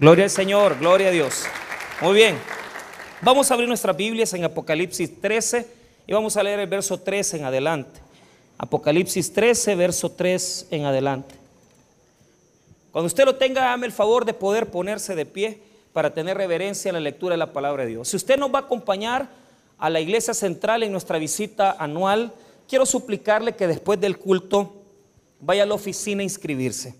Gloria 0.00 0.24
al 0.24 0.30
Señor, 0.30 0.78
gloria 0.78 1.08
a 1.08 1.10
Dios. 1.10 1.44
Muy 2.00 2.14
bien. 2.14 2.38
Vamos 3.20 3.50
a 3.50 3.54
abrir 3.54 3.68
nuestras 3.68 3.94
Biblias 3.94 4.32
en 4.32 4.44
Apocalipsis 4.44 5.20
13 5.20 5.66
y 6.06 6.12
vamos 6.14 6.38
a 6.38 6.42
leer 6.42 6.58
el 6.58 6.68
verso 6.68 6.98
3 6.98 7.34
en 7.34 7.44
adelante. 7.44 8.00
Apocalipsis 8.56 9.30
13, 9.30 9.74
verso 9.74 10.10
3 10.10 10.68
en 10.70 10.86
adelante. 10.86 11.34
Cuando 12.92 13.08
usted 13.08 13.26
lo 13.26 13.36
tenga, 13.36 13.60
dame 13.60 13.84
el 13.84 13.92
favor 13.92 14.24
de 14.24 14.32
poder 14.32 14.70
ponerse 14.70 15.14
de 15.14 15.26
pie 15.26 15.60
para 15.92 16.14
tener 16.14 16.38
reverencia 16.38 16.88
en 16.88 16.94
la 16.94 17.00
lectura 17.00 17.34
de 17.34 17.38
la 17.38 17.52
palabra 17.52 17.82
de 17.82 17.90
Dios. 17.90 18.08
Si 18.08 18.16
usted 18.16 18.38
nos 18.38 18.50
va 18.50 18.60
a 18.60 18.62
acompañar 18.62 19.28
a 19.76 19.90
la 19.90 20.00
iglesia 20.00 20.32
central 20.32 20.82
en 20.82 20.92
nuestra 20.92 21.18
visita 21.18 21.72
anual, 21.72 22.32
quiero 22.66 22.86
suplicarle 22.86 23.54
que 23.54 23.66
después 23.66 24.00
del 24.00 24.16
culto 24.16 24.76
vaya 25.40 25.64
a 25.64 25.66
la 25.66 25.74
oficina 25.74 26.20
a 26.20 26.24
inscribirse. 26.24 26.94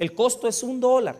El 0.00 0.12
costo 0.16 0.48
es 0.48 0.64
un 0.64 0.80
dólar. 0.80 1.14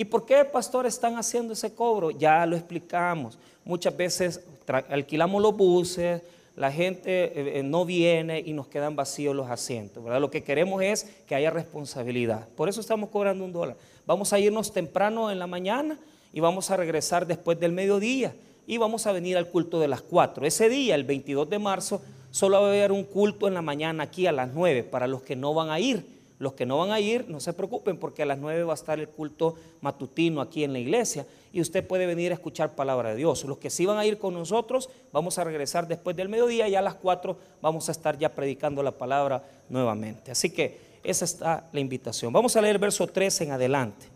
¿Y 0.00 0.04
por 0.04 0.24
qué, 0.24 0.44
pastor, 0.44 0.86
están 0.86 1.16
haciendo 1.16 1.54
ese 1.54 1.74
cobro? 1.74 2.12
Ya 2.12 2.46
lo 2.46 2.54
explicamos. 2.54 3.36
Muchas 3.64 3.96
veces 3.96 4.40
alquilamos 4.88 5.42
los 5.42 5.56
buses, 5.56 6.22
la 6.54 6.70
gente 6.70 7.24
eh, 7.24 7.58
eh, 7.58 7.62
no 7.64 7.84
viene 7.84 8.38
y 8.38 8.52
nos 8.52 8.68
quedan 8.68 8.94
vacíos 8.94 9.34
los 9.34 9.50
asientos. 9.50 10.04
¿verdad? 10.04 10.20
Lo 10.20 10.30
que 10.30 10.44
queremos 10.44 10.80
es 10.84 11.02
que 11.26 11.34
haya 11.34 11.50
responsabilidad. 11.50 12.46
Por 12.54 12.68
eso 12.68 12.80
estamos 12.80 13.10
cobrando 13.10 13.44
un 13.44 13.52
dólar. 13.52 13.76
Vamos 14.06 14.32
a 14.32 14.38
irnos 14.38 14.72
temprano 14.72 15.32
en 15.32 15.40
la 15.40 15.48
mañana 15.48 15.98
y 16.32 16.38
vamos 16.38 16.70
a 16.70 16.76
regresar 16.76 17.26
después 17.26 17.58
del 17.58 17.72
mediodía 17.72 18.36
y 18.68 18.78
vamos 18.78 19.04
a 19.08 19.12
venir 19.12 19.36
al 19.36 19.48
culto 19.48 19.80
de 19.80 19.88
las 19.88 20.02
4. 20.02 20.46
Ese 20.46 20.68
día, 20.68 20.94
el 20.94 21.02
22 21.02 21.50
de 21.50 21.58
marzo, 21.58 22.00
solo 22.30 22.60
va 22.60 22.68
a 22.68 22.70
haber 22.70 22.92
un 22.92 23.02
culto 23.02 23.48
en 23.48 23.54
la 23.54 23.62
mañana 23.62 24.04
aquí 24.04 24.28
a 24.28 24.32
las 24.32 24.54
9 24.54 24.84
para 24.84 25.08
los 25.08 25.22
que 25.22 25.34
no 25.34 25.54
van 25.54 25.70
a 25.70 25.80
ir. 25.80 26.17
Los 26.38 26.52
que 26.52 26.66
no 26.66 26.78
van 26.78 26.92
a 26.92 27.00
ir, 27.00 27.28
no 27.28 27.40
se 27.40 27.52
preocupen 27.52 27.98
porque 27.98 28.22
a 28.22 28.26
las 28.26 28.38
9 28.38 28.62
va 28.62 28.72
a 28.72 28.74
estar 28.74 29.00
el 29.00 29.08
culto 29.08 29.56
matutino 29.80 30.40
aquí 30.40 30.62
en 30.62 30.72
la 30.72 30.78
iglesia 30.78 31.26
y 31.52 31.60
usted 31.60 31.84
puede 31.84 32.06
venir 32.06 32.30
a 32.30 32.34
escuchar 32.34 32.76
palabra 32.76 33.10
de 33.10 33.16
Dios. 33.16 33.44
Los 33.44 33.58
que 33.58 33.70
sí 33.70 33.86
van 33.86 33.98
a 33.98 34.06
ir 34.06 34.18
con 34.18 34.34
nosotros, 34.34 34.88
vamos 35.12 35.38
a 35.38 35.44
regresar 35.44 35.88
después 35.88 36.14
del 36.14 36.28
mediodía 36.28 36.68
y 36.68 36.76
a 36.76 36.82
las 36.82 36.94
4 36.94 37.36
vamos 37.60 37.88
a 37.88 37.92
estar 37.92 38.16
ya 38.16 38.34
predicando 38.34 38.84
la 38.84 38.92
palabra 38.92 39.42
nuevamente. 39.68 40.30
Así 40.30 40.50
que 40.50 40.78
esa 41.02 41.24
está 41.24 41.68
la 41.72 41.80
invitación. 41.80 42.32
Vamos 42.32 42.54
a 42.54 42.60
leer 42.60 42.76
el 42.76 42.80
verso 42.80 43.06
3 43.08 43.40
en 43.40 43.52
adelante. 43.52 44.06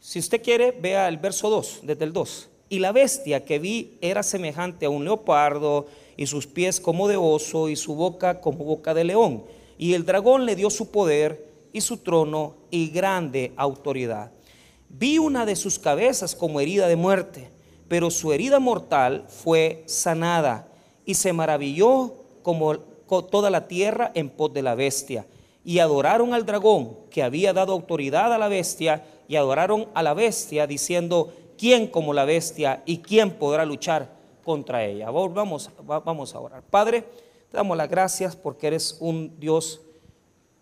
Si 0.00 0.18
usted 0.18 0.42
quiere, 0.42 0.70
vea 0.70 1.06
el 1.08 1.18
verso 1.18 1.50
2, 1.50 1.80
desde 1.82 2.04
el 2.04 2.14
2. 2.14 2.48
Y 2.70 2.78
la 2.78 2.92
bestia 2.92 3.44
que 3.44 3.58
vi 3.58 3.98
era 4.00 4.22
semejante 4.22 4.86
a 4.86 4.90
un 4.90 5.04
leopardo, 5.04 5.86
y 6.16 6.26
sus 6.26 6.46
pies 6.46 6.80
como 6.80 7.08
de 7.08 7.16
oso, 7.16 7.68
y 7.68 7.76
su 7.76 7.94
boca 7.94 8.40
como 8.40 8.64
boca 8.64 8.94
de 8.94 9.04
león 9.04 9.44
y 9.78 9.94
el 9.94 10.04
dragón 10.04 10.46
le 10.46 10.56
dio 10.56 10.70
su 10.70 10.90
poder 10.90 11.46
y 11.72 11.80
su 11.80 11.98
trono 11.98 12.54
y 12.70 12.88
grande 12.88 13.52
autoridad. 13.56 14.32
Vi 14.88 15.18
una 15.18 15.44
de 15.44 15.56
sus 15.56 15.78
cabezas 15.78 16.34
como 16.34 16.60
herida 16.60 16.88
de 16.88 16.96
muerte, 16.96 17.50
pero 17.88 18.10
su 18.10 18.32
herida 18.32 18.58
mortal 18.60 19.26
fue 19.28 19.84
sanada 19.86 20.68
y 21.04 21.14
se 21.14 21.32
maravilló 21.32 22.14
como 22.42 22.78
toda 22.78 23.50
la 23.50 23.68
tierra 23.68 24.10
en 24.14 24.30
pos 24.30 24.52
de 24.52 24.62
la 24.62 24.74
bestia. 24.74 25.26
Y 25.64 25.80
adoraron 25.80 26.32
al 26.32 26.46
dragón 26.46 26.96
que 27.10 27.22
había 27.22 27.52
dado 27.52 27.72
autoridad 27.72 28.32
a 28.32 28.38
la 28.38 28.48
bestia 28.48 29.04
y 29.28 29.36
adoraron 29.36 29.88
a 29.94 30.02
la 30.02 30.14
bestia 30.14 30.66
diciendo, 30.66 31.32
¿quién 31.58 31.88
como 31.88 32.14
la 32.14 32.24
bestia 32.24 32.82
y 32.86 32.98
quién 32.98 33.32
podrá 33.32 33.64
luchar 33.64 34.14
contra 34.44 34.84
ella? 34.84 35.10
Vamos, 35.10 35.70
vamos 35.82 36.34
a 36.34 36.40
orar. 36.40 36.62
Padre, 36.62 37.04
te 37.50 37.56
damos 37.56 37.76
las 37.76 37.88
gracias 37.88 38.36
porque 38.36 38.66
eres 38.66 38.96
un 39.00 39.38
Dios 39.38 39.80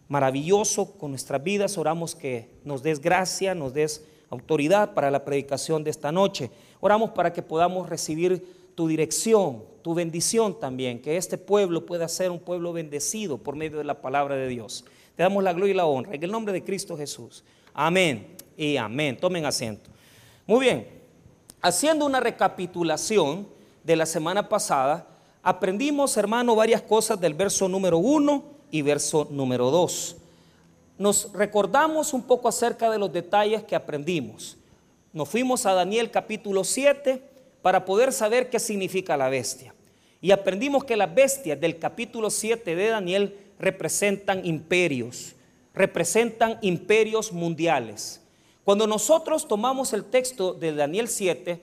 maravilloso 0.08 0.92
con 0.92 1.10
nuestras 1.10 1.42
vidas. 1.42 1.78
Oramos 1.78 2.14
que 2.14 2.50
nos 2.64 2.82
des 2.82 3.00
gracia, 3.00 3.54
nos 3.54 3.72
des 3.72 4.04
autoridad 4.30 4.94
para 4.94 5.10
la 5.10 5.24
predicación 5.24 5.84
de 5.84 5.90
esta 5.90 6.12
noche. 6.12 6.50
Oramos 6.80 7.10
para 7.10 7.32
que 7.32 7.42
podamos 7.42 7.88
recibir 7.88 8.72
tu 8.74 8.88
dirección, 8.88 9.62
tu 9.82 9.94
bendición 9.94 10.58
también, 10.58 11.00
que 11.00 11.16
este 11.16 11.38
pueblo 11.38 11.86
pueda 11.86 12.08
ser 12.08 12.30
un 12.30 12.40
pueblo 12.40 12.72
bendecido 12.72 13.38
por 13.38 13.56
medio 13.56 13.78
de 13.78 13.84
la 13.84 14.00
palabra 14.00 14.34
de 14.36 14.48
Dios. 14.48 14.84
Te 15.16 15.22
damos 15.22 15.44
la 15.44 15.52
gloria 15.52 15.72
y 15.72 15.76
la 15.76 15.86
honra 15.86 16.14
en 16.14 16.22
el 16.22 16.30
nombre 16.30 16.52
de 16.52 16.64
Cristo 16.64 16.96
Jesús. 16.96 17.44
Amén 17.72 18.36
y 18.56 18.76
amén. 18.76 19.16
Tomen 19.16 19.46
asiento. 19.46 19.90
Muy 20.46 20.66
bien, 20.66 20.88
haciendo 21.62 22.04
una 22.04 22.20
recapitulación 22.20 23.46
de 23.84 23.96
la 23.96 24.06
semana 24.06 24.48
pasada, 24.48 25.06
aprendimos, 25.44 26.16
hermano, 26.16 26.56
varias 26.56 26.82
cosas 26.82 27.20
del 27.20 27.34
verso 27.34 27.68
número 27.68 27.98
uno 27.98 28.42
y 28.70 28.82
verso 28.82 29.28
número 29.30 29.70
2. 29.70 30.16
Nos 30.98 31.32
recordamos 31.34 32.14
un 32.14 32.22
poco 32.22 32.48
acerca 32.48 32.90
de 32.90 32.98
los 32.98 33.12
detalles 33.12 33.62
que 33.62 33.76
aprendimos. 33.76 34.56
Nos 35.12 35.28
fuimos 35.28 35.66
a 35.66 35.74
Daniel 35.74 36.10
capítulo 36.10 36.64
7 36.64 37.22
para 37.60 37.84
poder 37.84 38.12
saber 38.12 38.48
qué 38.48 38.58
significa 38.58 39.16
la 39.16 39.28
bestia. 39.28 39.74
Y 40.20 40.30
aprendimos 40.30 40.84
que 40.84 40.96
las 40.96 41.14
bestias 41.14 41.60
del 41.60 41.78
capítulo 41.78 42.30
7 42.30 42.74
de 42.74 42.88
Daniel 42.88 43.36
representan 43.58 44.46
imperios, 44.46 45.34
representan 45.74 46.58
imperios 46.62 47.32
mundiales. 47.32 48.22
Cuando 48.64 48.86
nosotros 48.86 49.46
tomamos 49.46 49.92
el 49.92 50.04
texto 50.04 50.54
de 50.54 50.74
Daniel 50.74 51.08
7, 51.08 51.60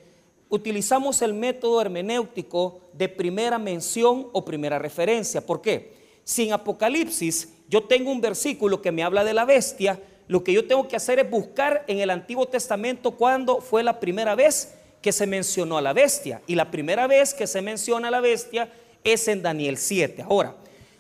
utilizamos 0.52 1.22
el 1.22 1.34
método 1.34 1.82
hermenéutico 1.82 2.82
de 2.94 3.10
primera 3.10 3.58
mención 3.58 4.28
o 4.34 4.46
primera 4.46 4.78
referencia. 4.78 5.44
¿Por 5.44 5.62
qué? 5.62 5.94
Si 6.26 6.44
en 6.44 6.54
Apocalipsis 6.54 7.54
yo 7.70 7.86
tengo 7.86 8.12
un 8.12 8.22
versículo 8.22 8.82
que 8.82 8.92
me 8.92 9.02
habla 9.02 9.24
de 9.24 9.34
la 9.34 9.46
bestia, 9.46 10.00
lo 10.28 10.44
que 10.44 10.52
yo 10.52 10.68
tengo 10.68 10.88
que 10.90 10.98
hacer 10.98 11.20
es 11.20 11.30
buscar 11.30 11.86
en 11.88 12.00
el 12.00 12.10
Antiguo 12.10 12.48
Testamento 12.48 13.12
cuándo 13.12 13.62
fue 13.62 13.82
la 13.82 14.00
primera 14.00 14.36
vez 14.36 14.76
que 15.02 15.14
se 15.14 15.26
mencionó 15.26 15.78
a 15.78 15.82
la 15.82 15.94
bestia. 15.94 16.42
Y 16.48 16.56
la 16.56 16.70
primera 16.70 17.08
vez 17.08 17.34
que 17.34 17.48
se 17.48 17.62
menciona 17.62 18.10
a 18.10 18.12
la 18.12 18.20
bestia 18.20 18.70
es 19.06 19.30
en 19.30 19.42
Daniel 19.42 19.78
7. 19.78 20.22
Ahora, 20.24 20.56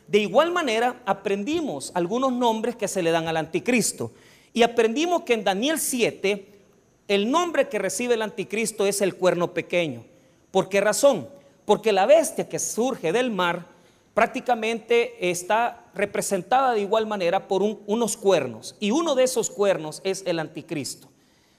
de 0.07 0.19
igual 0.19 0.51
manera 0.51 1.01
aprendimos 1.05 1.91
algunos 1.93 2.31
nombres 2.31 2.77
que 2.77 2.87
se 2.87 3.03
le 3.03 3.11
dan 3.11 3.27
al 3.27 3.35
anticristo. 3.35 4.13
Y 4.53 4.63
aprendimos 4.63 5.23
que 5.23 5.33
en 5.33 5.43
Daniel 5.43 5.77
7 5.77 6.50
el 7.13 7.29
nombre 7.29 7.67
que 7.67 7.77
recibe 7.77 8.13
el 8.13 8.21
anticristo 8.21 8.85
es 8.85 9.01
el 9.01 9.15
cuerno 9.15 9.53
pequeño. 9.53 10.05
¿Por 10.49 10.69
qué 10.69 10.79
razón? 10.79 11.27
Porque 11.65 11.91
la 11.91 12.05
bestia 12.05 12.47
que 12.47 12.57
surge 12.57 13.11
del 13.11 13.31
mar 13.31 13.65
prácticamente 14.13 15.29
está 15.29 15.83
representada 15.93 16.71
de 16.71 16.79
igual 16.79 17.07
manera 17.07 17.49
por 17.49 17.63
unos 17.63 18.15
cuernos. 18.15 18.77
Y 18.79 18.91
uno 18.91 19.13
de 19.13 19.25
esos 19.25 19.49
cuernos 19.49 19.99
es 20.05 20.23
el 20.25 20.39
anticristo. 20.39 21.09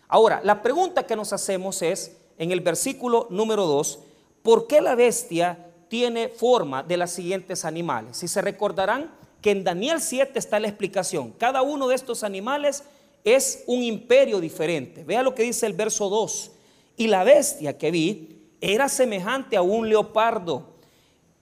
Ahora, 0.08 0.40
la 0.42 0.62
pregunta 0.62 1.06
que 1.06 1.16
nos 1.16 1.34
hacemos 1.34 1.82
es, 1.82 2.16
en 2.38 2.50
el 2.50 2.62
versículo 2.62 3.26
número 3.28 3.66
2, 3.66 3.98
¿por 4.42 4.66
qué 4.66 4.80
la 4.80 4.94
bestia 4.94 5.70
tiene 5.88 6.30
forma 6.30 6.82
de 6.82 6.96
los 6.96 7.10
siguientes 7.10 7.66
animales? 7.66 8.16
Si 8.16 8.26
se 8.26 8.40
recordarán 8.40 9.10
que 9.42 9.50
en 9.50 9.64
Daniel 9.64 10.00
7 10.00 10.38
está 10.38 10.58
la 10.60 10.68
explicación. 10.68 11.32
Cada 11.32 11.60
uno 11.60 11.88
de 11.88 11.94
estos 11.94 12.24
animales 12.24 12.84
es 13.24 13.64
un 13.66 13.82
imperio 13.82 14.40
diferente. 14.40 15.04
Vea 15.04 15.22
lo 15.22 15.34
que 15.34 15.42
dice 15.42 15.66
el 15.66 15.72
verso 15.72 16.08
2. 16.08 16.50
Y 16.96 17.06
la 17.06 17.24
bestia 17.24 17.78
que 17.78 17.90
vi 17.90 18.48
era 18.60 18.88
semejante 18.88 19.56
a 19.56 19.62
un 19.62 19.88
leopardo. 19.88 20.72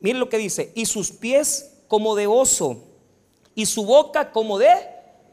Miren 0.00 0.20
lo 0.20 0.28
que 0.28 0.38
dice, 0.38 0.72
y 0.74 0.86
sus 0.86 1.10
pies 1.10 1.72
como 1.88 2.14
de 2.14 2.26
oso, 2.26 2.82
y 3.54 3.66
su 3.66 3.84
boca 3.84 4.32
como 4.32 4.58
de 4.58 4.68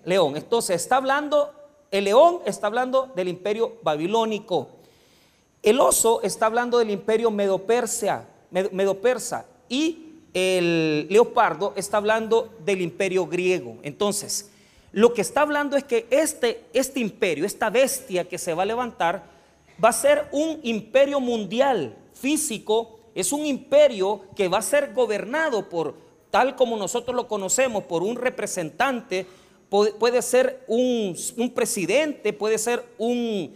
león. 0.03 0.35
Entonces 0.35 0.81
está 0.81 0.97
hablando, 0.97 1.53
el 1.91 2.05
león 2.05 2.39
está 2.45 2.67
hablando 2.67 3.11
del 3.15 3.29
imperio 3.29 3.77
babilónico. 3.83 4.69
El 5.63 5.79
oso 5.79 6.21
está 6.21 6.47
hablando 6.47 6.79
del 6.79 6.91
imperio 6.91 7.31
medo-persa, 7.31 8.27
medo-persa 8.51 9.45
y 9.69 10.15
el 10.33 11.07
leopardo 11.09 11.73
está 11.75 11.97
hablando 11.97 12.53
del 12.63 12.81
imperio 12.81 13.25
griego. 13.25 13.77
Entonces, 13.83 14.51
lo 14.91 15.13
que 15.13 15.21
está 15.21 15.41
hablando 15.41 15.75
es 15.75 15.83
que 15.83 16.07
este, 16.09 16.65
este 16.73 16.99
imperio, 16.99 17.45
esta 17.45 17.69
bestia 17.69 18.27
que 18.27 18.37
se 18.37 18.53
va 18.53 18.63
a 18.63 18.65
levantar, 18.65 19.23
va 19.83 19.89
a 19.89 19.93
ser 19.93 20.27
un 20.31 20.59
imperio 20.63 21.19
mundial 21.19 21.95
físico, 22.13 22.99
es 23.13 23.31
un 23.31 23.45
imperio 23.45 24.21
que 24.35 24.47
va 24.47 24.59
a 24.59 24.61
ser 24.61 24.93
gobernado 24.93 25.69
por, 25.69 25.95
tal 26.31 26.55
como 26.55 26.77
nosotros 26.77 27.15
lo 27.15 27.27
conocemos, 27.27 27.83
por 27.83 28.03
un 28.03 28.15
representante, 28.15 29.25
puede, 29.69 30.21
ser 30.21 30.63
un, 30.67 31.15
un 31.37 31.53
presidente, 31.53 32.33
puede 32.33 32.57
ser 32.57 32.85
un, 32.97 33.53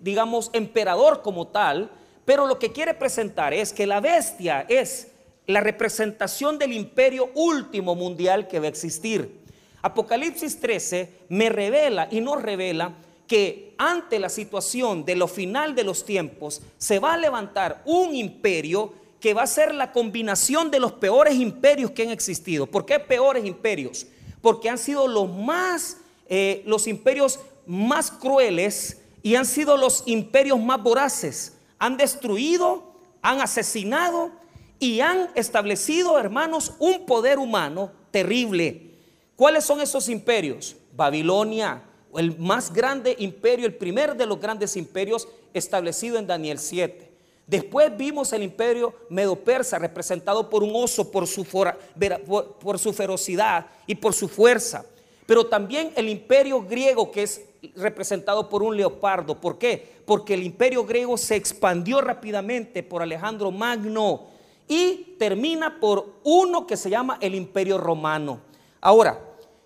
digamos, 0.00 0.50
emperador 0.52 1.22
como 1.22 1.48
tal, 1.48 1.90
pero 2.24 2.46
lo 2.46 2.58
que 2.58 2.72
quiere 2.72 2.94
presentar 2.94 3.52
es 3.54 3.72
que 3.72 3.86
la 3.86 4.00
bestia 4.00 4.66
es 4.68 5.08
la 5.46 5.60
representación 5.60 6.58
del 6.58 6.72
imperio 6.72 7.30
último 7.34 7.94
mundial 7.94 8.48
que 8.48 8.58
va 8.58 8.66
a 8.66 8.68
existir. 8.68 9.43
Apocalipsis 9.84 10.60
13 10.60 11.12
me 11.28 11.50
revela 11.50 12.08
y 12.10 12.22
nos 12.22 12.40
revela 12.40 12.94
que 13.26 13.74
ante 13.76 14.18
la 14.18 14.30
situación 14.30 15.04
de 15.04 15.14
lo 15.14 15.28
final 15.28 15.74
de 15.74 15.84
los 15.84 16.06
tiempos 16.06 16.62
se 16.78 16.98
va 16.98 17.12
a 17.12 17.18
levantar 17.18 17.82
un 17.84 18.14
imperio 18.14 18.94
que 19.20 19.34
va 19.34 19.42
a 19.42 19.46
ser 19.46 19.74
la 19.74 19.92
combinación 19.92 20.70
de 20.70 20.80
los 20.80 20.92
peores 20.92 21.34
imperios 21.34 21.90
que 21.90 22.04
han 22.04 22.08
existido. 22.08 22.66
¿Por 22.66 22.86
qué 22.86 22.98
peores 22.98 23.44
imperios? 23.44 24.06
Porque 24.40 24.70
han 24.70 24.78
sido 24.78 25.06
los 25.06 25.30
más, 25.30 25.98
eh, 26.30 26.62
los 26.64 26.86
imperios 26.86 27.38
más 27.66 28.10
crueles 28.10 29.02
y 29.22 29.34
han 29.34 29.44
sido 29.44 29.76
los 29.76 30.02
imperios 30.06 30.58
más 30.58 30.82
voraces. 30.82 31.58
Han 31.78 31.98
destruido, 31.98 32.94
han 33.20 33.42
asesinado 33.42 34.30
y 34.78 35.00
han 35.00 35.28
establecido, 35.34 36.18
hermanos, 36.18 36.72
un 36.78 37.04
poder 37.04 37.38
humano 37.38 37.92
terrible. 38.10 38.93
¿Cuáles 39.36 39.64
son 39.64 39.80
esos 39.80 40.08
imperios? 40.08 40.76
Babilonia, 40.96 41.82
el 42.16 42.38
más 42.38 42.72
grande 42.72 43.16
imperio, 43.18 43.66
el 43.66 43.74
primer 43.74 44.16
de 44.16 44.26
los 44.26 44.40
grandes 44.40 44.76
imperios 44.76 45.26
establecido 45.52 46.18
en 46.18 46.26
Daniel 46.26 46.58
7. 46.58 47.10
Después 47.46 47.94
vimos 47.96 48.32
el 48.32 48.42
imperio 48.42 48.94
medo-persa 49.10 49.78
representado 49.78 50.48
por 50.48 50.62
un 50.62 50.72
oso 50.74 51.10
por 51.10 51.26
su, 51.26 51.44
por 51.44 52.78
su 52.78 52.92
ferocidad 52.92 53.66
y 53.86 53.96
por 53.96 54.14
su 54.14 54.28
fuerza. 54.28 54.86
Pero 55.26 55.46
también 55.46 55.92
el 55.96 56.08
imperio 56.08 56.62
griego 56.62 57.10
que 57.10 57.24
es 57.24 57.42
representado 57.76 58.48
por 58.48 58.62
un 58.62 58.76
leopardo. 58.76 59.40
¿Por 59.40 59.58
qué? 59.58 59.94
Porque 60.06 60.34
el 60.34 60.42
imperio 60.42 60.84
griego 60.84 61.16
se 61.16 61.36
expandió 61.36 62.00
rápidamente 62.00 62.82
por 62.82 63.02
Alejandro 63.02 63.50
Magno 63.50 64.26
y 64.68 65.16
termina 65.18 65.80
por 65.80 66.14
uno 66.24 66.66
que 66.66 66.76
se 66.76 66.90
llama 66.90 67.18
el 67.20 67.34
imperio 67.34 67.78
romano. 67.78 68.40
Ahora, 68.84 69.18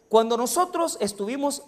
cuando 0.08 0.36
nosotros 0.36 0.96
estuvimos 1.00 1.64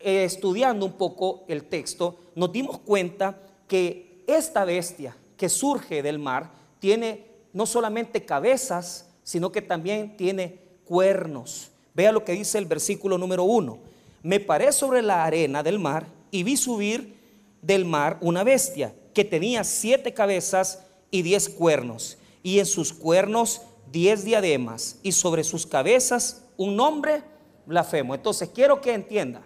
eh, 0.00 0.24
estudiando 0.24 0.84
un 0.84 0.94
poco 0.94 1.44
el 1.46 1.62
texto, 1.62 2.18
nos 2.34 2.50
dimos 2.50 2.80
cuenta 2.80 3.40
que 3.68 4.24
esta 4.26 4.64
bestia 4.64 5.16
que 5.36 5.48
surge 5.48 6.02
del 6.02 6.18
mar 6.18 6.50
tiene 6.80 7.24
no 7.52 7.66
solamente 7.66 8.24
cabezas, 8.24 9.10
sino 9.22 9.52
que 9.52 9.62
también 9.62 10.16
tiene 10.16 10.58
cuernos. 10.84 11.70
Vea 11.94 12.10
lo 12.10 12.24
que 12.24 12.32
dice 12.32 12.58
el 12.58 12.66
versículo 12.66 13.16
número 13.16 13.44
uno. 13.44 13.78
Me 14.24 14.40
paré 14.40 14.72
sobre 14.72 15.00
la 15.00 15.24
arena 15.24 15.62
del 15.62 15.78
mar 15.78 16.08
y 16.32 16.42
vi 16.42 16.56
subir 16.56 17.16
del 17.62 17.84
mar 17.84 18.18
una 18.22 18.42
bestia 18.42 18.92
que 19.14 19.24
tenía 19.24 19.62
siete 19.62 20.14
cabezas 20.14 20.80
y 21.12 21.22
diez 21.22 21.48
cuernos, 21.48 22.18
y 22.42 22.58
en 22.58 22.66
sus 22.66 22.92
cuernos 22.92 23.60
diez 23.92 24.24
diademas, 24.24 24.98
y 25.04 25.12
sobre 25.12 25.44
sus 25.44 25.64
cabezas 25.64 26.42
un 26.58 26.76
nombre 26.76 27.22
blasfemo. 27.64 28.14
Entonces 28.14 28.50
quiero 28.50 28.82
que 28.82 28.92
entienda. 28.92 29.42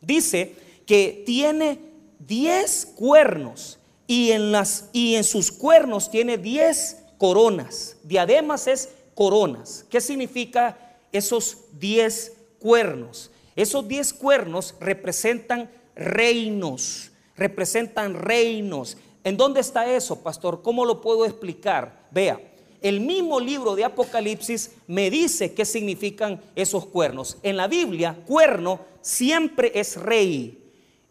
Dice 0.00 0.54
que 0.86 1.24
tiene 1.26 1.80
diez 2.20 2.86
cuernos 2.86 3.78
y 4.06 4.30
en, 4.30 4.52
y 4.92 5.16
en 5.16 5.24
sus 5.24 5.50
cuernos 5.50 6.10
tiene 6.10 6.38
diez 6.38 6.98
coronas. 7.16 7.96
Diademas 8.04 8.68
es 8.68 8.90
coronas. 9.14 9.84
¿Qué 9.90 10.00
significa 10.00 10.78
esos 11.10 11.58
diez 11.72 12.36
cuernos? 12.60 13.30
Esos 13.56 13.88
diez 13.88 14.12
cuernos 14.12 14.76
representan 14.78 15.68
reinos, 15.96 17.10
representan 17.36 18.14
reinos. 18.14 18.96
¿En 19.24 19.36
dónde 19.36 19.60
está 19.60 19.92
eso, 19.92 20.22
pastor? 20.22 20.62
¿Cómo 20.62 20.84
lo 20.84 21.00
puedo 21.00 21.24
explicar? 21.24 22.06
Vea, 22.10 22.40
el 22.82 23.00
mismo 23.00 23.40
libro 23.40 23.74
de 23.74 23.84
Apocalipsis 23.84 24.72
me 24.86 25.10
dice 25.10 25.54
qué 25.54 25.64
significan 25.64 26.40
esos 26.54 26.86
cuernos. 26.86 27.38
En 27.42 27.56
la 27.56 27.66
Biblia, 27.66 28.16
cuerno 28.26 28.80
siempre 29.00 29.72
es 29.74 29.96
rey. 29.96 30.58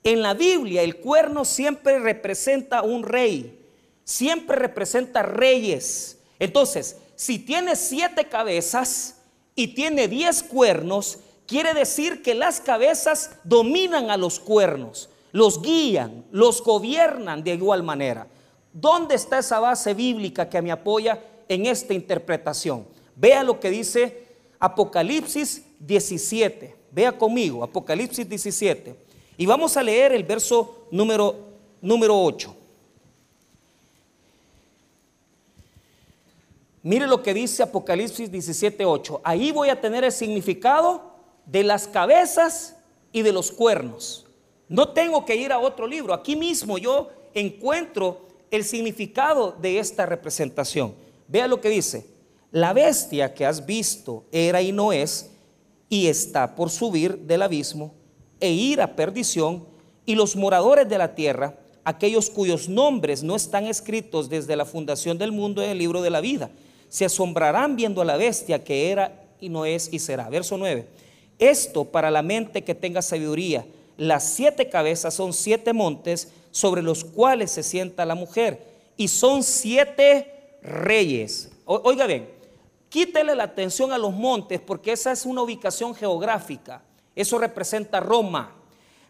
En 0.03 0.21
la 0.21 0.33
Biblia, 0.33 0.83
el 0.83 0.97
cuerno 0.97 1.45
siempre 1.45 1.99
representa 1.99 2.81
un 2.81 3.03
rey. 3.03 3.59
Siempre 4.03 4.55
representa 4.55 5.21
reyes. 5.23 6.19
Entonces, 6.39 6.97
si 7.15 7.39
tiene 7.39 7.75
siete 7.75 8.25
cabezas 8.25 9.15
y 9.55 9.69
tiene 9.69 10.07
diez 10.07 10.43
cuernos, 10.43 11.19
quiere 11.47 11.73
decir 11.73 12.21
que 12.21 12.35
las 12.35 12.61
cabezas 12.61 13.31
dominan 13.43 14.09
a 14.11 14.17
los 14.17 14.39
cuernos, 14.39 15.09
los 15.31 15.61
guían, 15.61 16.25
los 16.31 16.63
gobiernan 16.63 17.43
de 17.43 17.55
igual 17.55 17.83
manera. 17.83 18.27
¿Dónde 18.71 19.15
está 19.15 19.39
esa 19.39 19.59
base 19.59 19.93
bíblica 19.93 20.47
que 20.47 20.61
me 20.61 20.71
apoya 20.71 21.19
en 21.49 21.65
esta 21.65 21.93
interpretación. 21.93 22.87
Vea 23.15 23.43
lo 23.43 23.59
que 23.59 23.69
dice 23.69 24.25
Apocalipsis 24.59 25.63
17. 25.79 26.75
Vea 26.91 27.17
conmigo, 27.17 27.63
Apocalipsis 27.63 28.27
17. 28.27 28.95
Y 29.37 29.45
vamos 29.45 29.77
a 29.77 29.83
leer 29.83 30.13
el 30.13 30.23
verso 30.23 30.87
número, 30.91 31.35
número 31.81 32.19
8. 32.19 32.55
Mire 36.83 37.05
lo 37.05 37.21
que 37.21 37.33
dice 37.33 37.63
Apocalipsis 37.63 38.31
17, 38.31 38.85
8. 38.85 39.21
Ahí 39.23 39.51
voy 39.51 39.69
a 39.69 39.81
tener 39.81 40.03
el 40.03 40.11
significado 40.11 41.11
de 41.45 41.63
las 41.63 41.87
cabezas 41.87 42.77
y 43.11 43.23
de 43.23 43.33
los 43.33 43.51
cuernos. 43.51 44.25
No 44.69 44.89
tengo 44.89 45.25
que 45.25 45.35
ir 45.35 45.51
a 45.51 45.59
otro 45.59 45.85
libro. 45.85 46.13
Aquí 46.13 46.35
mismo 46.35 46.77
yo 46.77 47.09
encuentro 47.33 48.27
el 48.51 48.63
significado 48.63 49.51
de 49.51 49.79
esta 49.79 50.05
representación. 50.05 50.95
Vea 51.27 51.47
lo 51.47 51.61
que 51.61 51.69
dice. 51.69 52.05
La 52.51 52.73
bestia 52.73 53.33
que 53.33 53.45
has 53.45 53.65
visto 53.65 54.25
era 54.31 54.61
y 54.61 54.71
no 54.71 54.93
es, 54.93 55.31
y 55.89 56.07
está 56.07 56.55
por 56.55 56.69
subir 56.69 57.19
del 57.19 57.41
abismo 57.41 57.93
e 58.39 58.51
ir 58.51 58.81
a 58.81 58.95
perdición, 58.95 59.65
y 60.05 60.15
los 60.15 60.35
moradores 60.35 60.87
de 60.87 60.97
la 60.97 61.15
tierra, 61.15 61.57
aquellos 61.83 62.29
cuyos 62.29 62.69
nombres 62.69 63.23
no 63.23 63.35
están 63.35 63.65
escritos 63.65 64.29
desde 64.29 64.55
la 64.55 64.65
fundación 64.65 65.17
del 65.17 65.31
mundo 65.31 65.61
en 65.61 65.71
el 65.71 65.77
libro 65.77 66.01
de 66.01 66.09
la 66.09 66.21
vida, 66.21 66.49
se 66.87 67.05
asombrarán 67.05 67.75
viendo 67.75 68.01
a 68.01 68.05
la 68.05 68.15
bestia 68.15 68.63
que 68.63 68.89
era 68.89 69.25
y 69.41 69.49
no 69.49 69.65
es 69.65 69.89
y 69.91 69.99
será. 69.99 70.29
Verso 70.29 70.57
9. 70.57 70.87
Esto 71.39 71.85
para 71.85 72.09
la 72.09 72.21
mente 72.21 72.63
que 72.63 72.75
tenga 72.75 73.01
sabiduría. 73.01 73.65
Las 73.97 74.29
siete 74.29 74.69
cabezas 74.69 75.13
son 75.13 75.33
siete 75.33 75.73
montes 75.73 76.29
sobre 76.51 76.81
los 76.81 77.03
cuales 77.03 77.51
se 77.51 77.63
sienta 77.63 78.05
la 78.05 78.15
mujer, 78.15 78.61
y 78.95 79.09
son 79.09 79.43
siete 79.43 80.36
reyes. 80.61 81.51
oiga 81.65 82.05
bien, 82.07 82.29
quítele 82.89 83.35
la 83.35 83.43
atención 83.43 83.91
a 83.91 83.97
los 83.97 84.13
montes 84.13 84.59
porque 84.59 84.91
esa 84.91 85.11
es 85.11 85.25
una 85.25 85.41
ubicación 85.41 85.93
geográfica. 85.95 86.83
Eso 87.15 87.39
representa 87.39 87.99
Roma. 87.99 88.53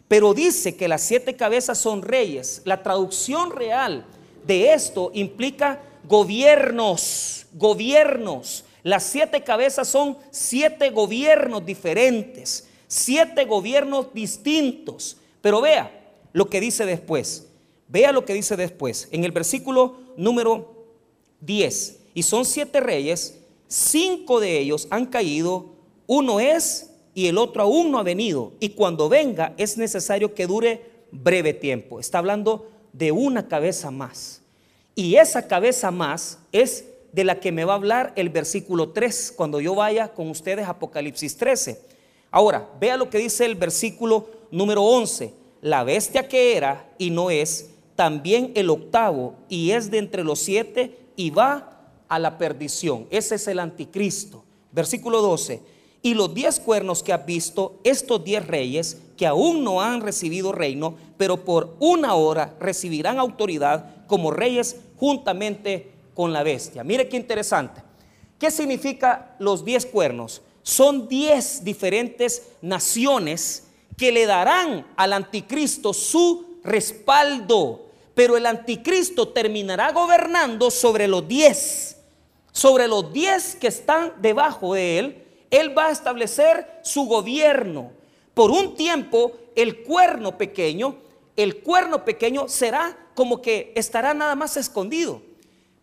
Pero 0.08 0.32
dice 0.32 0.74
que 0.74 0.88
las 0.88 1.02
siete 1.02 1.36
cabezas 1.36 1.78
son 1.78 2.02
reyes. 2.02 2.62
La 2.64 2.82
traducción 2.82 3.50
real 3.50 4.06
de 4.46 4.72
esto 4.72 5.10
implica 5.12 5.82
gobiernos, 6.04 7.46
gobiernos. 7.52 8.64
Las 8.82 9.04
siete 9.04 9.44
cabezas 9.44 9.88
son 9.88 10.16
siete 10.30 10.88
gobiernos 10.90 11.66
diferentes, 11.66 12.68
siete 12.86 13.44
gobiernos 13.44 14.14
distintos. 14.14 15.18
Pero 15.42 15.60
vea 15.60 16.14
lo 16.32 16.48
que 16.48 16.60
dice 16.60 16.86
después. 16.86 17.46
Vea 17.88 18.12
lo 18.12 18.24
que 18.24 18.32
dice 18.32 18.56
después. 18.56 19.08
En 19.12 19.24
el 19.24 19.32
versículo 19.32 19.98
número 20.16 20.77
10. 21.40 21.98
Y 22.14 22.22
son 22.22 22.44
siete 22.44 22.80
reyes, 22.80 23.38
cinco 23.68 24.40
de 24.40 24.58
ellos 24.58 24.88
han 24.90 25.06
caído, 25.06 25.66
uno 26.06 26.40
es 26.40 26.90
y 27.14 27.26
el 27.26 27.38
otro 27.38 27.62
aún 27.62 27.90
no 27.90 27.98
ha 27.98 28.02
venido. 28.02 28.52
Y 28.60 28.70
cuando 28.70 29.08
venga 29.08 29.54
es 29.56 29.76
necesario 29.76 30.34
que 30.34 30.46
dure 30.46 30.82
breve 31.10 31.52
tiempo. 31.52 32.00
Está 32.00 32.18
hablando 32.18 32.70
de 32.92 33.12
una 33.12 33.48
cabeza 33.48 33.90
más. 33.90 34.42
Y 34.94 35.16
esa 35.16 35.46
cabeza 35.46 35.90
más 35.90 36.38
es 36.52 36.84
de 37.12 37.24
la 37.24 37.40
que 37.40 37.52
me 37.52 37.64
va 37.64 37.74
a 37.74 37.76
hablar 37.76 38.12
el 38.16 38.28
versículo 38.28 38.90
3 38.90 39.32
cuando 39.36 39.60
yo 39.60 39.74
vaya 39.74 40.08
con 40.08 40.28
ustedes 40.28 40.66
a 40.66 40.70
Apocalipsis 40.70 41.36
13. 41.36 41.80
Ahora, 42.30 42.68
vea 42.80 42.96
lo 42.96 43.08
que 43.08 43.18
dice 43.18 43.44
el 43.44 43.54
versículo 43.54 44.28
número 44.50 44.82
11. 44.82 45.32
La 45.62 45.84
bestia 45.84 46.28
que 46.28 46.56
era 46.56 46.88
y 46.98 47.10
no 47.10 47.30
es, 47.30 47.70
también 47.96 48.52
el 48.54 48.70
octavo, 48.70 49.34
y 49.48 49.70
es 49.70 49.90
de 49.90 49.98
entre 49.98 50.22
los 50.22 50.38
siete 50.38 50.96
y 51.18 51.30
va 51.30 51.90
a 52.08 52.18
la 52.20 52.38
perdición. 52.38 53.08
Ese 53.10 53.34
es 53.34 53.48
el 53.48 53.58
anticristo. 53.58 54.44
Versículo 54.70 55.20
12. 55.20 55.60
Y 56.00 56.14
los 56.14 56.32
diez 56.32 56.60
cuernos 56.60 57.02
que 57.02 57.12
has 57.12 57.26
visto, 57.26 57.80
estos 57.82 58.22
diez 58.22 58.46
reyes 58.46 59.02
que 59.16 59.26
aún 59.26 59.64
no 59.64 59.82
han 59.82 60.00
recibido 60.00 60.52
reino, 60.52 60.94
pero 61.16 61.44
por 61.44 61.74
una 61.80 62.14
hora 62.14 62.54
recibirán 62.60 63.18
autoridad 63.18 64.06
como 64.06 64.30
reyes 64.30 64.76
juntamente 64.96 65.90
con 66.14 66.32
la 66.32 66.44
bestia. 66.44 66.84
Mire 66.84 67.08
qué 67.08 67.16
interesante. 67.16 67.82
¿Qué 68.38 68.52
significa 68.52 69.34
los 69.40 69.64
diez 69.64 69.86
cuernos? 69.86 70.42
Son 70.62 71.08
diez 71.08 71.64
diferentes 71.64 72.50
naciones 72.62 73.64
que 73.96 74.12
le 74.12 74.24
darán 74.24 74.86
al 74.96 75.12
anticristo 75.12 75.92
su 75.92 76.60
respaldo 76.62 77.87
pero 78.18 78.36
el 78.36 78.46
anticristo 78.46 79.28
terminará 79.28 79.92
gobernando 79.92 80.72
sobre 80.72 81.06
los 81.06 81.28
diez, 81.28 81.98
sobre 82.50 82.88
los 82.88 83.12
diez 83.12 83.54
que 83.54 83.68
están 83.68 84.12
debajo 84.20 84.74
de 84.74 84.98
él. 84.98 85.24
Él 85.52 85.78
va 85.78 85.86
a 85.86 85.90
establecer 85.92 86.80
su 86.82 87.04
gobierno. 87.04 87.92
Por 88.34 88.50
un 88.50 88.74
tiempo, 88.74 89.34
el 89.54 89.84
cuerno 89.84 90.36
pequeño, 90.36 90.96
el 91.36 91.62
cuerno 91.62 92.04
pequeño 92.04 92.48
será 92.48 92.98
como 93.14 93.40
que 93.40 93.72
estará 93.76 94.12
nada 94.14 94.34
más 94.34 94.56
escondido. 94.56 95.22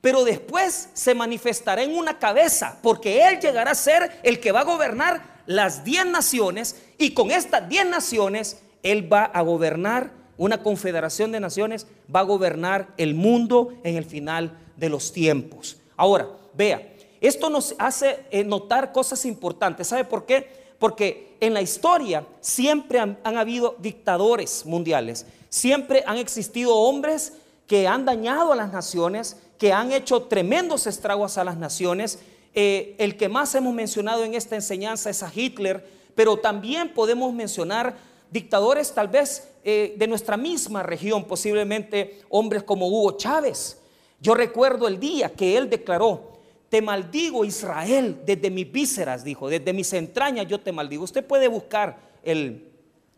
Pero 0.01 0.25
después 0.25 0.89
se 0.91 1.15
manifestará 1.15 1.83
en 1.83 1.95
una 1.97 2.19
cabeza, 2.19 2.79
porque 2.83 3.25
Él 3.29 3.39
llegará 3.39 3.71
a 3.71 3.75
ser 3.75 4.19
el 4.23 4.41
que 4.41 4.51
va 4.51 4.59
a 4.59 4.65
gobernar 4.65 5.41
las 5.45 5.85
diez 5.85 6.05
naciones 6.05 6.75
y 6.97 7.13
con 7.13 7.31
estas 7.31 7.69
diez 7.69 7.85
naciones 7.85 8.59
Él 8.83 9.09
va 9.09 9.23
a 9.23 9.41
gobernar 9.41 10.24
una 10.37 10.61
confederación 10.63 11.31
de 11.31 11.39
naciones, 11.39 11.87
va 12.13 12.21
a 12.21 12.23
gobernar 12.23 12.89
el 12.97 13.15
mundo 13.15 13.73
en 13.83 13.95
el 13.95 14.05
final 14.05 14.57
de 14.75 14.89
los 14.89 15.11
tiempos. 15.11 15.77
Ahora, 15.97 16.27
vea, 16.53 16.95
esto 17.21 17.49
nos 17.49 17.75
hace 17.79 18.25
eh, 18.31 18.43
notar 18.43 18.91
cosas 18.91 19.25
importantes. 19.25 19.87
¿Sabe 19.87 20.05
por 20.05 20.25
qué? 20.25 20.47
Porque 20.77 21.37
en 21.39 21.53
la 21.53 21.61
historia 21.61 22.25
siempre 22.41 22.99
han, 22.99 23.17
habido 23.23 23.75
dictadores 23.79 24.65
mundiales, 24.65 25.25
siempre 25.49 26.03
han 26.05 26.17
existido 26.17 26.75
hombres 26.75 27.33
que 27.67 27.87
han 27.87 28.05
dañado 28.05 28.51
a 28.51 28.55
las 28.55 28.71
naciones, 28.71 29.37
que 29.57 29.73
han 29.73 29.91
hecho 29.91 30.23
tremendos 30.23 30.85
estragos 30.85 31.37
a 31.37 31.43
las 31.43 31.57
naciones. 31.57 32.19
Eh, 32.53 32.95
el 32.99 33.17
que 33.17 33.29
más 33.29 33.55
hemos 33.55 33.73
mencionado 33.73 34.23
en 34.23 34.33
esta 34.33 34.55
enseñanza 34.55 35.09
es 35.09 35.23
a 35.23 35.31
Hitler, 35.33 35.87
pero 36.13 36.37
también 36.37 36.93
podemos 36.93 37.33
mencionar 37.33 37.95
dictadores 38.31 38.93
tal 38.93 39.07
vez 39.07 39.49
eh, 39.63 39.95
de 39.97 40.07
nuestra 40.07 40.37
misma 40.37 40.83
región, 40.83 41.23
posiblemente 41.25 42.21
hombres 42.29 42.63
como 42.63 42.87
Hugo 42.87 43.17
Chávez. 43.17 43.81
Yo 44.19 44.33
recuerdo 44.33 44.87
el 44.87 44.99
día 44.99 45.33
que 45.33 45.57
él 45.57 45.69
declaró, 45.69 46.33
te 46.69 46.81
maldigo 46.81 47.45
Israel 47.45 48.21
desde 48.25 48.49
mis 48.49 48.71
vísceras, 48.71 49.23
dijo, 49.23 49.49
desde 49.49 49.73
mis 49.73 49.91
entrañas 49.93 50.47
yo 50.47 50.59
te 50.59 50.71
maldigo. 50.71 51.03
Usted 51.03 51.25
puede 51.25 51.47
buscar 51.47 51.97
el, 52.23 52.67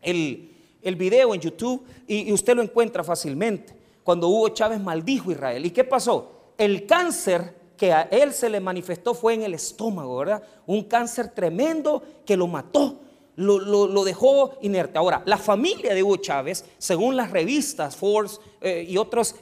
el, 0.02 0.96
video 0.96 1.34
en 1.34 1.40
YouTube 1.40 1.84
y, 2.06 2.28
y 2.28 2.32
usted 2.32 2.54
lo 2.54 2.62
encuentra 2.62 3.02
fácilmente. 3.02 3.74
Cuando 4.04 4.28
Hugo 4.28 4.50
Chávez 4.50 4.80
maldijo 4.80 5.32
Israel. 5.32 5.66
¿Y 5.66 5.70
qué 5.70 5.84
pasó? 5.84 6.52
El 6.56 6.86
cáncer 6.86 7.54
que 7.76 7.92
a 7.92 8.02
él 8.02 8.32
se 8.32 8.48
le 8.50 8.60
manifestó 8.60 9.14
fue 9.14 9.34
en 9.34 9.42
el 9.42 9.54
estómago, 9.54 10.18
¿verdad? 10.18 10.42
Un 10.66 10.84
cáncer 10.84 11.28
tremendo 11.28 12.02
que 12.26 12.36
lo 12.36 12.46
mató 12.46 13.00
lo, 13.38 14.04
dejó 14.04 14.58
inerte. 14.62 14.98
Ahora, 14.98 15.22
la 15.24 15.38
familia 15.38 15.94
de 15.94 16.02
Hugo 16.02 16.16
Chávez, 16.16 16.64
según 16.78 17.16
las 17.16 17.30
revistas 17.30 17.96
Forbes 17.96 18.40
eh, 18.60 18.84
y, 18.88 18.94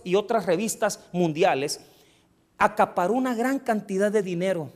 y 0.04 0.14
otras 0.14 0.46
revistas 0.46 1.00
mundiales, 1.12 1.80
acaparó 2.58 3.14
una 3.14 3.34
gran 3.34 3.58
cantidad 3.58 4.12
de 4.12 4.22
dinero. 4.22 4.70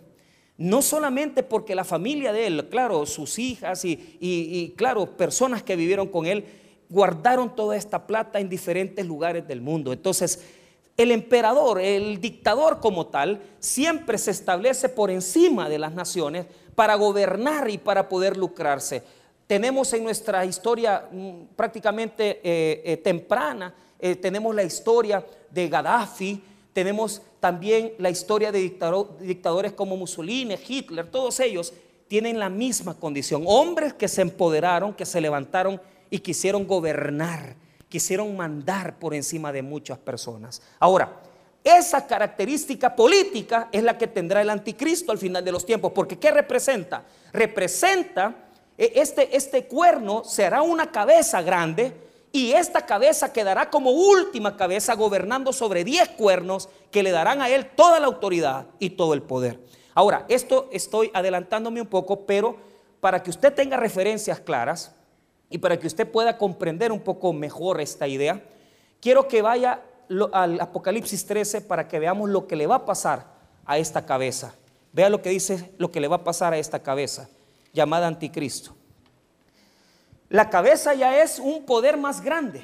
No 0.56 0.82
solamente 0.82 1.42
porque 1.42 1.74
la 1.74 1.84
familia 1.84 2.32
de 2.32 2.46
él, 2.46 2.68
claro, 2.68 3.06
sus 3.06 3.38
hijas 3.38 3.84
y, 3.84 4.18
y 4.20 4.70
claro, 4.76 5.16
personas 5.16 5.62
que 5.62 5.76
vivieron 5.76 6.08
con 6.08 6.26
él, 6.26 6.44
guardaron 6.88 7.54
toda 7.54 7.76
esta 7.76 8.06
plata 8.06 8.40
en 8.40 8.48
diferentes 8.48 9.06
lugares 9.06 9.46
del 9.46 9.60
mundo. 9.60 9.92
Entonces, 9.92 10.44
el 10.96 11.12
emperador, 11.12 11.80
el 11.80 12.20
dictador 12.20 12.80
como 12.80 13.06
tal, 13.06 13.42
siempre 13.58 14.18
se 14.18 14.32
establece 14.32 14.88
por 14.88 15.10
encima 15.10 15.68
de 15.68 15.78
las 15.78 15.94
naciones 15.94 16.46
para 16.74 16.94
gobernar 16.94 17.68
y 17.70 17.78
para 17.78 18.08
poder 18.08 18.36
lucrarse. 18.36 19.02
Tenemos 19.46 19.92
en 19.92 20.04
nuestra 20.04 20.44
historia 20.44 21.08
mm, 21.10 21.56
prácticamente 21.56 22.40
eh, 22.42 22.82
eh, 22.84 22.96
temprana, 22.98 23.74
eh, 23.98 24.16
tenemos 24.16 24.54
la 24.54 24.62
historia 24.62 25.24
de 25.50 25.68
Gaddafi, 25.68 26.42
tenemos 26.72 27.20
también 27.40 27.92
la 27.98 28.10
historia 28.10 28.52
de 28.52 28.60
dictadores 29.20 29.72
como 29.72 29.96
Mussolini, 29.96 30.54
Hitler, 30.66 31.10
todos 31.10 31.40
ellos 31.40 31.72
tienen 32.06 32.38
la 32.38 32.48
misma 32.48 32.94
condición. 32.94 33.44
Hombres 33.46 33.94
que 33.94 34.08
se 34.08 34.22
empoderaron, 34.22 34.94
que 34.94 35.06
se 35.06 35.20
levantaron 35.20 35.80
y 36.10 36.18
quisieron 36.18 36.66
gobernar, 36.66 37.56
quisieron 37.88 38.36
mandar 38.36 38.98
por 38.98 39.14
encima 39.14 39.52
de 39.52 39.62
muchas 39.62 39.98
personas. 39.98 40.62
Ahora, 40.78 41.20
esa 41.62 42.07
característica 42.07 42.95
política 42.97 43.69
es 43.73 43.83
la 43.83 43.99
que 43.99 44.07
tendrá 44.07 44.40
el 44.40 44.50
anticristo 44.50 45.12
al 45.12 45.19
final 45.19 45.45
de 45.45 45.52
los 45.52 45.67
tiempos. 45.67 45.93
Porque 45.93 46.19
¿qué 46.19 46.31
representa? 46.31 47.05
Representa, 47.33 48.35
eh, 48.79 48.93
este, 48.97 49.37
este 49.37 49.67
cuerno 49.67 50.25
será 50.25 50.62
una 50.62 50.90
cabeza 50.90 51.43
grande 51.43 51.95
y 52.33 52.52
esta 52.52 52.87
cabeza 52.87 53.33
quedará 53.33 53.71
como 53.71 53.90
última 53.90 54.57
cabeza 54.57 54.95
gobernando 54.95 55.52
sobre 55.52 55.85
diez 55.85 56.09
cuernos 56.11 56.69
que 56.90 57.02
le 57.02 57.11
darán 57.11 57.43
a 57.43 57.49
él 57.49 57.71
toda 57.75 58.00
la 58.00 58.07
autoridad 58.07 58.67
y 58.79 58.90
todo 58.90 59.14
el 59.14 59.23
poder. 59.23 59.61
Ahora, 59.95 60.25
esto 60.29 60.69
estoy 60.73 61.11
adelantándome 61.12 61.81
un 61.81 61.88
poco, 61.88 62.25
pero 62.25 62.57
para 63.00 63.23
que 63.23 63.31
usted 63.31 63.52
tenga 63.52 63.76
referencias 63.76 64.40
claras 64.40 64.95
y 65.50 65.59
para 65.59 65.79
que 65.79 65.88
usted 65.88 66.11
pueda 66.11 66.38
comprender 66.38 66.93
un 66.93 67.00
poco 67.00 67.33
mejor 67.33 67.81
esta 67.81 68.07
idea, 68.07 68.43
quiero 69.00 69.26
que 69.26 69.43
vaya 69.43 69.83
al 70.33 70.61
Apocalipsis 70.61 71.25
13 71.26 71.61
para 71.62 71.87
que 71.87 71.99
veamos 71.99 72.29
lo 72.29 72.47
que 72.47 72.57
le 72.57 72.67
va 72.67 72.76
a 72.76 72.85
pasar 72.87 73.26
a 73.64 73.79
esta 73.79 74.05
cabeza. 74.05 74.55
Vea 74.93 75.09
lo 75.09 75.23
que 75.23 75.31
dice 75.31 75.73
lo 75.79 75.93
que 75.93 76.00
le 76.00 76.09
va 76.09 76.17
a 76.17 76.25
pasar 76.25 76.52
a 76.52 76.59
esta 76.59 76.83
cabeza, 76.83 77.29
llamada 77.73 78.07
anticristo. 78.07 78.75
La 80.29 80.50
cabeza 80.50 80.95
ya 80.95 81.23
es 81.23 81.38
un 81.38 81.64
poder 81.64 81.97
más 81.97 82.21
grande, 82.21 82.62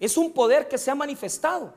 es 0.00 0.16
un 0.16 0.32
poder 0.32 0.68
que 0.68 0.78
se 0.78 0.90
ha 0.90 0.94
manifestado, 0.94 1.74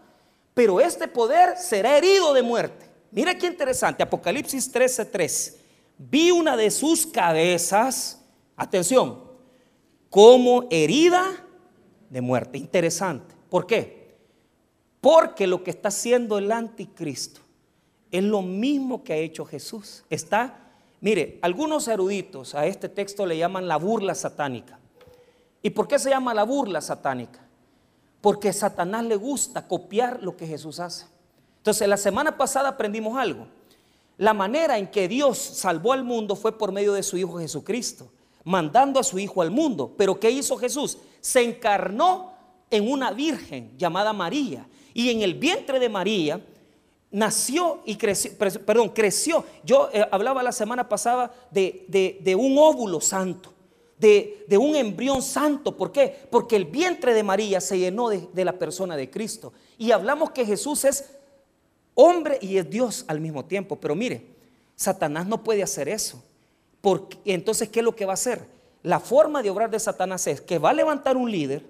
pero 0.54 0.80
este 0.80 1.08
poder 1.08 1.58
será 1.58 1.98
herido 1.98 2.34
de 2.34 2.42
muerte. 2.42 2.86
Mira 3.12 3.38
qué 3.38 3.48
interesante, 3.48 4.04
Apocalipsis 4.04 4.72
13:3. 4.72 5.58
Vi 5.98 6.32
una 6.32 6.56
de 6.56 6.72
sus 6.72 7.06
cabezas, 7.06 8.22
atención, 8.56 9.24
como 10.10 10.68
herida 10.70 11.24
de 12.10 12.22
muerte. 12.22 12.58
Interesante. 12.58 13.36
¿Por 13.50 13.68
qué? 13.68 14.01
Porque 15.02 15.48
lo 15.48 15.64
que 15.64 15.72
está 15.72 15.90
haciendo 15.90 16.38
el 16.38 16.52
anticristo 16.52 17.42
es 18.12 18.24
lo 18.24 18.44
mismo 18.44 19.04
que 19.04 19.14
ha 19.14 19.18
hecho 19.18 19.46
Jesús. 19.46 20.04
Está, 20.10 20.60
mire, 21.02 21.40
algunos 21.42 21.88
eruditos 21.88 22.54
a 22.54 22.68
este 22.68 22.88
texto 22.88 23.26
le 23.26 23.38
llaman 23.38 23.68
la 23.68 23.78
burla 23.78 24.14
satánica. 24.14 24.80
¿Y 25.64 25.72
por 25.72 25.88
qué 25.88 25.98
se 25.98 26.12
llama 26.12 26.36
la 26.36 26.44
burla 26.44 26.82
satánica? 26.82 27.40
Porque 28.22 28.50
a 28.50 28.54
Satanás 28.54 29.04
le 29.06 29.16
gusta 29.16 29.68
copiar 29.68 30.22
lo 30.22 30.38
que 30.38 30.46
Jesús 30.46 30.80
hace. 30.80 31.08
Entonces, 31.58 31.88
la 31.88 31.98
semana 31.98 32.38
pasada 32.38 32.70
aprendimos 32.70 33.18
algo. 33.18 33.48
La 34.18 34.34
manera 34.34 34.78
en 34.78 34.92
que 34.92 35.08
Dios 35.08 35.38
salvó 35.38 35.94
al 35.94 36.04
mundo 36.04 36.36
fue 36.36 36.56
por 36.56 36.72
medio 36.72 36.94
de 36.94 37.02
su 37.02 37.18
Hijo 37.18 37.40
Jesucristo, 37.40 38.12
mandando 38.44 39.00
a 39.00 39.04
su 39.04 39.18
Hijo 39.18 39.42
al 39.42 39.50
mundo. 39.50 39.96
Pero 39.98 40.20
¿qué 40.20 40.30
hizo 40.30 40.58
Jesús? 40.58 41.00
Se 41.22 41.42
encarnó 41.42 42.34
en 42.70 42.92
una 42.92 43.12
virgen 43.12 43.76
llamada 43.78 44.14
María 44.14 44.68
y 44.94 45.10
en 45.10 45.22
el 45.22 45.36
vientre 45.36 45.80
de 45.80 45.90
María 45.90 46.42
nació 47.12 47.82
y 47.86 47.96
creció, 47.96 48.32
perdón, 48.38 48.90
creció. 48.90 49.44
Yo 49.64 49.90
eh, 49.94 50.06
hablaba 50.12 50.42
la 50.42 50.52
semana 50.52 50.88
pasada 50.88 51.32
de, 51.52 52.36
un 52.38 52.58
óvulo 52.58 53.02
santo, 53.02 53.54
de, 53.98 54.46
un 54.58 54.76
embrión 54.76 55.22
santo. 55.22 55.76
¿Por 55.76 55.92
qué? 55.92 56.16
Porque 56.30 56.56
el 56.56 56.66
vientre 56.66 57.14
de 57.14 57.24
María 57.24 57.62
se 57.62 57.78
llenó 57.78 58.10
de, 58.10 58.46
la 58.46 58.54
persona 58.54 58.96
de 58.96 59.10
Cristo. 59.10 59.54
Y 59.78 59.92
hablamos 59.92 60.32
que 60.32 60.46
Jesús 60.46 60.86
es 60.86 61.12
hombre 61.94 62.40
y 62.42 62.58
es 62.58 62.70
Dios 62.70 63.06
al 63.08 63.20
mismo 63.20 63.46
tiempo. 63.46 63.76
Pero 63.80 63.94
mire, 63.94 64.26
Satanás 64.76 65.28
no 65.28 65.44
puede 65.44 65.62
hacer 65.64 65.90
eso. 65.90 66.24
Entonces, 67.26 67.70
¿qué 67.70 67.80
es 67.80 67.86
lo 67.86 67.96
que 67.96 68.06
va 68.06 68.14
a 68.14 68.16
hacer? 68.16 68.48
La 68.84 69.00
forma 69.00 69.44
de 69.44 69.52
obrar 69.52 69.70
de 69.70 69.80
Satanás 69.80 70.26
es 70.26 70.42
que 70.42 70.58
va 70.58 70.72
a 70.72 70.74
levantar 70.74 71.16
un 71.16 71.30
líder, 71.30 71.64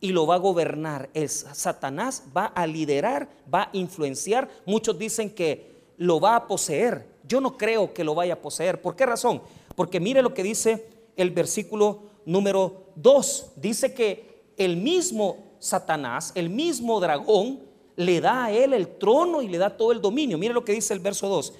y 0.00 0.12
lo 0.12 0.26
va 0.26 0.36
a 0.36 0.38
gobernar. 0.38 1.10
El 1.14 1.28
Satanás 1.28 2.24
va 2.36 2.46
a 2.46 2.66
liderar, 2.66 3.28
va 3.52 3.64
a 3.64 3.70
influenciar. 3.72 4.48
Muchos 4.64 4.98
dicen 4.98 5.30
que 5.30 5.70
lo 5.98 6.20
va 6.20 6.36
a 6.36 6.46
poseer. 6.46 7.06
Yo 7.26 7.40
no 7.40 7.56
creo 7.56 7.92
que 7.92 8.04
lo 8.04 8.14
vaya 8.14 8.34
a 8.34 8.40
poseer. 8.40 8.80
¿Por 8.80 8.96
qué 8.96 9.06
razón? 9.06 9.42
Porque 9.76 10.00
mire 10.00 10.22
lo 10.22 10.34
que 10.34 10.42
dice 10.42 10.88
el 11.16 11.30
versículo 11.30 12.00
número 12.24 12.86
2. 12.96 13.52
Dice 13.56 13.92
que 13.92 14.52
el 14.56 14.76
mismo 14.76 15.36
Satanás, 15.58 16.32
el 16.34 16.48
mismo 16.48 16.98
dragón, 17.00 17.60
le 17.96 18.20
da 18.20 18.46
a 18.46 18.52
él 18.52 18.72
el 18.72 18.96
trono 18.96 19.42
y 19.42 19.48
le 19.48 19.58
da 19.58 19.76
todo 19.76 19.92
el 19.92 20.00
dominio. 20.00 20.38
Mire 20.38 20.54
lo 20.54 20.64
que 20.64 20.72
dice 20.72 20.94
el 20.94 21.00
verso 21.00 21.28
2. 21.28 21.52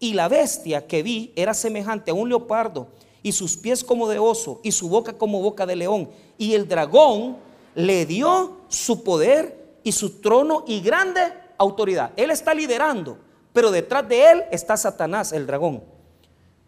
Y 0.00 0.14
la 0.14 0.28
bestia 0.28 0.86
que 0.86 1.02
vi 1.02 1.32
era 1.36 1.54
semejante 1.54 2.10
a 2.10 2.14
un 2.14 2.28
leopardo, 2.28 2.88
y 3.22 3.32
sus 3.32 3.56
pies 3.56 3.84
como 3.84 4.08
de 4.08 4.18
oso, 4.18 4.60
y 4.62 4.72
su 4.72 4.88
boca 4.88 5.16
como 5.16 5.40
boca 5.40 5.64
de 5.66 5.76
león. 5.76 6.08
Y 6.36 6.54
el 6.54 6.68
dragón 6.68 7.36
le 7.74 8.06
dio 8.06 8.60
su 8.68 9.02
poder 9.04 9.78
y 9.82 9.92
su 9.92 10.20
trono 10.20 10.64
y 10.66 10.80
grande 10.80 11.20
autoridad. 11.58 12.12
Él 12.16 12.30
está 12.30 12.54
liderando, 12.54 13.18
pero 13.52 13.70
detrás 13.70 14.08
de 14.08 14.30
él 14.30 14.44
está 14.50 14.76
Satanás, 14.76 15.32
el 15.32 15.46
dragón. 15.46 15.82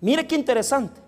Mire 0.01 0.27
qué 0.27 0.35
interesante. 0.35 1.01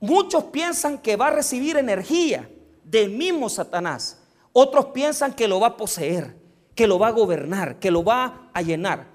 Muchos 0.00 0.44
piensan 0.44 0.98
que 0.98 1.16
va 1.16 1.28
a 1.28 1.32
recibir 1.32 1.76
energía 1.76 2.48
del 2.84 3.10
mismo 3.10 3.48
Satanás. 3.48 4.18
Otros 4.52 4.86
piensan 4.86 5.32
que 5.34 5.48
lo 5.48 5.60
va 5.60 5.68
a 5.68 5.76
poseer, 5.76 6.34
que 6.74 6.86
lo 6.86 6.98
va 6.98 7.08
a 7.08 7.12
gobernar, 7.12 7.78
que 7.78 7.90
lo 7.90 8.02
va 8.02 8.50
a 8.52 8.62
llenar. 8.62 9.06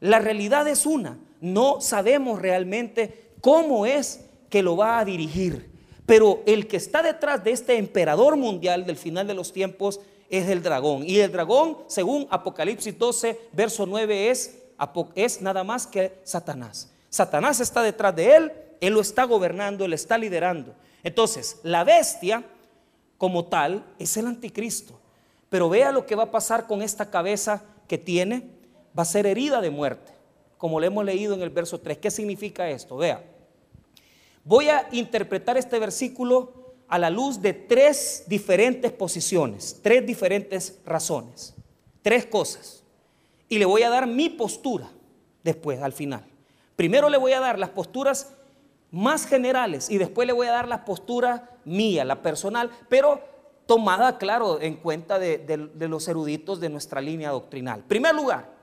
La 0.00 0.18
realidad 0.18 0.68
es 0.68 0.86
una. 0.86 1.18
No 1.40 1.80
sabemos 1.80 2.40
realmente 2.40 3.32
cómo 3.40 3.86
es 3.86 4.26
que 4.50 4.62
lo 4.62 4.76
va 4.76 4.98
a 4.98 5.04
dirigir. 5.04 5.70
Pero 6.06 6.42
el 6.46 6.68
que 6.68 6.76
está 6.76 7.02
detrás 7.02 7.42
de 7.42 7.50
este 7.50 7.76
emperador 7.76 8.36
mundial 8.36 8.86
del 8.86 8.96
final 8.96 9.26
de 9.26 9.34
los 9.34 9.52
tiempos 9.52 10.00
es 10.30 10.48
el 10.48 10.62
dragón. 10.62 11.02
Y 11.04 11.18
el 11.18 11.32
dragón, 11.32 11.78
según 11.88 12.26
Apocalipsis 12.30 12.96
12, 12.96 13.40
verso 13.52 13.86
9, 13.86 14.30
es, 14.30 14.62
es 15.16 15.42
nada 15.42 15.64
más 15.64 15.86
que 15.86 16.18
Satanás. 16.22 16.92
Satanás 17.10 17.60
está 17.60 17.82
detrás 17.82 18.14
de 18.14 18.36
él, 18.36 18.52
él 18.80 18.94
lo 18.94 19.00
está 19.00 19.24
gobernando, 19.24 19.84
él 19.84 19.92
está 19.92 20.16
liderando. 20.16 20.74
Entonces, 21.02 21.58
la 21.62 21.82
bestia 21.82 22.44
como 23.18 23.46
tal 23.46 23.84
es 23.98 24.16
el 24.16 24.26
anticristo. 24.26 24.98
Pero 25.48 25.68
vea 25.68 25.92
lo 25.92 26.06
que 26.06 26.14
va 26.14 26.24
a 26.24 26.30
pasar 26.30 26.66
con 26.66 26.82
esta 26.82 27.10
cabeza 27.10 27.62
que 27.88 27.98
tiene. 27.98 28.50
Va 28.96 29.02
a 29.02 29.06
ser 29.06 29.26
herida 29.26 29.60
de 29.60 29.70
muerte, 29.70 30.12
como 30.58 30.80
le 30.80 30.86
hemos 30.86 31.04
leído 31.04 31.34
en 31.34 31.42
el 31.42 31.50
verso 31.50 31.80
3. 31.80 31.98
¿Qué 31.98 32.10
significa 32.10 32.68
esto? 32.68 32.96
Vea. 32.96 33.22
Voy 34.46 34.68
a 34.68 34.88
interpretar 34.92 35.56
este 35.56 35.76
versículo 35.80 36.52
a 36.86 37.00
la 37.00 37.10
luz 37.10 37.42
de 37.42 37.52
tres 37.52 38.22
diferentes 38.28 38.92
posiciones, 38.92 39.80
tres 39.82 40.06
diferentes 40.06 40.78
razones, 40.86 41.52
tres 42.00 42.26
cosas. 42.26 42.84
Y 43.48 43.58
le 43.58 43.64
voy 43.64 43.82
a 43.82 43.90
dar 43.90 44.06
mi 44.06 44.28
postura 44.28 44.88
después, 45.42 45.82
al 45.82 45.92
final. 45.92 46.24
Primero 46.76 47.10
le 47.10 47.18
voy 47.18 47.32
a 47.32 47.40
dar 47.40 47.58
las 47.58 47.70
posturas 47.70 48.34
más 48.92 49.26
generales 49.26 49.90
y 49.90 49.98
después 49.98 50.28
le 50.28 50.32
voy 50.32 50.46
a 50.46 50.52
dar 50.52 50.68
la 50.68 50.84
postura 50.84 51.50
mía, 51.64 52.04
la 52.04 52.22
personal, 52.22 52.70
pero 52.88 53.20
tomada, 53.66 54.16
claro, 54.16 54.60
en 54.60 54.76
cuenta 54.76 55.18
de, 55.18 55.70
los 55.76 56.06
eruditos 56.06 56.60
de 56.60 56.68
nuestra 56.68 57.00
línea 57.00 57.30
doctrinal. 57.30 57.82
primer 57.82 58.14
lugar, 58.14 58.54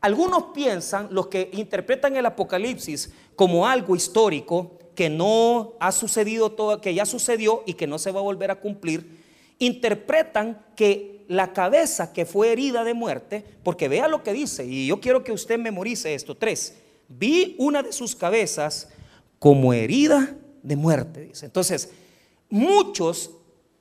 algunos 0.00 0.44
piensan, 0.54 1.08
los 1.10 1.26
que 1.26 1.50
interpretan 1.52 2.16
el 2.16 2.26
Apocalipsis 2.26 3.12
como 3.34 3.66
algo 3.66 3.96
histórico, 3.96 4.78
que 4.96 5.10
no 5.10 5.74
ha 5.78 5.92
sucedido 5.92 6.50
todo, 6.50 6.80
que 6.80 6.94
ya 6.94 7.06
sucedió 7.06 7.62
y 7.66 7.74
que 7.74 7.86
no 7.86 7.98
se 7.98 8.10
va 8.10 8.18
a 8.18 8.24
volver 8.24 8.50
a 8.50 8.60
cumplir, 8.60 9.22
interpretan 9.58 10.64
que 10.74 11.24
la 11.28 11.52
cabeza 11.52 12.12
que 12.12 12.24
fue 12.24 12.50
herida 12.50 12.82
de 12.82 12.94
muerte, 12.94 13.44
porque 13.62 13.88
vea 13.88 14.08
lo 14.08 14.22
que 14.22 14.32
dice, 14.32 14.64
y 14.64 14.86
yo 14.86 15.00
quiero 15.00 15.22
que 15.22 15.32
usted 15.32 15.58
memorice 15.58 16.14
esto, 16.14 16.34
tres, 16.34 16.74
vi 17.08 17.54
una 17.58 17.82
de 17.82 17.92
sus 17.92 18.16
cabezas 18.16 18.88
como 19.38 19.72
herida 19.72 20.36
de 20.62 20.76
muerte, 20.76 21.20
dice. 21.26 21.46
Entonces, 21.46 21.90
muchos 22.48 23.30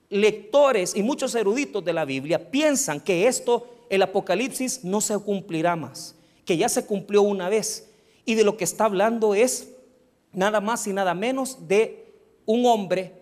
lectores 0.10 0.96
y 0.96 1.02
muchos 1.02 1.34
eruditos 1.34 1.84
de 1.84 1.94
la 1.94 2.06
Biblia 2.06 2.52
piensan 2.52 3.00
que 3.00 3.28
esto, 3.28 3.68
el 3.90 4.02
Apocalipsis, 4.02 4.84
no 4.84 5.02
se 5.02 5.18
cumplirá 5.18 5.76
más, 5.76 6.16
que 6.46 6.58
ya 6.58 6.68
se 6.68 6.86
cumplió 6.86 7.22
una 7.22 7.50
vez. 7.50 7.90
Y 8.26 8.36
de 8.36 8.44
lo 8.44 8.58
que 8.58 8.64
está 8.64 8.86
hablando 8.86 9.36
es 9.36 9.70
nada 10.36 10.62
más 10.62 10.86
y 10.88 10.94
nada 10.94 11.14
menos 11.14 11.68
de 11.68 12.14
un 12.46 12.66
hombre 12.66 13.14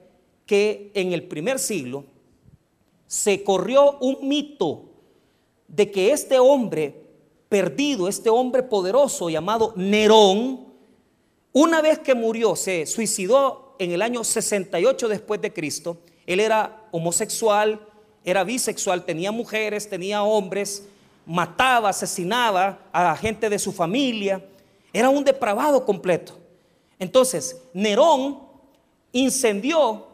que 0.45 0.91
en 0.93 1.13
el 1.13 1.23
primer 1.23 1.59
siglo 1.59 2.05
se 3.07 3.43
corrió 3.43 3.97
un 3.99 4.27
mito 4.27 4.85
de 5.67 5.91
que 5.91 6.11
este 6.11 6.39
hombre 6.39 7.03
perdido, 7.49 8.07
este 8.07 8.29
hombre 8.29 8.63
poderoso 8.63 9.29
llamado 9.29 9.73
Nerón, 9.75 10.73
una 11.51 11.81
vez 11.81 11.99
que 11.99 12.15
murió, 12.15 12.55
se 12.55 12.85
suicidó 12.87 13.75
en 13.77 13.91
el 13.91 14.01
año 14.01 14.23
68 14.23 15.07
después 15.07 15.39
de 15.41 15.53
Cristo. 15.53 15.97
Él 16.25 16.39
era 16.39 16.87
homosexual, 16.91 17.79
era 18.25 18.43
bisexual, 18.43 19.05
tenía 19.05 19.31
mujeres, 19.31 19.87
tenía 19.87 20.23
hombres, 20.23 20.87
mataba, 21.25 21.89
asesinaba 21.89 22.79
a 22.91 23.03
la 23.03 23.15
gente 23.15 23.49
de 23.49 23.59
su 23.59 23.71
familia. 23.71 24.43
Era 24.91 25.09
un 25.09 25.23
depravado 25.23 25.85
completo. 25.85 26.42
Entonces, 27.03 27.57
Nerón 27.73 28.39
incendió 29.11 30.07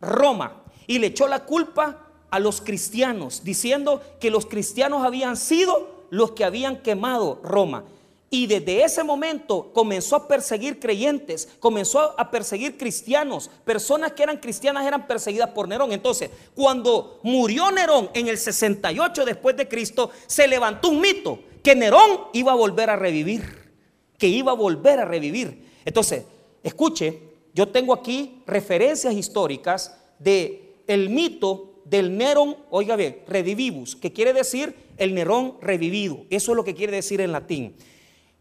Roma 0.00 0.64
y 0.88 0.98
le 0.98 1.06
echó 1.06 1.28
la 1.28 1.44
culpa 1.44 2.08
a 2.28 2.40
los 2.40 2.60
cristianos, 2.60 3.44
diciendo 3.44 4.02
que 4.18 4.32
los 4.32 4.44
cristianos 4.44 5.04
habían 5.04 5.36
sido 5.36 6.06
los 6.10 6.32
que 6.32 6.44
habían 6.44 6.82
quemado 6.82 7.40
Roma. 7.44 7.84
Y 8.30 8.48
desde 8.48 8.82
ese 8.82 9.04
momento 9.04 9.70
comenzó 9.72 10.16
a 10.16 10.26
perseguir 10.26 10.80
creyentes, 10.80 11.48
comenzó 11.60 12.18
a 12.18 12.32
perseguir 12.32 12.76
cristianos. 12.76 13.48
Personas 13.64 14.10
que 14.10 14.24
eran 14.24 14.38
cristianas 14.38 14.84
eran 14.84 15.06
perseguidas 15.06 15.50
por 15.50 15.68
Nerón. 15.68 15.92
Entonces, 15.92 16.30
cuando 16.56 17.20
murió 17.22 17.70
Nerón 17.70 18.10
en 18.12 18.26
el 18.26 18.38
68 18.38 19.24
después 19.24 19.56
de 19.56 19.68
Cristo, 19.68 20.10
se 20.26 20.48
levantó 20.48 20.88
un 20.88 21.00
mito 21.00 21.38
que 21.62 21.76
Nerón 21.76 22.22
iba 22.32 22.50
a 22.50 22.56
volver 22.56 22.90
a 22.90 22.96
revivir, 22.96 23.72
que 24.18 24.26
iba 24.26 24.50
a 24.50 24.56
volver 24.56 24.98
a 24.98 25.04
revivir. 25.04 25.64
Entonces, 25.84 26.24
escuche, 26.64 27.22
yo 27.54 27.68
tengo 27.68 27.94
aquí 27.94 28.42
referencias 28.46 29.14
históricas 29.14 29.96
de 30.18 30.74
el 30.88 31.10
mito 31.10 31.82
del 31.84 32.16
Nerón, 32.16 32.56
oiga 32.70 32.96
bien, 32.96 33.20
redivivus, 33.28 33.94
que 33.94 34.12
quiere 34.12 34.32
decir 34.32 34.74
el 34.96 35.14
Nerón 35.14 35.58
revivido. 35.60 36.24
Eso 36.30 36.52
es 36.52 36.56
lo 36.56 36.64
que 36.64 36.74
quiere 36.74 36.96
decir 36.96 37.20
en 37.20 37.30
latín. 37.30 37.76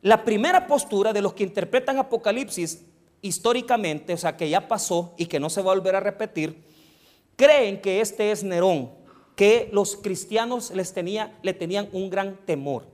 La 0.02 0.24
primera 0.24 0.66
postura 0.68 1.14
de 1.14 1.22
los 1.22 1.34
que 1.34 1.44
interpretan 1.44 1.98
Apocalipsis 1.98 2.86
históricamente, 3.22 4.14
o 4.14 4.18
sea, 4.18 4.36
que 4.36 4.50
ya 4.50 4.68
pasó 4.68 5.14
y 5.18 5.28
que 5.28 5.40
no 5.40 5.50
se 5.50 5.62
va 5.62 5.72
a 5.72 5.76
volver 5.76 5.96
a 5.96 6.00
repetir, 6.00 6.64
creen 7.36 7.82
que 7.82 8.02
este 8.02 8.32
es 8.32 8.44
Nerón, 8.44 8.92
que 9.36 9.70
los 9.72 9.96
cristianos 9.96 10.72
les 10.72 10.94
tenía, 10.94 11.38
le 11.42 11.54
tenían 11.54 11.90
un 11.94 12.10
gran 12.10 12.38
temor. 12.46 12.86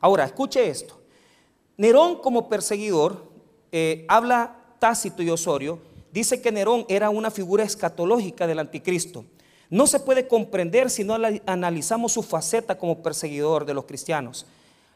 Ahora, 0.00 0.24
escuche 0.24 0.68
esto. 0.68 1.00
Nerón 1.76 2.16
como 2.16 2.48
perseguidor, 2.48 3.29
eh, 3.72 4.04
habla 4.08 4.56
Tácito 4.78 5.22
y 5.22 5.30
Osorio, 5.30 5.78
dice 6.12 6.40
que 6.40 6.52
Nerón 6.52 6.84
era 6.88 7.10
una 7.10 7.30
figura 7.30 7.64
escatológica 7.64 8.46
del 8.46 8.58
anticristo. 8.58 9.24
No 9.68 9.86
se 9.86 10.00
puede 10.00 10.26
comprender 10.26 10.90
si 10.90 11.04
no 11.04 11.16
analizamos 11.46 12.12
su 12.12 12.22
faceta 12.22 12.76
como 12.76 13.02
perseguidor 13.02 13.64
de 13.64 13.74
los 13.74 13.84
cristianos. 13.84 14.46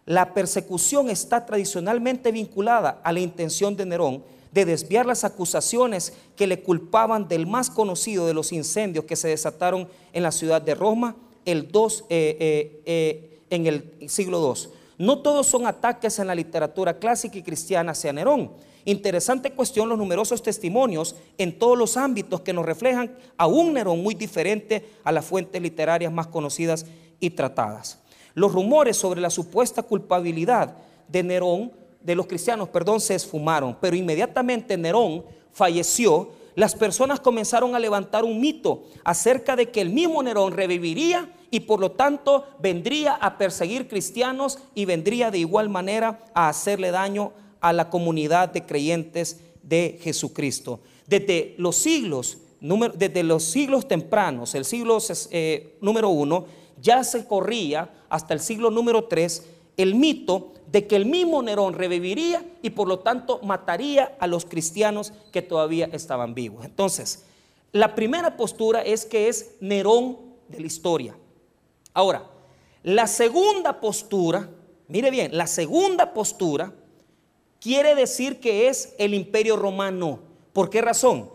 La 0.06 0.34
persecución 0.34 1.08
está 1.08 1.46
tradicionalmente 1.46 2.32
vinculada 2.32 3.00
a 3.04 3.12
la 3.12 3.20
intención 3.20 3.76
de 3.76 3.86
Nerón 3.86 4.24
de 4.52 4.64
desviar 4.64 5.06
las 5.06 5.24
acusaciones 5.24 6.12
que 6.36 6.46
le 6.46 6.62
culpaban 6.62 7.26
del 7.26 7.46
más 7.46 7.70
conocido 7.70 8.26
de 8.26 8.34
los 8.34 8.52
incendios 8.52 9.04
que 9.04 9.16
se 9.16 9.28
desataron 9.28 9.88
en 10.12 10.22
la 10.22 10.30
ciudad 10.30 10.62
de 10.62 10.74
Roma 10.74 11.16
el 11.44 11.70
2, 11.70 12.04
eh, 12.08 12.82
eh, 12.86 13.40
en 13.50 13.66
el 13.66 14.08
siglo 14.08 14.54
II. 14.54 14.70
No 14.98 15.18
todos 15.18 15.46
son 15.46 15.66
ataques 15.66 16.18
en 16.18 16.26
la 16.26 16.34
literatura 16.34 16.98
clásica 16.98 17.38
y 17.38 17.42
cristiana 17.42 17.92
hacia 17.92 18.12
Nerón. 18.12 18.52
Interesante 18.84 19.52
cuestión 19.52 19.88
los 19.88 19.98
numerosos 19.98 20.42
testimonios 20.42 21.16
en 21.38 21.58
todos 21.58 21.76
los 21.76 21.96
ámbitos 21.96 22.42
que 22.42 22.52
nos 22.52 22.66
reflejan 22.66 23.16
a 23.36 23.46
un 23.46 23.72
Nerón 23.72 24.02
muy 24.02 24.14
diferente 24.14 24.88
a 25.02 25.10
las 25.10 25.24
fuentes 25.24 25.60
literarias 25.60 26.12
más 26.12 26.26
conocidas 26.26 26.86
y 27.18 27.30
tratadas. 27.30 28.00
Los 28.34 28.52
rumores 28.52 28.96
sobre 28.96 29.20
la 29.20 29.30
supuesta 29.30 29.82
culpabilidad 29.82 30.76
de 31.08 31.22
Nerón, 31.22 31.72
de 32.02 32.14
los 32.14 32.26
cristianos, 32.26 32.68
perdón, 32.68 33.00
se 33.00 33.14
esfumaron, 33.14 33.76
pero 33.80 33.96
inmediatamente 33.96 34.76
Nerón 34.76 35.24
falleció, 35.52 36.32
las 36.54 36.74
personas 36.74 37.20
comenzaron 37.20 37.74
a 37.74 37.78
levantar 37.78 38.24
un 38.24 38.40
mito 38.40 38.84
acerca 39.02 39.56
de 39.56 39.70
que 39.70 39.80
el 39.80 39.90
mismo 39.90 40.22
Nerón 40.22 40.52
reviviría 40.52 41.32
y 41.54 41.60
por 41.60 41.78
lo 41.78 41.92
tanto 41.92 42.46
vendría 42.58 43.14
a 43.14 43.38
perseguir 43.38 43.86
cristianos 43.86 44.58
y 44.74 44.86
vendría 44.86 45.30
de 45.30 45.38
igual 45.38 45.68
manera 45.68 46.18
a 46.34 46.48
hacerle 46.48 46.90
daño 46.90 47.30
a 47.60 47.72
la 47.72 47.90
comunidad 47.90 48.48
de 48.48 48.66
creyentes 48.66 49.38
de 49.62 50.00
Jesucristo. 50.02 50.80
Desde 51.06 51.54
los 51.58 51.76
siglos, 51.76 52.38
desde 52.96 53.22
los 53.22 53.44
siglos 53.44 53.86
tempranos, 53.86 54.56
el 54.56 54.64
siglo 54.64 54.98
eh, 55.30 55.78
número 55.80 56.08
uno, 56.08 56.46
ya 56.82 57.04
se 57.04 57.24
corría 57.24 57.88
hasta 58.08 58.34
el 58.34 58.40
siglo 58.40 58.72
número 58.72 59.04
3 59.04 59.46
el 59.76 59.94
mito 59.94 60.54
de 60.72 60.88
que 60.88 60.96
el 60.96 61.06
mismo 61.06 61.40
Nerón 61.40 61.74
reviviría 61.74 62.44
y 62.62 62.70
por 62.70 62.88
lo 62.88 62.98
tanto 62.98 63.38
mataría 63.44 64.16
a 64.18 64.26
los 64.26 64.44
cristianos 64.44 65.12
que 65.30 65.40
todavía 65.40 65.88
estaban 65.92 66.34
vivos. 66.34 66.64
Entonces, 66.64 67.26
la 67.70 67.94
primera 67.94 68.36
postura 68.36 68.82
es 68.82 69.06
que 69.06 69.28
es 69.28 69.52
Nerón 69.60 70.18
de 70.48 70.58
la 70.58 70.66
historia. 70.66 71.14
Ahora, 71.94 72.28
la 72.82 73.06
segunda 73.06 73.80
postura, 73.80 74.50
mire 74.88 75.10
bien, 75.10 75.36
la 75.36 75.46
segunda 75.46 76.12
postura 76.12 76.74
quiere 77.60 77.94
decir 77.94 78.40
que 78.40 78.68
es 78.68 78.94
el 78.98 79.14
imperio 79.14 79.56
romano. 79.56 80.18
¿Por 80.52 80.68
qué 80.68 80.82
razón? 80.82 81.30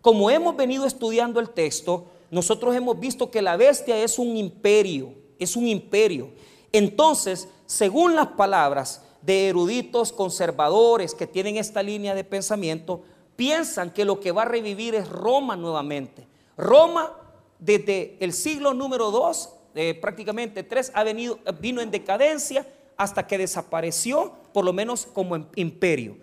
Como 0.00 0.30
hemos 0.30 0.56
venido 0.56 0.86
estudiando 0.86 1.40
el 1.40 1.50
texto, 1.50 2.06
nosotros 2.30 2.74
hemos 2.76 2.98
visto 2.98 3.30
que 3.30 3.42
la 3.42 3.56
bestia 3.56 3.98
es 4.02 4.18
un 4.18 4.36
imperio, 4.36 5.12
es 5.38 5.56
un 5.56 5.66
imperio. 5.66 6.30
Entonces, 6.72 7.48
según 7.66 8.14
las 8.14 8.28
palabras 8.28 9.02
de 9.20 9.48
eruditos 9.48 10.12
conservadores 10.12 11.14
que 11.14 11.26
tienen 11.26 11.56
esta 11.56 11.82
línea 11.82 12.14
de 12.14 12.24
pensamiento, 12.24 13.02
piensan 13.36 13.90
que 13.90 14.04
lo 14.04 14.20
que 14.20 14.32
va 14.32 14.42
a 14.42 14.46
revivir 14.46 14.94
es 14.94 15.08
Roma 15.08 15.56
nuevamente. 15.56 16.26
Roma, 16.56 17.12
desde 17.58 18.16
el 18.20 18.32
siglo 18.32 18.74
número 18.74 19.10
2, 19.10 19.50
eh, 19.74 19.94
prácticamente 19.94 20.62
3, 20.62 20.92
ha 20.94 21.04
venido, 21.04 21.38
vino 21.60 21.80
en 21.80 21.90
decadencia 21.90 22.66
hasta 22.96 23.26
que 23.26 23.38
desapareció, 23.38 24.32
por 24.52 24.64
lo 24.64 24.72
menos 24.72 25.06
como 25.06 25.46
imperio. 25.56 26.16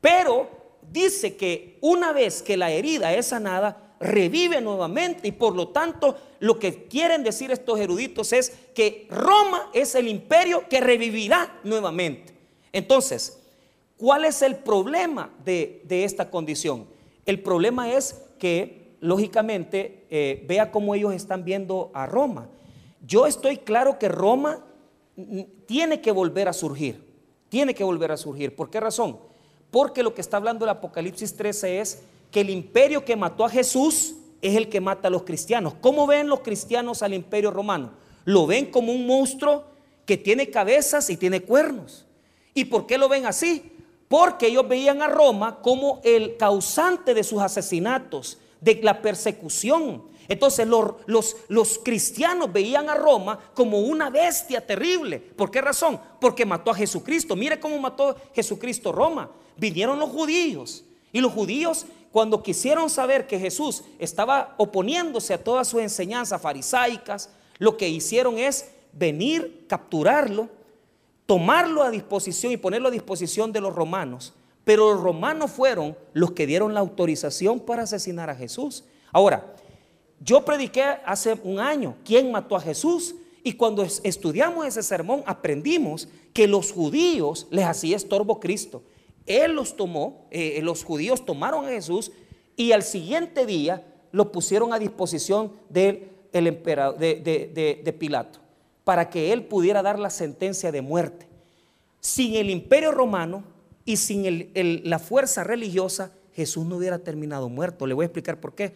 Pero 0.00 0.48
dice 0.90 1.36
que 1.36 1.78
una 1.80 2.12
vez 2.12 2.42
que 2.42 2.56
la 2.56 2.70
herida 2.70 3.12
es 3.14 3.26
sanada, 3.26 3.86
revive 3.98 4.60
nuevamente 4.60 5.28
y 5.28 5.32
por 5.32 5.54
lo 5.54 5.68
tanto 5.68 6.16
lo 6.40 6.58
que 6.58 6.84
quieren 6.84 7.24
decir 7.24 7.50
estos 7.50 7.78
eruditos 7.80 8.32
es 8.32 8.52
que 8.74 9.06
Roma 9.10 9.70
es 9.72 9.94
el 9.94 10.08
imperio 10.08 10.68
que 10.68 10.80
revivirá 10.80 11.60
nuevamente. 11.64 12.34
Entonces, 12.72 13.42
¿cuál 13.96 14.24
es 14.24 14.42
el 14.42 14.56
problema 14.56 15.30
de, 15.44 15.82
esta 15.88 16.30
condición? 16.30 16.86
El 17.24 17.42
problema 17.42 17.92
es 17.92 18.22
que 18.38 18.96
lógicamente, 19.00 20.04
eh, 20.10 20.44
vea 20.46 20.70
cómo 20.70 20.94
ellos 20.94 21.14
están 21.14 21.44
viendo 21.44 21.90
a 21.94 22.06
Roma. 22.06 22.48
Yo 23.06 23.26
estoy 23.26 23.58
claro 23.58 23.98
que 23.98 24.08
Roma 24.08 24.64
tiene 25.66 26.00
que 26.00 26.10
volver 26.10 26.48
a 26.48 26.52
surgir, 26.52 27.02
tiene 27.48 27.74
que 27.74 27.84
volver 27.84 28.12
a 28.12 28.16
surgir. 28.16 28.54
¿Por 28.54 28.68
qué 28.68 28.80
razón? 28.80 29.18
Porque 29.70 30.02
lo 30.02 30.14
que 30.14 30.20
está 30.20 30.36
hablando 30.36 30.64
el 30.64 30.70
Apocalipsis 30.70 31.36
13 31.36 31.80
es 31.80 32.02
que 32.30 32.40
el 32.40 32.50
imperio 32.50 33.04
que 33.04 33.16
mató 33.16 33.44
a 33.44 33.50
Jesús 33.50 34.16
es 34.42 34.56
el 34.56 34.68
que 34.68 34.80
mata 34.80 35.08
a 35.08 35.10
los 35.10 35.22
cristianos. 35.22 35.74
¿Cómo 35.80 36.06
ven 36.06 36.28
los 36.28 36.40
cristianos 36.40 37.02
al 37.02 37.14
imperio 37.14 37.50
romano? 37.50 37.92
Lo 38.24 38.46
ven 38.46 38.70
como 38.70 38.92
un 38.92 39.06
monstruo 39.06 39.64
que 40.04 40.16
tiene 40.16 40.50
cabezas 40.50 41.08
y 41.10 41.16
tiene 41.16 41.42
cuernos. 41.42 42.06
¿Y 42.54 42.66
por 42.66 42.86
qué 42.86 42.98
lo 42.98 43.08
ven 43.08 43.26
así? 43.26 43.72
Porque 44.08 44.46
ellos 44.46 44.68
veían 44.68 45.02
a 45.02 45.08
Roma 45.08 45.60
como 45.62 46.00
el 46.04 46.36
causante 46.36 47.12
de 47.12 47.24
sus 47.24 47.40
asesinatos, 47.40 48.38
de 48.60 48.80
la 48.82 49.02
persecución. 49.02 50.04
Entonces 50.28 50.66
los, 50.66 51.36
los, 51.48 51.78
cristianos 51.78 52.52
veían 52.52 52.88
a 52.88 52.94
Roma 52.94 53.38
como 53.54 53.80
una 53.80 54.10
bestia 54.10 54.64
terrible. 54.64 55.20
¿Por 55.20 55.50
qué 55.50 55.60
razón? 55.60 56.00
Porque 56.20 56.44
mató 56.44 56.70
a 56.70 56.74
Jesucristo. 56.74 57.36
Mire 57.36 57.60
cómo 57.60 57.78
mató 57.78 58.16
Jesucristo 58.34 58.92
Roma. 58.92 59.30
Vinieron 59.56 59.98
los 59.98 60.10
judíos. 60.10 60.84
Y 61.12 61.20
los 61.20 61.32
judíos 61.32 61.86
cuando 62.12 62.42
quisieron 62.42 62.88
saber 62.88 63.26
que 63.26 63.38
Jesús 63.38 63.84
estaba 63.98 64.54
oponiéndose 64.56 65.34
a 65.34 65.44
todas 65.44 65.68
sus 65.68 65.82
enseñanzas 65.82 66.40
farisaicas, 66.40 67.30
lo 67.58 67.76
que 67.76 67.88
hicieron 67.88 68.38
es 68.38 68.70
venir, 68.92 69.66
capturarlo, 69.68 70.48
tomarlo 71.26 71.82
a 71.82 71.90
disposición 71.90 72.52
y 72.52 72.56
ponerlo 72.56 72.88
a 72.88 72.92
disposición 72.92 73.52
de 73.52 73.60
los 73.60 73.74
romanos. 73.74 74.32
Pero 74.64 74.94
los 74.94 75.02
romanos 75.02 75.50
fueron 75.50 75.96
los 76.12 76.32
que 76.32 76.46
dieron 76.46 76.74
la 76.74 76.80
autorización 76.80 77.60
para 77.60 77.82
asesinar 77.82 78.30
a 78.30 78.34
Jesús. 78.34 78.84
Ahora, 79.12 79.54
yo 80.20 80.44
prediqué 80.44 80.82
hace 81.04 81.38
un 81.42 81.58
año 81.58 81.96
quién 82.04 82.30
mató 82.30 82.56
a 82.56 82.60
Jesús 82.60 83.14
y 83.42 83.52
cuando 83.52 83.82
estudiamos 83.84 84.66
ese 84.66 84.82
sermón 84.82 85.22
aprendimos 85.26 86.08
que 86.32 86.46
los 86.46 86.72
judíos 86.72 87.46
les 87.50 87.64
hacía 87.64 87.96
estorbo 87.96 88.40
Cristo. 88.40 88.82
Él 89.26 89.52
los 89.52 89.76
tomó, 89.76 90.26
eh, 90.30 90.60
los 90.62 90.84
judíos 90.84 91.24
tomaron 91.24 91.66
a 91.66 91.70
Jesús 91.70 92.12
y 92.56 92.72
al 92.72 92.82
siguiente 92.82 93.46
día 93.46 93.84
lo 94.12 94.32
pusieron 94.32 94.72
a 94.72 94.78
disposición 94.78 95.52
del 95.68 96.08
emperador, 96.32 96.98
de 96.98 97.96
Pilato 97.98 98.46
para 98.86 99.10
que 99.10 99.32
él 99.32 99.42
pudiera 99.42 99.82
dar 99.82 99.98
la 99.98 100.10
sentencia 100.10 100.70
de 100.70 100.80
muerte. 100.80 101.26
Sin 101.98 102.36
el 102.36 102.48
imperio 102.48 102.92
romano 102.92 103.42
y 103.84 103.96
sin 103.96 104.48
la 104.84 105.00
fuerza 105.00 105.42
religiosa, 105.42 106.12
Jesús 106.34 106.64
no 106.64 106.76
hubiera 106.76 107.00
terminado 107.00 107.48
muerto. 107.48 107.84
Le 107.88 107.94
voy 107.94 108.04
a 108.04 108.06
explicar 108.06 108.38
por 108.38 108.54
qué. 108.54 108.74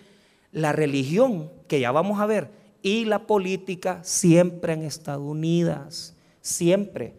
La 0.53 0.73
religión, 0.73 1.51
que 1.69 1.81
ya 1.81 1.93
vamos 1.93 2.21
a 2.21 2.27
ver, 2.27 2.51
y 2.83 3.05
la 3.05 3.27
política 3.27 4.01
siempre 4.03 4.73
han 4.73 4.83
estado 4.83 5.23
unidas, 5.23 6.17
siempre. 6.41 7.15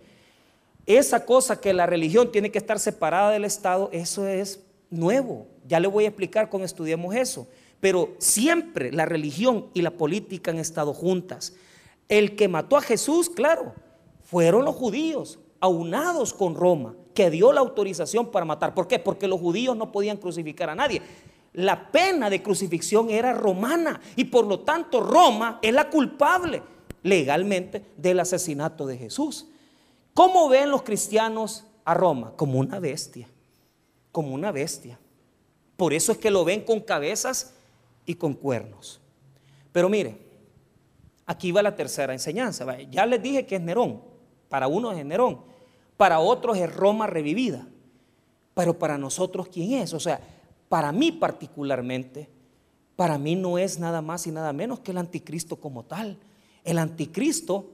Esa 0.86 1.26
cosa 1.26 1.62
que 1.62 1.74
la 1.74 1.86
religión 1.86 2.32
tiene 2.32 2.52
que 2.52 2.58
estar 2.58 2.80
separada 2.80 3.32
del 3.32 3.46
Estado, 3.46 3.90
eso 3.94 4.28
es 4.28 4.62
nuevo. 4.90 5.48
Ya 5.68 5.80
le 5.80 5.88
voy 5.88 6.06
a 6.06 6.08
explicar 6.08 6.50
cuando 6.50 6.66
estudiemos 6.66 7.16
eso. 7.16 7.48
Pero 7.80 8.14
siempre 8.20 8.92
la 8.92 9.06
religión 9.06 9.68
y 9.74 9.82
la 9.82 9.92
política 9.92 10.52
han 10.52 10.60
estado 10.60 10.94
juntas. 10.94 11.54
El 12.10 12.36
que 12.36 12.48
mató 12.48 12.78
a 12.78 12.82
Jesús, 12.82 13.30
claro, 13.30 13.74
fueron 14.24 14.66
los 14.66 14.76
judíos, 14.76 15.40
aunados 15.60 16.34
con 16.34 16.56
Roma, 16.56 16.96
que 17.14 17.30
dio 17.30 17.52
la 17.52 17.62
autorización 17.62 18.30
para 18.30 18.46
matar. 18.46 18.74
¿Por 18.74 18.88
qué? 18.88 19.00
Porque 19.00 19.28
los 19.28 19.40
judíos 19.40 19.76
no 19.76 19.92
podían 19.92 20.18
crucificar 20.18 20.70
a 20.70 20.76
nadie. 20.76 21.02
La 21.54 21.92
pena 21.92 22.30
de 22.30 22.42
crucifixión 22.42 23.10
era 23.10 23.34
romana 23.34 24.00
y 24.16 24.26
por 24.26 24.46
lo 24.46 24.62
tanto 24.62 25.02
Roma 25.02 25.60
es 25.62 25.74
la 25.74 25.90
culpable 25.90 26.64
legalmente 27.04 27.86
del 27.98 28.20
asesinato 28.20 28.86
de 28.86 28.98
Jesús. 28.98 29.48
¿Cómo 30.14 30.50
ven 30.50 30.72
los 30.72 30.84
cristianos 30.84 31.66
a 31.84 31.94
Roma? 31.94 32.34
Como 32.36 32.60
una 32.60 32.80
bestia, 32.80 33.28
como 34.12 34.34
una 34.34 34.52
bestia. 34.52 35.00
Por 35.76 35.94
eso 35.94 36.12
es 36.12 36.18
que 36.18 36.32
lo 36.32 36.46
ven 36.46 36.62
con 36.62 36.80
cabezas 36.80 37.54
y 38.06 38.16
con 38.16 38.34
cuernos. 38.34 39.02
Pero 39.72 39.90
mire, 39.90 40.32
Aquí 41.32 41.54
va 41.54 41.64
la 41.64 41.78
tercera 41.78 42.12
enseñanza. 42.12 42.66
Ya 42.90 43.06
les 43.06 43.24
dije 43.24 43.46
que 43.46 43.56
es 43.56 43.62
Nerón. 43.62 44.02
Para 44.50 44.68
unos 44.68 44.98
es 44.98 45.06
Nerón. 45.06 45.40
Para 45.96 46.20
otros 46.20 46.58
es 46.58 46.76
Roma 46.76 47.08
revivida. 47.08 47.68
Pero 48.54 48.78
para 48.78 48.98
nosotros, 48.98 49.48
¿quién 49.48 49.82
es? 49.82 49.94
O 49.94 50.00
sea, 50.02 50.20
para 50.72 50.94
mí 50.94 51.12
particularmente, 51.12 52.30
para 52.96 53.18
mí 53.18 53.36
no 53.36 53.58
es 53.58 53.78
nada 53.78 54.02
más 54.02 54.26
y 54.26 54.32
nada 54.32 54.54
menos 54.54 54.80
que 54.80 54.92
el 54.92 54.98
anticristo 54.98 55.58
como 55.58 55.84
tal. 55.84 56.18
El 56.64 56.78
anticristo 56.78 57.72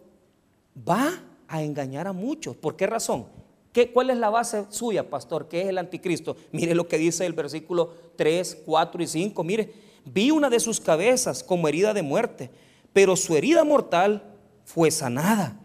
va 0.76 1.22
a 1.48 1.62
engañar 1.62 2.08
a 2.08 2.14
muchos. 2.14 2.56
¿Por 2.56 2.76
qué 2.76 2.88
razón? 2.88 3.28
¿Qué, 3.72 3.92
¿Cuál 3.92 4.10
es 4.10 4.18
la 4.18 4.32
base 4.32 4.66
suya, 4.70 5.08
pastor? 5.08 5.48
¿Qué 5.48 5.62
es 5.62 5.68
el 5.68 5.78
anticristo? 5.78 6.36
Mire 6.52 6.74
lo 6.74 6.88
que 6.88 6.98
dice 6.98 7.24
el 7.28 7.34
versículo 7.34 7.94
3, 8.16 8.64
4 8.66 9.04
y 9.04 9.08
5. 9.08 9.44
Mire, 9.44 9.72
vi 10.04 10.32
una 10.32 10.50
de 10.50 10.60
sus 10.60 10.80
cabezas 10.80 11.44
como 11.44 11.68
herida 11.68 11.94
de 11.94 12.02
muerte 12.02 12.50
pero 12.98 13.16
su 13.16 13.36
herida 13.36 13.64
mortal 13.64 14.24
fue 14.66 14.90
sanada. 14.90 15.56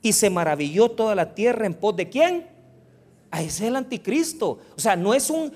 Y 0.00 0.14
se 0.14 0.30
maravilló 0.30 0.90
toda 0.90 1.14
la 1.14 1.34
tierra 1.34 1.66
en 1.66 1.74
pos 1.74 1.94
de 1.96 2.08
quién? 2.08 2.46
A 3.30 3.42
ese 3.42 3.64
es 3.64 3.68
el 3.68 3.76
anticristo. 3.76 4.58
O 4.76 4.80
sea, 4.80 4.96
no 4.96 5.14
es 5.14 5.30
un, 5.30 5.52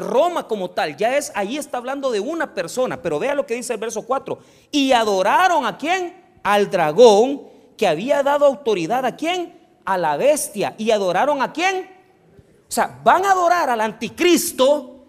Roma 0.00 0.46
como 0.46 0.70
tal, 0.70 0.96
ya 0.96 1.16
es, 1.16 1.32
ahí 1.34 1.56
está 1.56 1.78
hablando 1.78 2.10
de 2.10 2.20
una 2.20 2.54
persona. 2.54 3.00
Pero 3.02 3.18
vea 3.18 3.34
lo 3.34 3.46
que 3.46 3.54
dice 3.54 3.72
el 3.72 3.80
verso 3.80 4.02
4. 4.02 4.38
Y 4.70 4.92
adoraron 4.92 5.66
a 5.66 5.76
quién? 5.78 6.22
Al 6.42 6.70
dragón 6.70 7.42
que 7.76 7.86
había 7.86 8.22
dado 8.22 8.46
autoridad 8.46 9.04
a 9.04 9.16
quién? 9.16 9.58
A 9.84 9.98
la 9.98 10.16
bestia. 10.16 10.74
Y 10.78 10.90
adoraron 10.90 11.42
a 11.42 11.52
quién? 11.52 11.90
O 12.68 12.72
sea, 12.72 13.00
van 13.02 13.24
a 13.24 13.32
adorar 13.32 13.68
al 13.70 13.80
anticristo 13.80 15.00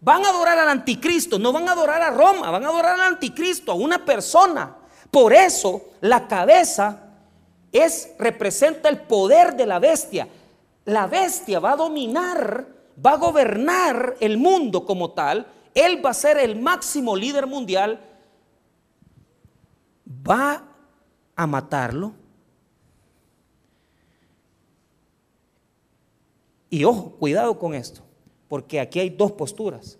Van 0.00 0.24
a 0.24 0.28
adorar 0.28 0.58
al 0.58 0.68
anticristo, 0.68 1.38
no 1.38 1.52
van 1.52 1.68
a 1.68 1.72
adorar 1.72 2.00
a 2.02 2.10
Roma, 2.10 2.50
van 2.50 2.64
a 2.64 2.68
adorar 2.68 2.94
al 2.94 3.14
anticristo, 3.14 3.72
a 3.72 3.74
una 3.74 4.04
persona. 4.04 4.76
Por 5.10 5.32
eso 5.32 5.82
la 6.00 6.28
cabeza 6.28 7.02
es 7.72 8.10
representa 8.18 8.88
el 8.88 9.00
poder 9.00 9.56
de 9.56 9.66
la 9.66 9.80
bestia. 9.80 10.28
La 10.88 11.06
bestia 11.06 11.60
va 11.60 11.72
a 11.72 11.76
dominar, 11.76 12.66
va 13.04 13.12
a 13.12 13.16
gobernar 13.16 14.16
el 14.20 14.38
mundo 14.38 14.84
como 14.84 15.12
tal. 15.12 15.46
Él 15.74 16.04
va 16.04 16.10
a 16.10 16.14
ser 16.14 16.38
el 16.38 16.60
máximo 16.60 17.14
líder 17.14 17.46
mundial. 17.46 18.00
Va 20.28 20.64
a 21.36 21.46
matarlo. 21.46 22.14
Y 26.70 26.84
ojo, 26.84 27.16
cuidado 27.18 27.58
con 27.58 27.74
esto 27.74 28.08
porque 28.48 28.80
aquí 28.80 28.98
hay 28.98 29.10
dos 29.10 29.32
posturas. 29.32 29.98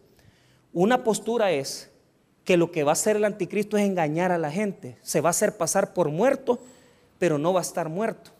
Una 0.72 1.04
postura 1.04 1.52
es 1.52 1.90
que 2.44 2.56
lo 2.56 2.72
que 2.72 2.82
va 2.82 2.92
a 2.92 2.94
hacer 2.94 3.16
el 3.16 3.24
anticristo 3.24 3.76
es 3.76 3.84
engañar 3.84 4.32
a 4.32 4.38
la 4.38 4.50
gente. 4.50 4.96
Se 5.02 5.20
va 5.20 5.28
a 5.28 5.30
hacer 5.30 5.56
pasar 5.56 5.92
por 5.92 6.08
muerto, 6.08 6.58
pero 7.18 7.38
no 7.38 7.52
va 7.52 7.60
a 7.60 7.62
estar 7.62 7.88
muerto. 7.88 8.30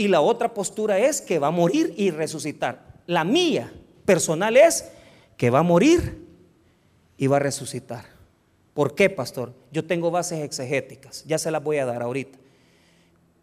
Y 0.00 0.08
la 0.08 0.22
otra 0.22 0.54
postura 0.54 0.98
es 0.98 1.20
que 1.20 1.38
va 1.38 1.48
a 1.48 1.50
morir 1.50 1.92
y 1.94 2.10
resucitar. 2.10 3.02
La 3.06 3.22
mía 3.22 3.70
personal 4.06 4.56
es 4.56 4.90
que 5.36 5.50
va 5.50 5.58
a 5.58 5.62
morir 5.62 6.26
y 7.18 7.26
va 7.26 7.36
a 7.36 7.40
resucitar. 7.40 8.06
¿Por 8.72 8.94
qué, 8.94 9.10
pastor? 9.10 9.52
Yo 9.70 9.84
tengo 9.84 10.10
bases 10.10 10.42
exegéticas, 10.42 11.22
ya 11.26 11.36
se 11.36 11.50
las 11.50 11.62
voy 11.62 11.76
a 11.76 11.84
dar 11.84 12.00
ahorita. 12.00 12.38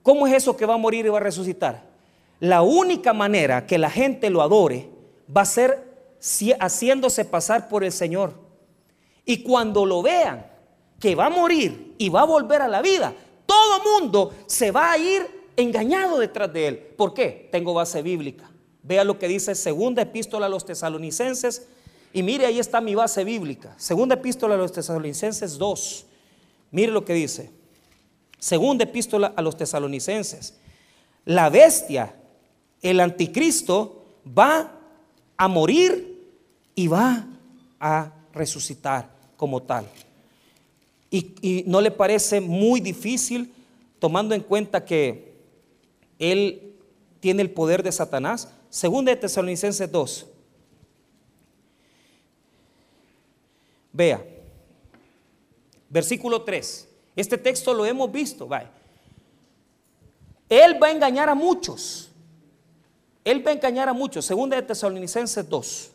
¿Cómo 0.02 0.26
es 0.26 0.34
eso 0.34 0.58
que 0.58 0.66
va 0.66 0.74
a 0.74 0.78
morir 0.78 1.06
y 1.06 1.10
va 1.10 1.20
a 1.20 1.22
resucitar? 1.22 1.84
La 2.40 2.64
única 2.64 3.14
manera 3.14 3.68
que 3.68 3.78
la 3.78 3.92
gente 3.92 4.32
lo 4.32 4.42
adore 4.42 4.90
va 5.30 5.42
a 5.42 5.46
ser 5.46 6.18
haciéndose 6.60 7.24
pasar 7.26 7.70
por 7.70 7.84
el 7.84 7.92
Señor. 7.92 8.34
Y 9.26 9.44
cuando 9.44 9.86
lo 9.86 10.02
vean 10.02 10.44
que 11.00 11.14
va 11.14 11.28
a 11.28 11.30
morir 11.30 11.94
y 12.00 12.10
va 12.10 12.22
a 12.22 12.26
volver 12.26 12.64
a 12.64 12.68
la 12.68 12.82
vida, 12.82 13.14
todo 13.46 14.00
mundo 14.00 14.34
se 14.48 14.72
va 14.72 14.94
a 14.94 14.98
ir 14.98 15.37
engañado 15.58 16.20
detrás 16.20 16.54
de 16.54 16.68
él. 16.68 16.78
¿Por 16.78 17.14
qué? 17.14 17.50
Tengo 17.52 17.74
base 17.74 18.02
bíblica. 18.02 18.50
Vea 18.84 19.04
lo 19.04 19.20
que 19.20 19.28
dice 19.28 19.54
segunda 19.56 20.04
epístola 20.04 20.46
a 20.46 20.50
los 20.50 20.66
tesalonicenses. 20.66 21.68
Y 22.14 22.24
mire, 22.24 22.46
ahí 22.46 22.60
está 22.60 22.80
mi 22.80 22.96
base 22.96 23.26
bíblica. 23.26 23.76
Segunda 23.78 24.16
epístola 24.16 24.56
a 24.56 24.58
los 24.58 24.72
tesalonicenses 24.72 25.58
2. 25.58 26.06
Mire 26.72 26.92
lo 26.94 27.04
que 27.04 27.14
dice. 27.14 27.52
Segunda 28.40 28.86
epístola 28.86 29.34
a 29.36 29.42
los 29.42 29.58
tesalonicenses. 29.58 30.56
La 31.26 31.50
bestia 31.50 32.16
el 32.82 33.00
anticristo 33.00 34.06
va 34.38 34.72
a 35.36 35.48
morir 35.48 36.26
y 36.76 36.88
va 36.88 37.28
a 37.80 38.12
resucitar 38.34 39.10
como 39.36 39.62
tal. 39.64 39.88
Y, 41.10 41.64
no 41.68 41.82
le 41.82 41.92
parece 41.92 42.42
muy 42.42 42.80
difícil 42.80 43.54
tomando 44.00 44.36
en 44.36 44.42
cuenta 44.42 44.84
que 44.86 45.27
él 46.20 46.76
tiene 47.20 47.42
el 47.42 47.52
poder 47.52 47.84
de 47.84 47.92
Satanás. 47.92 48.50
Segunda 48.70 49.12
de 49.12 49.18
Tesalonicenses 49.18 49.92
2. 49.92 50.28
Vea, 53.94 54.24
versículo 55.90 56.44
3. 56.44 56.88
Este 57.16 57.38
texto 57.38 57.74
lo 57.74 57.86
hemos 57.86 58.12
visto. 58.12 58.48
Vaya. 58.48 58.70
Él 60.50 60.82
va 60.82 60.88
a 60.88 60.92
engañar 60.92 61.30
a 61.30 61.36
muchos. 61.36 62.12
Él 63.24 63.46
va 63.46 63.52
a 63.52 63.54
engañar 63.56 63.90
a 63.90 63.94
muchos. 63.94 64.26
Segunda 64.26 64.56
de 64.56 64.62
Tesalonicenses 64.62 65.50
2. 65.50 65.92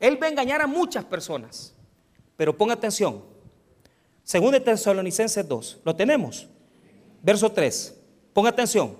Él 0.00 0.22
va 0.22 0.26
a 0.26 0.30
engañar 0.30 0.60
a 0.62 0.66
muchas 0.66 1.04
personas. 1.04 1.74
Pero 2.36 2.56
ponga 2.56 2.74
atención. 2.74 3.22
Segunda 4.24 4.58
de 4.58 4.64
Tesalonicenses 4.64 5.46
2. 5.46 5.80
¿Lo 5.84 5.96
tenemos? 5.96 6.48
Verso 7.22 7.50
3. 7.50 7.94
Ponga 8.32 8.50
atención. 8.50 8.96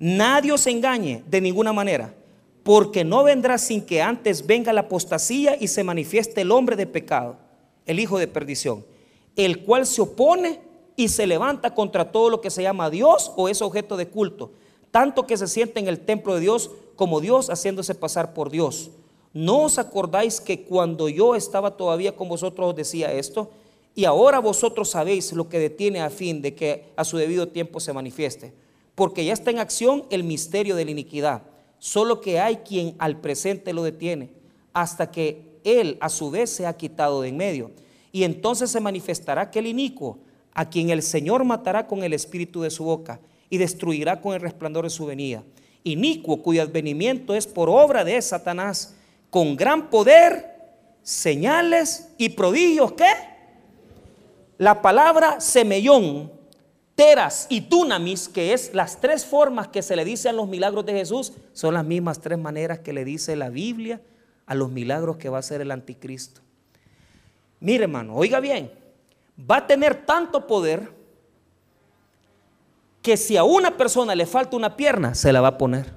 Nadie 0.00 0.50
os 0.50 0.66
engañe 0.66 1.22
de 1.28 1.42
ninguna 1.42 1.74
manera, 1.74 2.14
porque 2.62 3.04
no 3.04 3.22
vendrá 3.22 3.58
sin 3.58 3.84
que 3.84 4.00
antes 4.00 4.46
venga 4.46 4.72
la 4.72 4.80
apostasía 4.82 5.58
y 5.60 5.68
se 5.68 5.84
manifieste 5.84 6.40
el 6.40 6.52
hombre 6.52 6.74
de 6.74 6.86
pecado, 6.86 7.36
el 7.84 8.00
hijo 8.00 8.18
de 8.18 8.26
perdición, 8.26 8.82
el 9.36 9.62
cual 9.62 9.84
se 9.84 10.00
opone 10.00 10.60
y 10.96 11.08
se 11.08 11.26
levanta 11.26 11.74
contra 11.74 12.10
todo 12.10 12.30
lo 12.30 12.40
que 12.40 12.48
se 12.48 12.62
llama 12.62 12.88
Dios 12.88 13.30
o 13.36 13.50
es 13.50 13.60
objeto 13.60 13.98
de 13.98 14.08
culto, 14.08 14.52
tanto 14.90 15.26
que 15.26 15.36
se 15.36 15.46
siente 15.46 15.80
en 15.80 15.86
el 15.86 16.00
templo 16.00 16.34
de 16.34 16.40
Dios 16.40 16.70
como 16.96 17.20
Dios 17.20 17.50
haciéndose 17.50 17.94
pasar 17.94 18.32
por 18.32 18.48
Dios. 18.48 18.90
¿No 19.34 19.64
os 19.64 19.78
acordáis 19.78 20.40
que 20.40 20.62
cuando 20.62 21.10
yo 21.10 21.34
estaba 21.34 21.76
todavía 21.76 22.16
con 22.16 22.26
vosotros 22.26 22.70
os 22.70 22.74
decía 22.74 23.12
esto? 23.12 23.50
Y 23.94 24.06
ahora 24.06 24.38
vosotros 24.38 24.88
sabéis 24.88 25.34
lo 25.34 25.50
que 25.50 25.58
detiene 25.58 26.00
a 26.00 26.08
fin 26.08 26.40
de 26.40 26.54
que 26.54 26.86
a 26.96 27.04
su 27.04 27.18
debido 27.18 27.48
tiempo 27.48 27.80
se 27.80 27.92
manifieste. 27.92 28.54
Porque 28.94 29.24
ya 29.24 29.32
está 29.32 29.50
en 29.50 29.58
acción 29.58 30.04
el 30.10 30.24
misterio 30.24 30.76
de 30.76 30.84
la 30.84 30.90
iniquidad. 30.90 31.42
Solo 31.78 32.20
que 32.20 32.40
hay 32.40 32.56
quien 32.56 32.94
al 32.98 33.20
presente 33.20 33.72
lo 33.72 33.82
detiene, 33.82 34.30
hasta 34.72 35.10
que 35.10 35.50
él 35.64 35.96
a 36.00 36.08
su 36.08 36.30
vez 36.30 36.50
se 36.50 36.66
ha 36.66 36.76
quitado 36.76 37.22
de 37.22 37.28
en 37.28 37.36
medio. 37.36 37.70
Y 38.12 38.24
entonces 38.24 38.70
se 38.70 38.80
manifestará 38.80 39.42
aquel 39.42 39.66
inicuo, 39.66 40.18
a 40.52 40.68
quien 40.68 40.90
el 40.90 41.02
Señor 41.02 41.44
matará 41.44 41.86
con 41.86 42.02
el 42.02 42.12
espíritu 42.12 42.62
de 42.62 42.70
su 42.70 42.84
boca 42.84 43.20
y 43.48 43.58
destruirá 43.58 44.20
con 44.20 44.34
el 44.34 44.40
resplandor 44.40 44.84
de 44.84 44.90
su 44.90 45.06
venida. 45.06 45.42
Inicuo 45.84 46.42
cuyo 46.42 46.62
advenimiento 46.62 47.34
es 47.34 47.46
por 47.46 47.68
obra 47.68 48.04
de 48.04 48.20
Satanás, 48.20 48.94
con 49.30 49.56
gran 49.56 49.88
poder, 49.90 50.50
señales 51.02 52.10
y 52.18 52.30
prodigios. 52.30 52.92
¿Qué? 52.92 53.10
La 54.58 54.82
palabra 54.82 55.40
semellón, 55.40 56.30
teras 57.00 57.46
y 57.48 57.62
tunamis, 57.62 58.28
que 58.28 58.52
es 58.52 58.74
las 58.74 59.00
tres 59.00 59.24
formas 59.24 59.68
que 59.68 59.80
se 59.80 59.96
le 59.96 60.04
dice 60.04 60.28
a 60.28 60.34
los 60.34 60.46
milagros 60.46 60.84
de 60.84 60.92
Jesús, 60.92 61.32
son 61.54 61.72
las 61.72 61.86
mismas 61.86 62.20
tres 62.20 62.38
maneras 62.38 62.80
que 62.80 62.92
le 62.92 63.06
dice 63.06 63.36
la 63.36 63.48
Biblia 63.48 64.02
a 64.44 64.54
los 64.54 64.70
milagros 64.70 65.16
que 65.16 65.30
va 65.30 65.38
a 65.38 65.40
hacer 65.40 65.62
el 65.62 65.70
anticristo. 65.70 66.42
Mire 67.58 67.84
hermano, 67.84 68.14
oiga 68.14 68.38
bien, 68.38 68.70
va 69.50 69.56
a 69.56 69.66
tener 69.66 70.04
tanto 70.04 70.46
poder 70.46 70.92
que 73.00 73.16
si 73.16 73.38
a 73.38 73.44
una 73.44 73.78
persona 73.78 74.14
le 74.14 74.26
falta 74.26 74.54
una 74.54 74.76
pierna, 74.76 75.14
se 75.14 75.32
la 75.32 75.40
va 75.40 75.48
a 75.48 75.56
poner. 75.56 75.94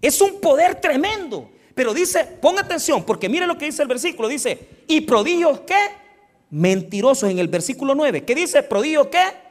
Es 0.00 0.22
un 0.22 0.40
poder 0.40 0.80
tremendo. 0.80 1.50
Pero 1.74 1.92
dice, 1.92 2.24
ponga 2.40 2.62
atención, 2.62 3.04
porque 3.04 3.28
mire 3.28 3.46
lo 3.46 3.58
que 3.58 3.66
dice 3.66 3.82
el 3.82 3.88
versículo. 3.88 4.26
Dice, 4.26 4.84
¿y 4.86 5.02
prodigios 5.02 5.60
qué? 5.66 6.03
Mentirosos 6.50 7.30
en 7.30 7.38
el 7.38 7.48
versículo 7.48 7.94
9. 7.94 8.24
¿Qué 8.24 8.34
dice? 8.34 8.62
¿Prodigio 8.62 9.10
qué? 9.10 9.44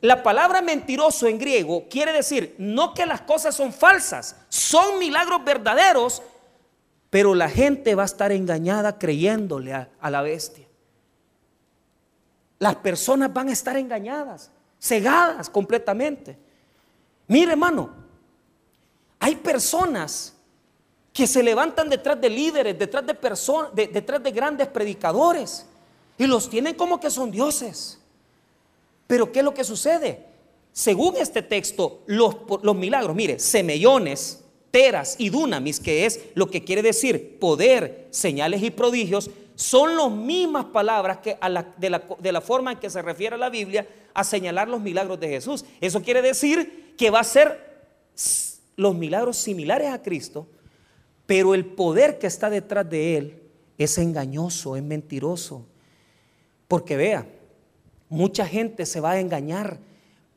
La 0.00 0.22
palabra 0.22 0.62
mentiroso 0.62 1.26
en 1.26 1.38
griego 1.38 1.86
quiere 1.90 2.12
decir 2.12 2.54
no 2.58 2.94
que 2.94 3.04
las 3.04 3.20
cosas 3.20 3.54
son 3.54 3.72
falsas, 3.72 4.36
son 4.48 4.98
milagros 4.98 5.44
verdaderos, 5.44 6.22
pero 7.10 7.34
la 7.34 7.50
gente 7.50 7.94
va 7.94 8.04
a 8.04 8.06
estar 8.06 8.32
engañada 8.32 8.98
creyéndole 8.98 9.74
a, 9.74 10.10
la 10.10 10.22
bestia. 10.22 10.66
Las 12.58 12.76
personas 12.76 13.32
van 13.32 13.48
a 13.50 13.52
estar 13.52 13.76
engañadas, 13.76 14.50
cegadas 14.80 15.50
completamente. 15.50 16.38
Mire 17.26 17.52
hermano, 17.52 17.90
hay 19.18 19.36
personas 19.36 20.34
que 21.12 21.26
se 21.26 21.42
levantan 21.42 21.90
detrás 21.90 22.18
de 22.18 22.30
líderes, 22.30 22.78
detrás 22.78 23.04
de 23.04 23.14
personas, 23.14 23.74
detrás 23.74 24.22
de 24.22 24.30
grandes 24.30 24.68
predicadores 24.68 25.66
y 26.20 26.26
los 26.26 26.50
tienen 26.50 26.74
como 26.74 27.00
que 27.00 27.10
son 27.10 27.30
dioses. 27.30 27.98
Pero 29.06 29.32
¿qué 29.32 29.38
es 29.38 29.44
lo 29.44 29.54
que 29.54 29.64
sucede? 29.64 30.26
Según 30.70 31.16
este 31.16 31.40
texto, 31.40 32.02
los, 32.04 32.36
milagros, 32.76 33.16
mire, 33.16 33.38
semellones, 33.38 34.44
teras 34.70 35.16
y 35.16 35.30
dunamis, 35.30 35.80
que 35.80 36.04
es 36.04 36.20
lo 36.34 36.50
que 36.50 36.62
quiere 36.62 36.82
decir 36.82 37.38
poder, 37.40 38.06
señales 38.10 38.62
y 38.62 38.70
prodigios, 38.70 39.30
son 39.54 39.96
las 39.96 40.10
mismas 40.10 40.66
palabras 40.66 41.20
que 41.20 41.38
de, 41.78 41.88
la, 41.88 42.04
de 42.18 42.32
la 42.32 42.42
forma 42.42 42.72
en 42.72 42.78
que 42.78 42.90
se 42.90 43.00
refiere 43.00 43.36
a 43.36 43.38
la 43.38 43.48
Biblia 43.48 43.88
a 44.12 44.22
señalar 44.22 44.68
los 44.68 44.82
milagros 44.82 45.18
de 45.18 45.28
Jesús. 45.30 45.64
Eso 45.80 46.02
quiere 46.02 46.20
decir 46.20 46.94
que 46.98 47.08
va 47.08 47.20
a 47.20 47.24
ser 47.24 47.88
los 48.76 48.94
milagros 48.94 49.38
similares 49.38 49.88
a 49.88 50.02
Cristo, 50.02 50.46
pero 51.24 51.54
el 51.54 51.64
poder 51.64 52.18
que 52.18 52.26
está 52.26 52.50
detrás 52.50 52.90
de 52.90 53.16
él 53.16 53.42
es 53.78 53.96
engañoso, 53.96 54.76
es 54.76 54.82
mentiroso. 54.82 55.64
Porque 56.70 56.96
vea, 56.96 57.26
mucha 58.08 58.46
gente 58.46 58.86
se 58.86 59.00
va 59.00 59.10
a 59.10 59.20
engañar 59.20 59.80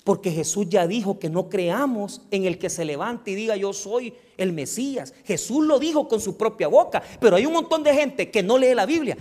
porque 0.03 0.31
Jesús 0.31 0.65
ya 0.67 0.87
dijo 0.87 1.19
que 1.19 1.29
no 1.29 1.47
creamos 1.47 2.23
en 2.31 2.45
el 2.45 2.57
que 2.57 2.71
se 2.71 2.85
levante 2.85 3.29
y 3.29 3.35
diga 3.35 3.55
yo 3.55 3.71
soy 3.71 4.15
el 4.35 4.51
Mesías. 4.51 5.13
Jesús 5.25 5.63
lo 5.63 5.77
dijo 5.77 6.07
con 6.07 6.19
su 6.19 6.35
propia 6.35 6.67
boca, 6.67 7.03
pero 7.19 7.35
hay 7.35 7.45
un 7.45 7.53
montón 7.53 7.83
de 7.83 7.93
gente 7.93 8.31
que 8.31 8.41
no 8.41 8.57
lee 8.57 8.73
la 8.73 8.87
Biblia. 8.87 9.15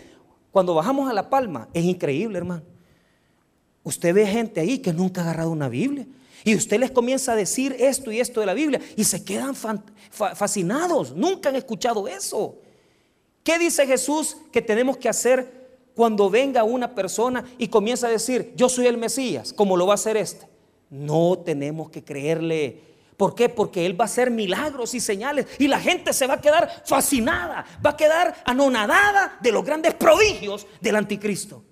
Cuando 0.51 0.75
bajamos 0.75 1.11
a 1.11 1.13
La 1.13 1.29
Palma, 1.29 1.69
es 1.75 1.85
increíble, 1.85 2.39
hermano. 2.39 2.63
Usted 3.83 4.15
ve 4.15 4.27
gente 4.27 4.61
ahí 4.61 4.79
que 4.79 4.95
nunca 4.95 5.21
ha 5.21 5.25
agarrado 5.25 5.51
una 5.51 5.69
Biblia. 5.69 6.07
Y 6.45 6.55
usted 6.55 6.81
les 6.81 6.93
comienza 6.93 7.33
a 7.33 7.37
decir 7.37 7.77
esto 7.79 8.11
y 8.11 8.21
esto 8.21 8.41
de 8.41 8.47
la 8.47 8.55
Biblia 8.55 8.81
y 8.97 9.05
se 9.05 9.23
quedan 9.23 9.55
fascinados. 9.55 11.15
Nunca 11.15 11.51
han 11.51 11.57
escuchado 11.57 12.09
eso. 12.09 12.57
¿Qué 13.45 13.59
dice 13.59 13.87
Jesús 13.87 14.39
que 14.51 14.63
tenemos 14.63 14.97
que 14.97 15.11
hacer 15.11 15.62
cuando 15.95 16.31
venga 16.31 16.65
una 16.65 16.95
persona 16.95 17.45
y 17.59 17.69
comienza 17.69 18.07
a 18.07 18.11
decir, 18.11 18.53
yo 18.57 18.69
soy 18.69 18.87
el 18.87 18.97
Mesías, 18.97 19.53
como 19.53 19.77
lo 19.77 19.87
va 19.87 19.93
a 19.93 19.95
hacer 19.95 20.17
este. 20.17 20.49
No 20.91 21.39
tenemos 21.39 21.91
que 21.91 22.03
creerle. 22.05 22.81
¿Por 23.17 23.35
qué? 23.35 23.49
Porque 23.49 23.87
Él 23.87 23.99
va 23.99 24.05
a 24.05 24.07
hacer 24.07 24.31
milagros 24.31 24.95
y 24.95 25.01
señales 25.01 25.47
y 25.59 25.69
la 25.69 25.81
gente 25.81 26.13
se 26.13 26.27
va 26.27 26.35
a 26.35 26.41
quedar 26.41 26.83
fascinada, 26.85 27.65
va 27.85 27.91
a 27.91 27.97
quedar 27.97 28.35
anonadada 28.45 29.39
de 29.41 29.53
los 29.53 29.65
grandes 29.65 29.95
prodigios 29.95 30.67
del 30.81 30.97
anticristo. 30.97 31.63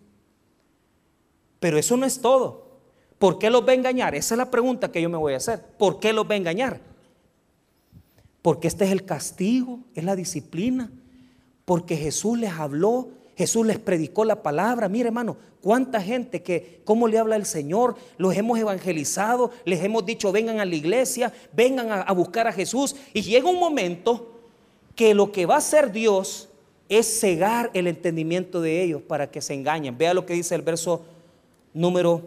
Pero 1.59 1.79
eso 1.79 1.97
no 1.97 2.07
es 2.07 2.21
todo. 2.21 2.71
¿Por 3.19 3.39
qué 3.39 3.51
los 3.51 3.67
va 3.67 3.73
a 3.73 3.75
engañar? 3.75 4.15
Esa 4.15 4.35
es 4.35 4.39
la 4.39 4.51
pregunta 4.51 4.91
que 4.91 5.03
yo 5.03 5.11
me 5.11 5.19
voy 5.19 5.35
a 5.35 5.39
hacer. 5.39 5.63
¿Por 5.79 6.01
qué 6.01 6.13
los 6.13 6.29
va 6.29 6.35
a 6.35 6.39
engañar? 6.39 6.81
Porque 8.41 8.69
este 8.69 8.87
es 8.87 8.93
el 8.93 9.05
castigo, 9.05 9.81
es 9.95 10.05
la 10.05 10.17
disciplina. 10.17 10.91
Porque 11.67 11.97
Jesús 11.97 12.39
les 12.39 12.53
habló 12.53 13.11
Jesús 13.41 13.65
les 13.65 13.79
predicó 13.79 14.27
la 14.27 14.43
palabra. 14.43 14.87
Mire, 14.87 15.07
hermano, 15.07 15.35
cuánta 15.63 16.03
gente 16.03 16.43
que, 16.43 16.83
cómo 16.85 17.09
le 17.09 17.17
habla 17.17 17.37
el 17.37 17.47
Señor, 17.47 17.97
los 18.19 18.37
hemos 18.37 18.59
evangelizado, 18.59 19.51
les 19.65 19.83
hemos 19.83 20.05
dicho, 20.05 20.31
vengan 20.31 20.61
a 20.61 20.67
la 20.67 20.75
iglesia, 20.75 21.33
vengan 21.55 21.91
a, 21.91 22.13
buscar 22.13 22.47
a 22.47 22.53
Jesús. 22.53 22.95
Y 23.15 23.23
llega 23.23 23.49
un 23.49 23.59
momento 23.59 24.43
que 24.95 25.15
lo 25.15 25.33
que 25.33 25.47
va 25.47 25.55
a 25.55 25.59
hacer 25.59 25.91
Dios 25.91 26.51
es 26.91 27.19
cegar 27.19 27.71
el 27.73 27.87
entendimiento 27.87 28.61
de 28.61 28.83
ellos 28.83 29.01
para 29.01 29.31
que 29.31 29.41
se 29.41 29.55
engañen. 29.55 29.97
Vea 29.97 30.13
lo 30.13 30.27
que 30.27 30.35
dice 30.35 30.55
el 30.55 30.61
verso 30.61 31.07
número 31.73 32.21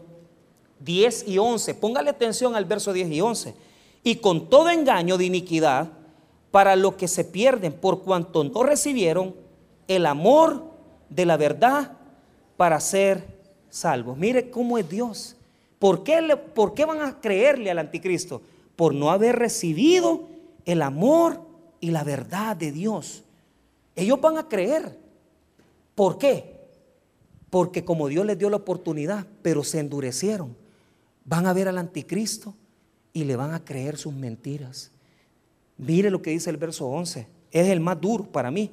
10 0.79 1.27
y 1.27 1.37
11. 1.37 1.75
Póngale 1.75 2.09
atención 2.09 2.55
al 2.55 2.65
verso 2.65 2.91
10 2.91 3.11
y 3.11 3.21
11. 3.21 3.53
Y 4.03 4.15
con 4.15 4.49
todo 4.49 4.71
engaño 4.71 5.19
de 5.19 5.25
iniquidad 5.25 5.91
para 6.49 6.75
los 6.75 6.95
que 6.95 7.07
se 7.07 7.23
pierden 7.23 7.71
por 7.71 8.01
cuanto 8.01 8.43
no 8.43 8.63
recibieron 8.63 9.35
el 9.87 10.07
amor 10.07 10.72
de 11.09 11.25
la 11.25 11.37
verdad 11.37 11.93
para 12.57 12.79
ser 12.79 13.25
salvos. 13.69 14.17
Mire 14.17 14.49
cómo 14.49 14.77
es 14.77 14.89
Dios. 14.89 15.35
¿Por 15.79 16.03
qué, 16.03 16.37
¿Por 16.53 16.73
qué 16.73 16.85
van 16.85 17.01
a 17.01 17.19
creerle 17.19 17.71
al 17.71 17.79
anticristo? 17.79 18.41
Por 18.75 18.93
no 18.93 19.11
haber 19.11 19.37
recibido 19.37 20.27
el 20.65 20.81
amor 20.81 21.41
y 21.79 21.91
la 21.91 22.03
verdad 22.03 22.55
de 22.55 22.71
Dios. 22.71 23.23
Ellos 23.95 24.19
van 24.21 24.37
a 24.37 24.47
creer. 24.47 24.97
¿Por 25.95 26.17
qué? 26.17 26.53
Porque 27.49 27.83
como 27.83 28.07
Dios 28.07 28.25
les 28.25 28.37
dio 28.37 28.49
la 28.49 28.57
oportunidad, 28.57 29.27
pero 29.41 29.63
se 29.63 29.79
endurecieron, 29.79 30.55
van 31.25 31.45
a 31.45 31.53
ver 31.53 31.67
al 31.67 31.77
anticristo 31.77 32.55
y 33.11 33.25
le 33.25 33.35
van 33.35 33.53
a 33.53 33.63
creer 33.63 33.97
sus 33.97 34.13
mentiras. 34.13 34.91
Mire 35.77 36.09
lo 36.09 36.21
que 36.21 36.31
dice 36.31 36.49
el 36.49 36.57
verso 36.57 36.87
11. 36.87 37.27
Es 37.51 37.67
el 37.67 37.79
más 37.79 37.99
duro 37.99 38.23
para 38.23 38.49
mí. 38.49 38.71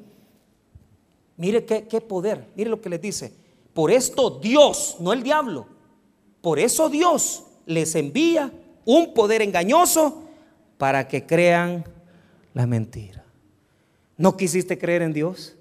Mire 1.40 1.64
qué, 1.64 2.00
poder, 2.02 2.48
mire 2.54 2.68
lo 2.68 2.82
que 2.82 2.90
les 2.90 3.00
dice. 3.00 3.32
Por 3.72 3.90
esto 3.90 4.28
Dios, 4.28 4.96
no 5.00 5.14
el 5.14 5.22
diablo, 5.22 5.66
por 6.42 6.58
eso 6.58 6.90
Dios 6.90 7.44
les 7.64 7.94
envía 7.94 8.52
un 8.84 9.14
poder 9.14 9.40
engañoso 9.40 10.24
para 10.76 11.08
que 11.08 11.24
crean 11.24 11.82
la 12.52 12.66
mentira. 12.66 13.24
¿No 14.18 14.36
quisiste 14.36 14.76
creer 14.76 15.00
en 15.00 15.14
Dios? 15.14 15.56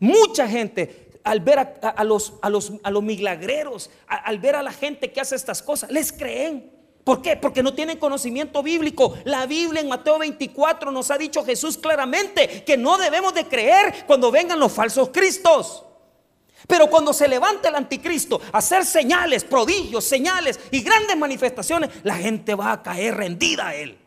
Mucha 0.00 0.48
gente, 0.48 1.12
al 1.22 1.38
ver 1.38 1.60
a, 1.60 2.02
los, 2.02 2.32
a, 2.42 2.50
los, 2.50 2.72
a 2.82 2.90
los 2.90 3.02
milagreros, 3.04 3.90
al 4.08 4.40
ver 4.40 4.56
a 4.56 4.62
la 4.64 4.72
gente 4.72 5.12
que 5.12 5.20
hace 5.20 5.36
estas 5.36 5.62
cosas, 5.62 5.92
les 5.92 6.10
creen. 6.10 6.68
¿Por 7.10 7.22
qué? 7.22 7.34
Porque 7.36 7.60
no 7.60 7.74
tienen 7.74 7.98
conocimiento 7.98 8.62
bíblico. 8.62 9.18
La 9.24 9.44
Biblia 9.44 9.80
en 9.80 9.88
Mateo 9.88 10.16
24 10.16 10.92
nos 10.92 11.10
ha 11.10 11.18
dicho 11.18 11.44
Jesús 11.44 11.76
claramente 11.76 12.62
que 12.62 12.76
no 12.76 12.98
debemos 12.98 13.34
de 13.34 13.48
creer 13.48 14.04
cuando 14.06 14.30
vengan 14.30 14.60
los 14.60 14.70
falsos 14.70 15.08
cristos. 15.08 15.82
Pero 16.68 16.88
cuando 16.88 17.12
se 17.12 17.26
levante 17.26 17.66
el 17.66 17.74
anticristo 17.74 18.40
a 18.52 18.58
hacer 18.58 18.84
señales, 18.84 19.42
prodigios, 19.42 20.04
señales 20.04 20.60
y 20.70 20.82
grandes 20.82 21.16
manifestaciones, 21.16 21.90
la 22.04 22.14
gente 22.14 22.54
va 22.54 22.70
a 22.70 22.80
caer 22.80 23.16
rendida 23.16 23.66
a 23.66 23.74
él. 23.74 23.98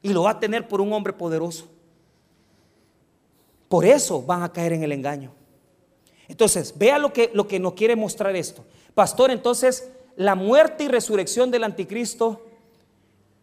Y 0.00 0.14
lo 0.14 0.22
va 0.22 0.30
a 0.30 0.40
tener 0.40 0.66
por 0.68 0.80
un 0.80 0.94
hombre 0.94 1.12
poderoso. 1.12 1.68
Por 3.68 3.84
eso 3.84 4.22
van 4.22 4.42
a 4.42 4.50
caer 4.50 4.72
en 4.72 4.84
el 4.84 4.92
engaño. 4.92 5.34
Entonces, 6.28 6.72
vea 6.78 6.98
lo 6.98 7.12
que, 7.12 7.30
lo 7.34 7.46
que 7.46 7.60
nos 7.60 7.74
quiere 7.74 7.94
mostrar 7.94 8.34
esto. 8.36 8.64
Pastor, 8.94 9.30
entonces, 9.30 9.90
la 10.16 10.34
muerte 10.34 10.84
y 10.84 10.88
resurrección 10.88 11.50
del 11.50 11.64
anticristo 11.64 12.44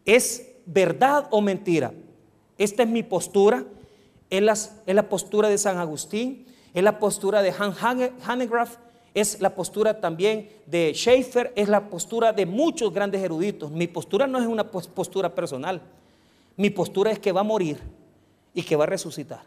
es 0.06 0.52
verdad 0.66 1.28
o 1.32 1.42
mentira. 1.42 1.94
Esta 2.58 2.84
es 2.84 2.90
mi 2.90 3.04
postura. 3.04 3.66
Es 4.30 4.42
la, 4.42 4.54
es 4.54 4.96
la 4.96 5.10
postura 5.10 5.48
de 5.50 5.58
San 5.58 5.78
Agustín 5.78 6.48
es 6.78 6.84
la 6.84 7.00
postura 7.00 7.42
de 7.42 7.52
Han 7.58 7.74
Hanegraaff, 8.24 8.78
es 9.16 9.42
la 9.42 9.56
postura 9.56 10.00
también 10.00 10.48
de 10.68 10.94
Schaeffer, 10.94 11.52
es 11.56 11.70
la 11.70 11.90
postura 11.90 12.34
de 12.34 12.46
muchos 12.46 12.94
grandes 12.94 13.24
eruditos. 13.24 13.72
Mi 13.72 13.88
postura 13.88 14.28
no 14.28 14.40
es 14.40 14.46
una 14.46 14.70
postura 14.70 15.34
personal, 15.34 15.82
mi 16.56 16.70
postura 16.70 17.10
es 17.10 17.18
que 17.18 17.32
va 17.32 17.42
a 17.42 17.44
morir 17.44 17.80
y 18.54 18.62
que 18.62 18.76
va 18.76 18.84
a 18.84 18.88
resucitar. 18.88 19.42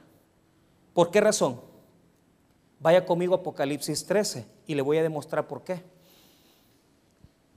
¿Por 0.92 1.12
qué 1.12 1.20
razón? 1.20 1.60
Vaya 2.80 3.06
conmigo 3.06 3.34
a 3.34 3.38
Apocalipsis 3.38 4.04
13 4.06 4.44
y 4.66 4.74
le 4.74 4.82
voy 4.82 4.98
a 4.98 5.02
demostrar 5.04 5.46
por 5.46 5.62
qué. 5.62 5.84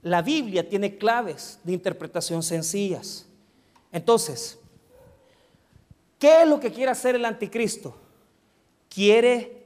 La 0.04 0.20
Biblia 0.20 0.68
tiene 0.68 0.98
claves 0.98 1.58
de 1.64 1.72
interpretación 1.72 2.42
sencillas. 2.42 3.24
Entonces, 3.90 4.58
¿qué 6.18 6.42
es 6.42 6.48
lo 6.48 6.60
que 6.60 6.70
quiere 6.70 6.90
hacer 6.90 7.14
el 7.14 7.24
anticristo? 7.24 7.96
Quiere 8.90 9.64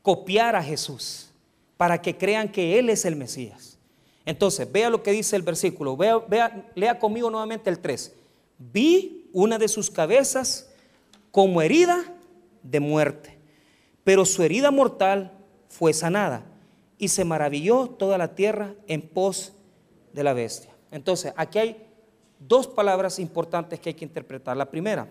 copiar 0.00 0.56
a 0.56 0.62
Jesús 0.62 1.28
para 1.76 2.00
que 2.00 2.16
crean 2.16 2.50
que 2.50 2.78
Él 2.78 2.88
es 2.88 3.04
el 3.04 3.14
Mesías. 3.14 3.78
Entonces, 4.24 4.72
vea 4.72 4.88
lo 4.88 5.02
que 5.02 5.12
dice 5.12 5.36
el 5.36 5.42
versículo, 5.42 5.98
vea, 5.98 6.70
lea 6.74 6.98
conmigo 6.98 7.30
nuevamente 7.30 7.68
el 7.68 7.78
3. 7.78 8.14
Vi 8.58 9.28
una 9.34 9.58
de 9.58 9.68
sus 9.68 9.90
cabezas 9.90 10.70
como 11.30 11.60
herida 11.60 12.10
de 12.62 12.80
muerte, 12.80 13.36
pero 14.02 14.24
su 14.24 14.42
herida 14.42 14.70
mortal 14.70 15.32
fue 15.68 15.92
sanada 15.92 16.46
y 16.96 17.08
se 17.08 17.26
maravilló 17.26 17.90
toda 17.90 18.16
la 18.16 18.34
tierra 18.34 18.74
en 18.86 19.02
pos 19.02 19.52
de 20.14 20.24
la 20.24 20.32
bestia. 20.32 20.70
Entonces, 20.90 21.34
aquí 21.36 21.58
hay 21.58 21.86
dos 22.38 22.66
palabras 22.66 23.18
importantes 23.18 23.78
que 23.80 23.90
hay 23.90 23.94
que 23.94 24.04
interpretar. 24.04 24.56
La 24.56 24.70
primera, 24.70 25.06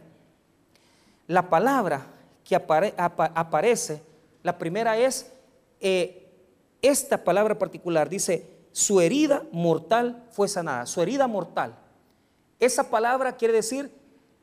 la 1.27 1.49
palabra 1.49 2.07
que 2.43 2.55
aparece 2.55 4.01
la 4.43 4.57
primera 4.57 4.97
es 4.97 5.31
eh, 5.79 6.29
esta 6.81 7.23
palabra 7.23 7.57
particular, 7.57 8.09
dice, 8.09 8.45
su 8.73 8.99
herida 8.99 9.43
mortal 9.51 10.25
fue 10.31 10.49
sanada, 10.49 10.85
su 10.85 11.01
herida 11.01 11.27
mortal. 11.27 11.75
Esa 12.59 12.89
palabra 12.89 13.37
quiere 13.37 13.53
decir, 13.53 13.89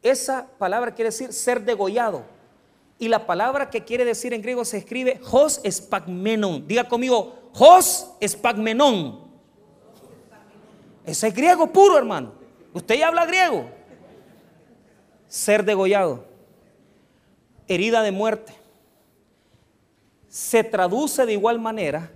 esa 0.02 0.48
palabra 0.58 0.94
quiere 0.94 1.10
decir 1.10 1.32
ser 1.34 1.62
degollado. 1.62 2.22
Y 2.98 3.08
la 3.08 3.26
palabra 3.26 3.70
que 3.70 3.84
quiere 3.84 4.04
decir 4.04 4.32
en 4.32 4.42
griego 4.42 4.64
se 4.64 4.78
escribe 4.78 5.20
hos 5.30 5.60
espagmenon. 5.64 6.66
Diga 6.66 6.88
conmigo, 6.88 7.34
hos 7.54 8.10
espagmenon. 8.20 9.29
Ese 11.04 11.28
es 11.28 11.34
griego 11.34 11.66
puro, 11.66 11.96
hermano. 11.98 12.32
Usted 12.72 12.96
ya 12.96 13.08
habla 13.08 13.26
griego. 13.26 13.68
Ser 15.28 15.64
degollado. 15.64 16.24
Herida 17.66 18.02
de 18.02 18.10
muerte 18.10 18.52
se 20.30 20.62
traduce 20.62 21.26
de 21.26 21.32
igual 21.32 21.58
manera 21.58 22.12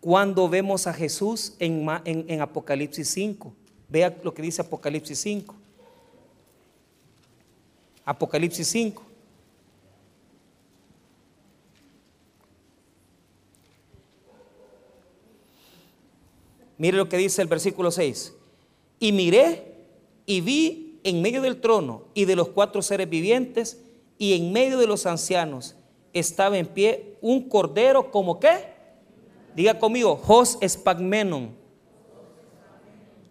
cuando 0.00 0.48
vemos 0.48 0.86
a 0.86 0.94
Jesús 0.94 1.54
en, 1.58 2.40
Apocalipsis 2.40 3.08
5. 3.10 3.52
Vea 3.88 4.16
lo 4.22 4.32
que 4.32 4.42
dice 4.42 4.62
Apocalipsis 4.62 5.20
5. 5.20 5.54
Apocalipsis 8.04 8.66
5. 8.68 9.02
Mire 16.78 16.96
lo 16.96 17.08
que 17.08 17.16
dice 17.16 17.42
el 17.42 17.48
versículo 17.48 17.90
6. 17.90 18.34
Y 18.98 19.12
miré 19.12 19.74
y 20.26 20.40
vi 20.40 21.00
en 21.04 21.22
medio 21.22 21.40
del 21.42 21.60
trono 21.60 22.04
y 22.14 22.24
de 22.24 22.36
los 22.36 22.48
cuatro 22.48 22.82
seres 22.82 23.08
vivientes 23.08 23.80
y 24.18 24.34
en 24.34 24.52
medio 24.52 24.78
de 24.78 24.86
los 24.86 25.06
ancianos 25.06 25.76
estaba 26.12 26.58
en 26.58 26.66
pie 26.66 27.16
un 27.20 27.48
cordero 27.48 28.10
como 28.10 28.40
qué? 28.40 28.74
Diga 29.54 29.78
conmigo, 29.78 30.16
Jos 30.16 30.58
espagmenon. 30.60 31.54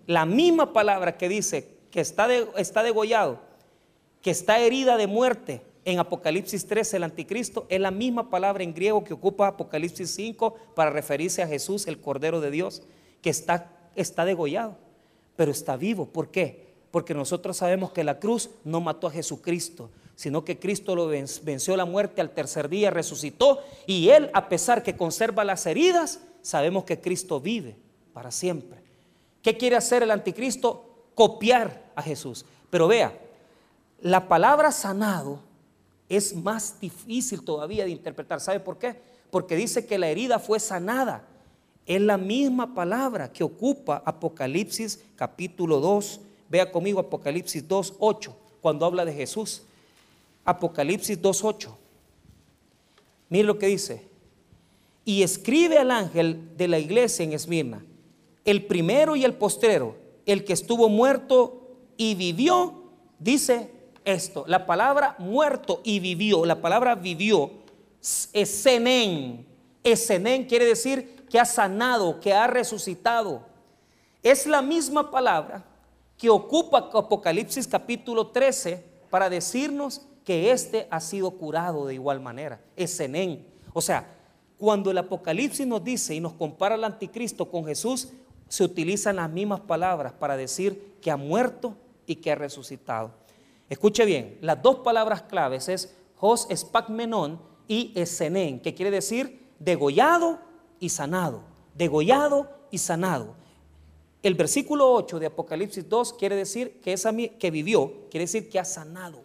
La 0.07 0.25
misma 0.25 0.71
palabra 0.71 1.17
que 1.17 1.27
dice 1.27 1.67
que 1.91 1.99
está, 1.99 2.27
está 2.57 2.83
degollado, 2.83 3.39
que 4.21 4.31
está 4.31 4.59
herida 4.59 4.97
de 4.97 5.07
muerte 5.07 5.61
en 5.83 5.99
Apocalipsis 5.99 6.65
13, 6.65 6.97
el 6.97 7.03
anticristo, 7.03 7.65
es 7.69 7.79
la 7.79 7.91
misma 7.91 8.29
palabra 8.29 8.63
en 8.63 8.73
griego 8.73 9.03
que 9.03 9.13
ocupa 9.13 9.47
Apocalipsis 9.47 10.09
5 10.15 10.55
para 10.75 10.89
referirse 10.89 11.43
a 11.43 11.47
Jesús, 11.47 11.87
el 11.87 11.99
Cordero 11.99 12.41
de 12.41 12.51
Dios, 12.51 12.81
que 13.25 13.31
está, 13.31 13.71
está 13.95 14.23
degollado, 14.23 14.77
pero 15.35 15.49
está 15.49 15.77
vivo. 15.77 16.05
¿Por 16.05 16.29
qué? 16.29 16.75
Porque 16.91 17.15
nosotros 17.15 17.57
sabemos 17.57 17.91
que 17.91 18.03
la 18.03 18.19
cruz 18.19 18.51
no 18.63 18.81
mató 18.81 19.07
a 19.07 19.11
Jesucristo, 19.11 19.89
sino 20.15 20.45
que 20.45 20.59
Cristo 20.59 20.95
lo 20.95 21.07
venció 21.07 21.75
la 21.75 21.85
muerte 21.85 22.21
al 22.21 22.35
tercer 22.35 22.69
día, 22.69 22.91
resucitó 22.91 23.63
y 23.87 24.09
Él, 24.09 24.29
a 24.35 24.47
pesar 24.47 24.83
que 24.83 24.95
conserva 24.95 25.43
las 25.43 25.65
heridas, 25.65 26.19
sabemos 26.43 26.83
que 26.83 27.01
Cristo 27.01 27.41
vive 27.41 27.75
para 28.13 28.29
siempre. 28.29 28.77
¿Qué 29.41 29.57
quiere 29.57 29.75
hacer 29.75 30.03
el 30.03 30.11
anticristo? 30.11 31.07
Copiar 31.15 31.93
a 31.95 32.03
Jesús. 32.03 32.45
Pero 32.69 32.87
vea, 32.87 33.19
la 34.01 34.27
palabra 34.27 34.71
sanado 34.71 35.39
es 36.09 36.35
más 36.35 36.79
difícil 36.79 37.43
todavía 37.43 37.85
de 37.85 37.89
interpretar. 37.89 38.39
¿Sabe 38.39 38.59
por 38.59 38.77
qué? 38.77 39.01
Porque 39.31 39.55
dice 39.55 39.87
que 39.87 39.97
la 39.97 40.09
herida 40.09 40.37
fue 40.37 40.59
sanada. 40.59 41.27
Es 41.85 42.01
la 42.01 42.17
misma 42.17 42.73
palabra 42.73 43.31
que 43.31 43.43
ocupa 43.43 44.01
Apocalipsis 44.05 45.03
capítulo 45.15 45.79
2. 45.79 46.19
Vea 46.49 46.71
conmigo 46.71 46.99
Apocalipsis 46.99 47.67
2, 47.67 47.95
8, 47.99 48.35
cuando 48.61 48.85
habla 48.85 49.05
de 49.05 49.13
Jesús. 49.13 49.61
Apocalipsis 50.43 51.21
2.8. 51.21 51.69
Mire 53.29 53.43
lo 53.43 53.59
que 53.59 53.67
dice. 53.67 54.07
Y 55.03 55.21
escribe 55.21 55.77
al 55.77 55.91
ángel 55.91 56.57
de 56.57 56.67
la 56.67 56.79
iglesia 56.79 57.23
en 57.23 57.33
Esmirna, 57.33 57.85
el 58.43 58.65
primero 58.65 59.15
y 59.15 59.23
el 59.23 59.35
postrero, 59.35 59.95
el 60.25 60.43
que 60.43 60.53
estuvo 60.53 60.89
muerto 60.89 61.61
y 61.95 62.15
vivió, 62.15 62.83
dice 63.19 63.69
esto, 64.03 64.45
la 64.47 64.65
palabra 64.65 65.15
muerto 65.19 65.81
y 65.83 65.99
vivió, 65.99 66.45
la 66.45 66.59
palabra 66.59 66.95
vivió, 66.95 67.51
es 68.33 68.49
senén. 68.49 69.45
quiere 69.83 70.65
decir 70.65 71.14
que 71.35 71.41
ha 71.41 71.43
sanado, 71.43 72.21
que 72.21 72.31
ha 72.31 72.47
resucitado. 72.47 73.41
Es 74.23 74.47
la 74.47 74.61
misma 74.61 75.11
palabra 75.11 75.65
que 76.17 76.29
ocupa 76.29 76.89
Apocalipsis 76.93 77.67
capítulo 77.67 78.27
13 78.27 78.81
para 79.09 79.29
decirnos 79.29 80.07
que 80.23 80.53
éste 80.53 80.87
ha 80.89 81.01
sido 81.01 81.31
curado 81.31 81.87
de 81.87 81.95
igual 81.95 82.21
manera. 82.21 82.61
Es 82.77 82.95
Zenén. 82.95 83.45
O 83.73 83.81
sea, 83.81 84.07
cuando 84.57 84.91
el 84.91 84.97
Apocalipsis 84.97 85.67
nos 85.67 85.83
dice 85.83 86.15
y 86.15 86.21
nos 86.21 86.31
compara 86.31 86.75
al 86.75 86.85
anticristo 86.85 87.51
con 87.51 87.65
Jesús, 87.65 88.13
se 88.47 88.63
utilizan 88.63 89.17
las 89.17 89.29
mismas 89.29 89.59
palabras 89.59 90.13
para 90.13 90.37
decir 90.37 90.95
que 91.01 91.11
ha 91.11 91.17
muerto 91.17 91.75
y 92.07 92.15
que 92.15 92.31
ha 92.31 92.35
resucitado. 92.35 93.11
Escuche 93.69 94.05
bien, 94.05 94.37
las 94.39 94.61
dos 94.61 94.77
palabras 94.77 95.23
claves 95.23 95.67
es 95.67 95.97
Jos 96.15 96.47
Espagmenon 96.49 97.41
y 97.67 97.91
Esenén, 97.93 98.61
que 98.61 98.73
quiere 98.73 98.89
decir 98.89 99.49
degollado 99.59 100.44
y 100.79 100.89
sanado. 100.89 101.43
Degollado 101.73 102.49
y 102.71 102.77
sanado. 102.77 103.35
El 104.23 104.33
versículo 104.35 104.91
8 104.93 105.19
de 105.19 105.27
Apocalipsis 105.27 105.87
2 105.87 106.13
quiere 106.13 106.35
decir 106.35 106.79
que, 106.81 106.93
esa, 106.93 107.13
que 107.15 107.51
vivió, 107.51 108.07
quiere 108.09 108.23
decir 108.23 108.49
que 108.49 108.59
ha 108.59 108.65
sanado 108.65 109.23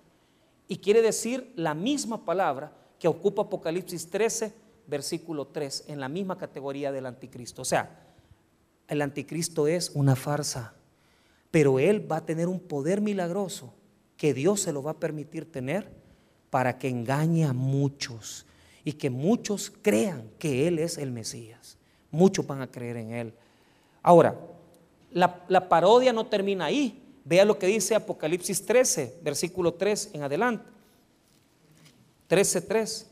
y 0.69 0.77
quiere 0.77 1.03
decir 1.03 1.53
la 1.57 1.75
misma 1.75 2.25
palabra 2.25 2.73
que 2.99 3.09
ocupa 3.09 3.43
Apocalipsis 3.43 4.11
13, 4.11 4.53
versículo 4.87 5.47
3, 5.47 5.85
en 5.89 6.01
la 6.01 6.09
misma 6.09 6.37
categoría 6.37 6.93
del 6.93 7.07
anticristo. 7.07 7.63
O 7.63 7.65
sea, 7.65 8.13
el 8.87 9.01
anticristo 9.03 9.67
es 9.67 9.91
una 9.95 10.17
farsa, 10.17 10.75
pero 11.51 11.79
él 11.79 12.11
va 12.11 12.19
a 12.19 12.27
tener 12.27 12.47
un 12.47 12.61
poder 12.61 13.01
milagroso 13.01 13.73
que 14.17 14.35
Dios 14.35 14.61
se 14.61 14.73
lo 14.73 14.83
va 14.83 14.91
a 14.91 15.01
permitir 15.01 15.51
tener 15.51 15.91
para 16.51 16.79
que 16.79 16.89
engañe 16.89 17.47
a 17.47 17.55
muchos. 17.55 18.45
Y 18.85 18.93
que 18.93 19.11
muchos 19.11 19.73
crean 19.83 20.31
que 20.39 20.67
Él 20.67 20.79
es 20.79 20.99
el 20.99 21.11
Mesías. 21.11 21.77
Muchos 22.11 22.47
van 22.47 22.63
a 22.63 22.71
creer 22.71 22.97
en 22.97 23.13
Él. 23.13 23.35
Ahora, 24.03 24.37
la, 25.13 25.69
parodia 25.69 26.13
no 26.13 26.27
termina 26.27 26.67
ahí. 26.67 27.03
Vea 27.25 27.45
lo 27.45 27.59
que 27.59 27.67
dice 27.67 27.95
Apocalipsis 27.95 28.65
13, 28.65 29.21
versículo 29.23 29.75
3 29.75 30.11
en 30.15 30.23
adelante. 30.23 30.65
13.3. 32.29 33.07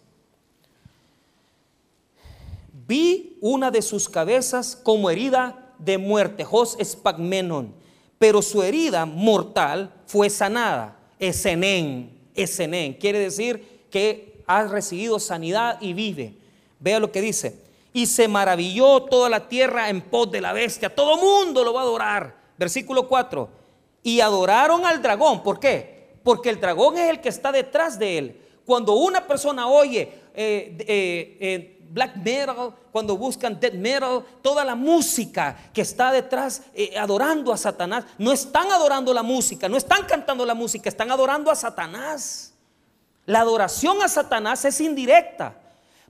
Vi 2.87 3.37
una 3.41 3.71
de 3.71 3.83
sus 3.83 4.09
cabezas 4.09 4.75
como 4.77 5.11
herida 5.11 5.75
de 5.79 5.99
muerte, 5.99 6.45
Jos 6.45 6.77
Espagmenon, 6.79 7.75
pero 8.19 8.41
su 8.41 8.63
herida 8.63 9.05
mortal 9.05 9.93
fue 10.07 10.31
sanada, 10.31 10.99
Esenen, 11.19 12.19
Esenen, 12.35 12.95
quiere 12.95 13.19
decir 13.19 13.85
que 13.91 14.38
ha 14.49 14.65
recibido 14.65 15.21
sanidad 15.21 15.79
y 15.81 15.93
vive. 15.93 16.35
Vea 16.81 16.99
lo 16.99 17.13
que 17.13 17.21
dice. 17.21 17.63
Y 17.93 18.07
se 18.07 18.27
maravilló 18.27 19.03
toda 19.03 19.29
la 19.29 19.47
tierra 19.47 19.91
en 19.91 20.01
pos 20.01 20.31
de 20.31 20.41
la 20.41 20.53
bestia. 20.53 20.93
Todo 20.93 21.17
mundo 21.19 21.63
lo 21.63 21.75
va 21.75 21.83
a 21.83 21.85
adorar. 21.85 22.35
Versículo 22.57 23.07
4. 23.07 23.49
Y 24.03 24.21
adoraron 24.21 24.87
al 24.87 25.03
dragón. 25.03 25.43
¿Por 25.43 25.61
qué? 25.61 26.17
Porque 26.25 26.49
el 26.49 26.61
dragón 26.61 26.97
es 26.97 27.11
el 27.11 27.21
que 27.21 27.29
está 27.29 27.53
detrás 27.53 27.99
de 27.99 28.19
él. 28.19 28.41
Cuando 28.65 28.95
una 28.95 29.27
persona 29.27 29.69
oye 29.69 30.13
eh, 30.35 30.77
eh, 30.81 31.37
eh, 31.41 31.79
black 31.91 32.17
metal, 32.17 32.75
cuando 32.91 33.17
buscan 33.17 33.61
death 33.61 33.75
metal, 33.75 34.25
toda 34.43 34.65
la 34.65 34.75
música 34.75 35.57
que 35.73 35.83
está 35.83 36.11
detrás 36.11 36.63
adorando 36.99 37.53
a 37.53 37.57
Satanás, 37.57 38.05
no 38.19 38.33
están 38.33 38.71
adorando 38.71 39.13
la 39.13 39.23
música, 39.23 39.69
no 39.69 39.77
están 39.77 40.05
cantando 40.07 40.45
la 40.47 40.55
música, 40.55 40.89
están 40.89 41.11
adorando 41.11 41.51
a 41.51 41.55
Satanás. 41.55 42.55
La 43.29 43.41
adoración 43.41 44.01
a 44.01 44.09
Satanás 44.09 44.65
es 44.65 44.81
indirecta. 44.81 45.55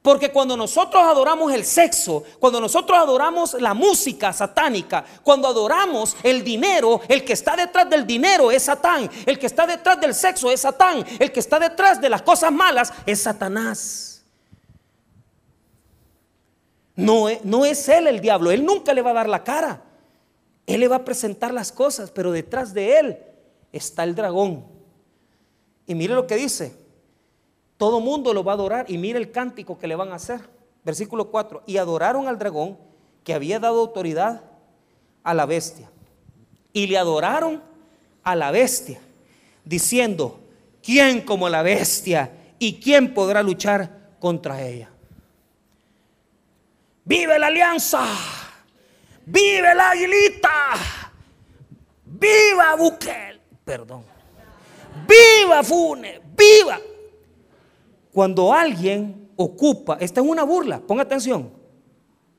Porque 0.02 0.30
cuando 0.30 0.56
nosotros 0.56 1.02
adoramos 1.02 1.52
el 1.52 1.64
sexo, 1.64 2.22
cuando 2.38 2.60
nosotros 2.60 2.96
adoramos 2.96 3.54
la 3.54 3.74
música 3.74 4.32
satánica, 4.32 5.04
cuando 5.24 5.48
adoramos 5.48 6.16
el 6.22 6.44
dinero, 6.44 7.00
el 7.08 7.24
que 7.24 7.32
está 7.32 7.56
detrás 7.56 7.90
del 7.90 8.06
dinero 8.06 8.52
es 8.52 8.62
Satán, 8.62 9.10
el 9.26 9.36
que 9.36 9.46
está 9.46 9.66
detrás 9.66 10.00
del 10.00 10.14
sexo 10.14 10.48
es 10.52 10.60
Satán, 10.60 11.04
el 11.18 11.32
que 11.32 11.40
está 11.40 11.58
detrás 11.58 12.00
de 12.00 12.08
las 12.08 12.22
cosas 12.22 12.52
malas 12.52 12.92
es 13.04 13.20
Satanás. 13.20 14.24
No, 16.94 17.26
no 17.42 17.64
es 17.64 17.88
él 17.88 18.06
el 18.06 18.20
diablo, 18.20 18.52
él 18.52 18.64
nunca 18.64 18.94
le 18.94 19.02
va 19.02 19.10
a 19.10 19.14
dar 19.14 19.28
la 19.28 19.42
cara. 19.42 19.82
Él 20.68 20.78
le 20.78 20.86
va 20.86 20.96
a 20.96 21.04
presentar 21.04 21.52
las 21.52 21.72
cosas, 21.72 22.12
pero 22.12 22.30
detrás 22.30 22.72
de 22.72 23.00
él 23.00 23.18
está 23.72 24.04
el 24.04 24.14
dragón. 24.14 24.64
Y 25.84 25.96
mire 25.96 26.14
lo 26.14 26.28
que 26.28 26.36
dice, 26.36 26.87
todo 27.78 28.00
mundo 28.00 28.34
lo 28.34 28.44
va 28.44 28.52
a 28.52 28.54
adorar 28.56 28.86
y 28.90 28.98
mire 28.98 29.18
el 29.18 29.30
cántico 29.30 29.78
que 29.78 29.86
le 29.86 29.94
van 29.94 30.10
a 30.10 30.16
hacer. 30.16 30.40
Versículo 30.84 31.30
4. 31.30 31.62
Y 31.64 31.76
adoraron 31.76 32.26
al 32.26 32.38
dragón 32.38 32.76
que 33.22 33.32
había 33.32 33.60
dado 33.60 33.80
autoridad 33.80 34.42
a 35.22 35.32
la 35.32 35.46
bestia. 35.46 35.88
Y 36.72 36.88
le 36.88 36.98
adoraron 36.98 37.62
a 38.24 38.34
la 38.34 38.50
bestia, 38.50 39.00
diciendo, 39.64 40.40
¿quién 40.82 41.22
como 41.22 41.48
la 41.48 41.62
bestia 41.62 42.32
y 42.58 42.80
quién 42.80 43.14
podrá 43.14 43.42
luchar 43.42 44.16
contra 44.18 44.60
ella? 44.60 44.90
Vive 47.04 47.38
la 47.38 47.46
alianza, 47.46 48.04
vive 49.24 49.74
la 49.74 49.90
aguilita, 49.90 50.74
viva 52.04 52.74
Buquel, 52.76 53.40
perdón, 53.64 54.04
viva 55.06 55.62
Fune, 55.62 56.20
viva. 56.36 56.78
Cuando 58.18 58.52
alguien 58.52 59.30
ocupa, 59.36 59.96
esta 60.00 60.20
es 60.20 60.26
una 60.26 60.42
burla, 60.42 60.80
ponga 60.80 61.04
atención. 61.04 61.52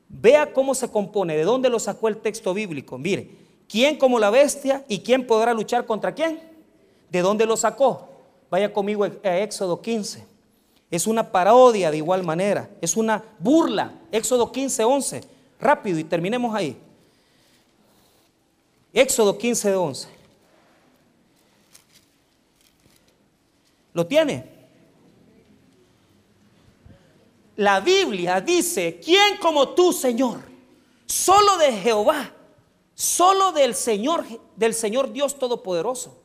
Vea 0.10 0.52
cómo 0.52 0.76
se 0.76 0.92
compone, 0.92 1.38
de 1.38 1.46
dónde 1.46 1.70
lo 1.70 1.80
sacó 1.80 2.10
el 2.10 2.18
texto 2.18 2.54
bíblico. 2.54 2.98
Mire, 2.98 3.32
¿quién 3.66 3.98
como 3.98 4.20
la 4.20 4.30
bestia 4.30 4.84
y 4.90 5.00
quién 5.00 5.26
podrá 5.26 5.54
luchar 5.54 5.86
contra 5.86 6.14
quién? 6.14 6.42
¿De 7.10 7.22
dónde 7.22 7.46
lo 7.46 7.56
sacó? 7.56 8.10
Vaya 8.52 8.74
conmigo 8.74 9.06
a 9.06 9.38
Éxodo 9.38 9.82
15. 9.82 10.26
Es 10.92 11.08
una 11.08 11.32
parodia 11.32 11.92
de 11.92 11.96
igual 11.96 12.24
manera, 12.24 12.70
es 12.82 12.98
una 12.98 13.24
burla. 13.40 13.94
Éxodo 14.12 14.52
15, 14.52 14.84
11. 14.84 15.24
Rápido 15.62 15.98
y 15.98 16.04
terminemos 16.04 16.54
ahí. 16.54 16.78
Éxodo 18.92 19.38
15, 19.38 19.76
11. 19.76 20.08
¿Lo 23.94 24.06
tiene? 24.06 24.59
La 27.60 27.82
Biblia 27.82 28.40
dice, 28.40 29.02
¿quién 29.04 29.36
como 29.36 29.68
tú, 29.70 29.92
Señor? 29.92 30.40
Solo 31.06 31.58
de 31.58 31.74
Jehová, 31.74 32.32
solo 32.96 33.52
del 33.52 33.76
Señor, 33.76 34.24
del 34.56 34.74
Señor 34.74 35.12
Dios 35.12 35.38
Todopoderoso. 35.38 36.22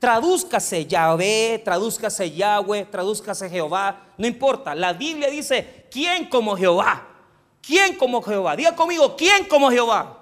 Tradúzcase 0.00 0.86
Yahvé, 0.86 1.62
tradúzcase 1.64 2.32
Yahweh, 2.32 2.86
tradúzcase 2.86 3.48
Jehová, 3.48 4.08
no 4.16 4.26
importa. 4.26 4.74
La 4.74 4.92
Biblia 4.92 5.30
dice, 5.30 5.86
¿quién 5.88 6.28
como 6.28 6.56
Jehová? 6.56 7.06
¿Quién 7.62 7.96
como 7.96 8.20
Jehová? 8.20 8.56
Diga 8.56 8.74
conmigo, 8.74 9.14
¿quién 9.16 9.46
como 9.46 9.70
Jehová? 9.70 10.18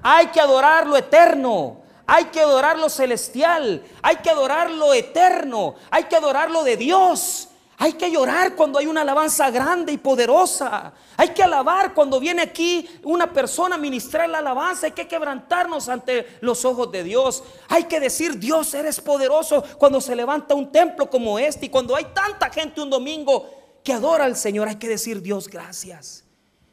Hay 0.00 0.28
que 0.28 0.40
adorar 0.40 0.86
lo 0.86 0.96
eterno. 0.96 1.82
Hay 2.06 2.26
que 2.26 2.40
adorar 2.40 2.78
lo 2.78 2.88
celestial. 2.88 3.84
Hay 4.00 4.18
que 4.18 4.30
adorar 4.30 4.70
lo 4.70 4.94
eterno. 4.94 5.74
Hay 5.90 6.04
que 6.04 6.14
adorar 6.14 6.52
lo 6.52 6.62
de 6.62 6.76
Dios. 6.76 7.48
Hay 7.76 7.94
que 7.94 8.10
llorar 8.10 8.54
cuando 8.54 8.78
hay 8.78 8.86
una 8.86 9.00
alabanza 9.00 9.50
grande 9.50 9.92
y 9.92 9.98
poderosa. 9.98 10.92
Hay 11.16 11.30
que 11.30 11.42
alabar 11.42 11.92
cuando 11.92 12.20
viene 12.20 12.42
aquí 12.42 12.88
una 13.02 13.32
persona 13.32 13.74
a 13.74 13.78
ministrar 13.78 14.28
la 14.28 14.38
alabanza. 14.38 14.86
Hay 14.86 14.92
que 14.92 15.08
quebrantarnos 15.08 15.88
ante 15.88 16.26
los 16.40 16.64
ojos 16.64 16.92
de 16.92 17.02
Dios. 17.02 17.42
Hay 17.68 17.84
que 17.84 17.98
decir, 17.98 18.38
Dios, 18.38 18.72
eres 18.74 19.00
poderoso 19.00 19.64
cuando 19.78 20.00
se 20.00 20.14
levanta 20.14 20.54
un 20.54 20.70
templo 20.70 21.10
como 21.10 21.38
este 21.38 21.66
y 21.66 21.68
cuando 21.68 21.96
hay 21.96 22.06
tanta 22.14 22.48
gente 22.50 22.80
un 22.80 22.90
domingo 22.90 23.48
que 23.82 23.92
adora 23.92 24.24
al 24.24 24.36
Señor. 24.36 24.68
Hay 24.68 24.76
que 24.76 24.88
decir, 24.88 25.20
Dios, 25.20 25.48
gracias. 25.48 26.24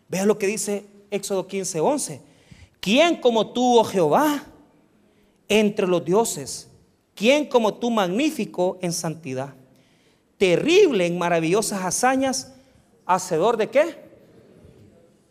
Vea 0.08 0.26
lo 0.26 0.38
que 0.38 0.48
dice 0.48 0.86
Éxodo 1.10 1.48
15, 1.48 1.80
11. 1.80 2.22
¿Quién 2.80 3.18
como 3.18 3.52
tú, 3.54 3.80
oh 3.80 3.84
Jehová, 3.84 4.44
entre 5.48 5.88
los 5.88 6.04
dioses? 6.06 6.68
¿Quién 7.16 7.46
como 7.46 7.74
tú, 7.74 7.90
magnífico 7.90 8.78
en 8.82 8.94
santidad? 8.94 9.54
Terrible 10.42 11.06
en 11.06 11.20
maravillosas 11.20 11.84
hazañas, 11.84 12.52
hacedor 13.06 13.58
de 13.58 13.70
qué? 13.70 13.96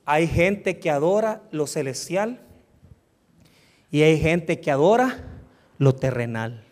Hay 0.05 0.29
gente 0.29 0.79
que 0.79 0.89
adora 0.89 1.43
lo 1.51 1.67
celestial 1.67 2.39
y 3.91 4.03
hay 4.03 4.21
gente 4.21 4.61
que 4.61 4.71
adora 4.71 5.19
lo 5.79 5.97
terrenal. 5.97 6.63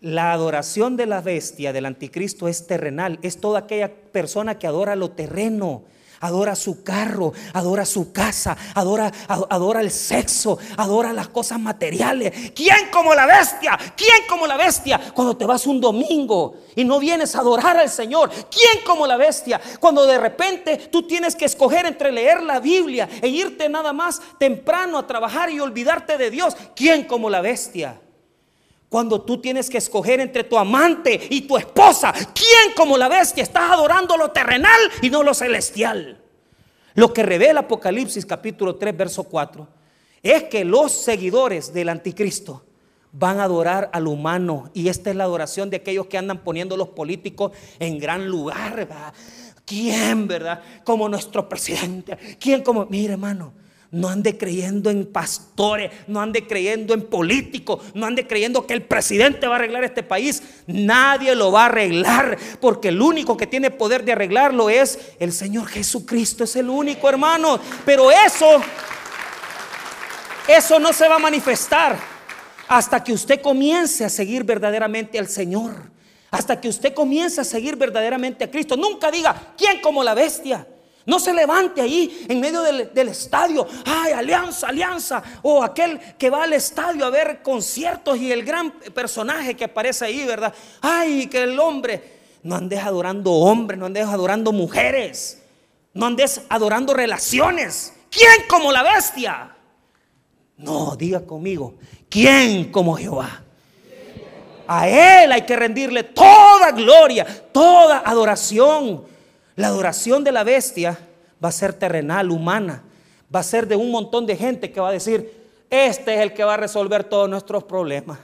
La 0.00 0.32
adoración 0.32 0.96
de 0.96 1.06
la 1.06 1.20
bestia 1.20 1.72
del 1.72 1.84
anticristo 1.84 2.46
es 2.46 2.64
terrenal, 2.68 3.18
es 3.22 3.40
toda 3.40 3.58
aquella 3.58 3.92
persona 3.92 4.56
que 4.60 4.68
adora 4.68 4.94
lo 4.94 5.10
terreno, 5.10 5.82
adora 6.22 6.56
su 6.56 6.82
carro, 6.82 7.32
adora 7.52 7.84
su 7.84 8.12
casa, 8.12 8.56
adora, 8.74 9.12
adora 9.28 9.80
el 9.80 9.90
sexo, 9.90 10.58
adora 10.76 11.12
las 11.12 11.28
cosas 11.28 11.60
materiales. 11.60 12.52
¿Quién 12.54 12.90
como 12.90 13.14
la 13.14 13.26
bestia? 13.26 13.78
¿Quién 13.96 14.26
como 14.28 14.46
la 14.46 14.56
bestia? 14.56 15.00
Cuando 15.14 15.36
te 15.36 15.44
vas 15.44 15.66
un 15.66 15.80
domingo 15.80 16.54
y 16.74 16.84
no 16.84 16.98
vienes 16.98 17.34
a 17.34 17.40
adorar 17.40 17.76
al 17.76 17.90
Señor. 17.90 18.30
¿Quién 18.50 18.84
como 18.84 19.06
la 19.06 19.16
bestia? 19.16 19.60
Cuando 19.78 20.06
de 20.06 20.18
repente 20.18 20.76
tú 20.90 21.02
tienes 21.06 21.36
que 21.36 21.44
escoger 21.44 21.86
entre 21.86 22.12
leer 22.12 22.42
la 22.42 22.60
Biblia 22.60 23.08
e 23.20 23.28
irte 23.28 23.68
nada 23.68 23.92
más 23.92 24.20
temprano 24.38 24.98
a 24.98 25.06
trabajar 25.06 25.50
y 25.50 25.60
olvidarte 25.60 26.18
de 26.18 26.30
Dios. 26.30 26.56
¿Quién 26.74 27.04
como 27.04 27.28
la 27.28 27.40
bestia? 27.40 28.00
Cuando 28.92 29.22
tú 29.22 29.38
tienes 29.38 29.70
que 29.70 29.78
escoger 29.78 30.20
entre 30.20 30.44
tu 30.44 30.58
amante 30.58 31.18
y 31.30 31.40
tu 31.40 31.56
esposa, 31.56 32.12
¿quién 32.12 32.74
como 32.76 32.98
la 32.98 33.08
bestia 33.08 33.42
estás 33.42 33.70
adorando 33.70 34.18
lo 34.18 34.32
terrenal 34.32 34.78
y 35.00 35.08
no 35.08 35.22
lo 35.22 35.32
celestial? 35.32 36.20
Lo 36.92 37.14
que 37.14 37.22
revela 37.22 37.60
Apocalipsis 37.60 38.26
capítulo 38.26 38.76
3, 38.76 38.94
verso 38.94 39.24
4, 39.24 39.66
es 40.22 40.44
que 40.44 40.66
los 40.66 40.92
seguidores 40.92 41.72
del 41.72 41.88
anticristo 41.88 42.66
van 43.12 43.40
a 43.40 43.44
adorar 43.44 43.88
al 43.94 44.08
humano. 44.08 44.70
Y 44.74 44.88
esta 44.88 45.08
es 45.08 45.16
la 45.16 45.24
adoración 45.24 45.70
de 45.70 45.78
aquellos 45.78 46.04
que 46.04 46.18
andan 46.18 46.44
poniendo 46.44 46.76
los 46.76 46.88
políticos 46.88 47.52
en 47.78 47.98
gran 47.98 48.28
lugar. 48.28 48.76
¿verdad? 48.76 49.14
¿Quién, 49.64 50.28
verdad? 50.28 50.60
Como 50.84 51.08
nuestro 51.08 51.48
presidente. 51.48 52.18
¿Quién 52.38 52.62
como, 52.62 52.84
mire 52.84 53.14
hermano, 53.14 53.54
no 53.92 54.08
ande 54.08 54.38
creyendo 54.38 54.88
en 54.88 55.04
pastores, 55.04 55.92
no 56.06 56.20
ande 56.20 56.46
creyendo 56.46 56.94
en 56.94 57.02
políticos, 57.02 57.82
no 57.92 58.06
ande 58.06 58.26
creyendo 58.26 58.66
que 58.66 58.72
el 58.72 58.82
presidente 58.82 59.46
va 59.46 59.54
a 59.54 59.58
arreglar 59.58 59.84
este 59.84 60.02
país. 60.02 60.42
Nadie 60.66 61.34
lo 61.34 61.52
va 61.52 61.64
a 61.64 61.66
arreglar, 61.66 62.38
porque 62.58 62.88
el 62.88 63.02
único 63.02 63.36
que 63.36 63.46
tiene 63.46 63.70
poder 63.70 64.02
de 64.02 64.12
arreglarlo 64.12 64.70
es 64.70 64.98
el 65.20 65.30
Señor 65.30 65.66
Jesucristo, 65.68 66.44
es 66.44 66.56
el 66.56 66.70
único 66.70 67.06
hermano. 67.06 67.60
Pero 67.84 68.10
eso, 68.10 68.62
eso 70.48 70.78
no 70.78 70.94
se 70.94 71.06
va 71.06 71.16
a 71.16 71.20
manifestar 71.20 71.98
hasta 72.68 73.04
que 73.04 73.12
usted 73.12 73.42
comience 73.42 74.06
a 74.06 74.08
seguir 74.08 74.44
verdaderamente 74.44 75.18
al 75.18 75.28
Señor 75.28 75.90
Hasta 76.30 76.58
que 76.58 76.70
usted 76.70 76.94
comience 76.94 77.42
a 77.42 77.44
seguir 77.44 77.76
verdaderamente 77.76 78.44
a 78.44 78.50
Cristo. 78.50 78.74
Nunca 78.74 79.10
diga, 79.10 79.52
¿quién 79.58 79.82
como 79.82 80.02
la 80.02 80.14
bestia? 80.14 80.66
No 81.04 81.18
se 81.18 81.32
levante 81.32 81.80
ahí 81.80 82.26
en 82.28 82.40
medio 82.40 82.62
del, 82.62 83.08
estadio. 83.08 83.66
Ay, 83.84 84.12
alianza, 84.12 84.68
alianza. 84.68 85.22
O 85.42 85.62
aquel 85.62 85.98
que 86.16 86.30
va 86.30 86.44
al 86.44 86.52
estadio 86.52 87.04
a 87.04 87.10
ver 87.10 87.42
conciertos 87.42 88.18
y 88.18 88.30
el 88.30 88.44
gran 88.44 88.70
personaje 88.70 89.54
que 89.54 89.64
aparece 89.64 90.04
ahí, 90.04 90.24
¿verdad? 90.24 90.54
Ay, 90.80 91.26
que 91.26 91.42
el 91.42 91.58
hombre. 91.58 92.20
No 92.42 92.56
andes 92.56 92.80
adorando 92.82 93.32
hombres, 93.32 93.78
no 93.78 93.86
andes 93.86 94.06
adorando 94.06 94.52
mujeres. 94.52 95.42
No 95.94 96.06
andes 96.06 96.42
adorando 96.48 96.94
relaciones. 96.94 97.92
¿Quién 98.10 98.46
como 98.48 98.72
la 98.72 98.82
bestia? 98.82 99.56
No, 100.56 100.94
diga 100.96 101.20
conmigo, 101.20 101.74
¿quién 102.08 102.70
como 102.70 102.96
Jehová? 102.96 103.42
A 104.66 104.88
Él 104.88 105.32
hay 105.32 105.42
que 105.42 105.56
rendirle 105.56 106.04
toda 106.04 106.70
gloria, 106.70 107.26
toda 107.52 108.02
adoración. 108.04 109.11
La 109.56 109.68
adoración 109.68 110.24
de 110.24 110.32
la 110.32 110.44
bestia 110.44 110.98
va 111.42 111.48
a 111.48 111.52
ser 111.52 111.74
terrenal, 111.74 112.30
humana. 112.30 112.82
Va 113.34 113.40
a 113.40 113.44
ser 113.44 113.66
de 113.66 113.76
un 113.76 113.90
montón 113.90 114.26
de 114.26 114.36
gente 114.36 114.70
que 114.70 114.80
va 114.80 114.88
a 114.88 114.92
decir, 114.92 115.42
este 115.70 116.14
es 116.14 116.20
el 116.20 116.34
que 116.34 116.44
va 116.44 116.54
a 116.54 116.58
resolver 116.58 117.04
todos 117.04 117.28
nuestros 117.28 117.64
problemas. 117.64 118.18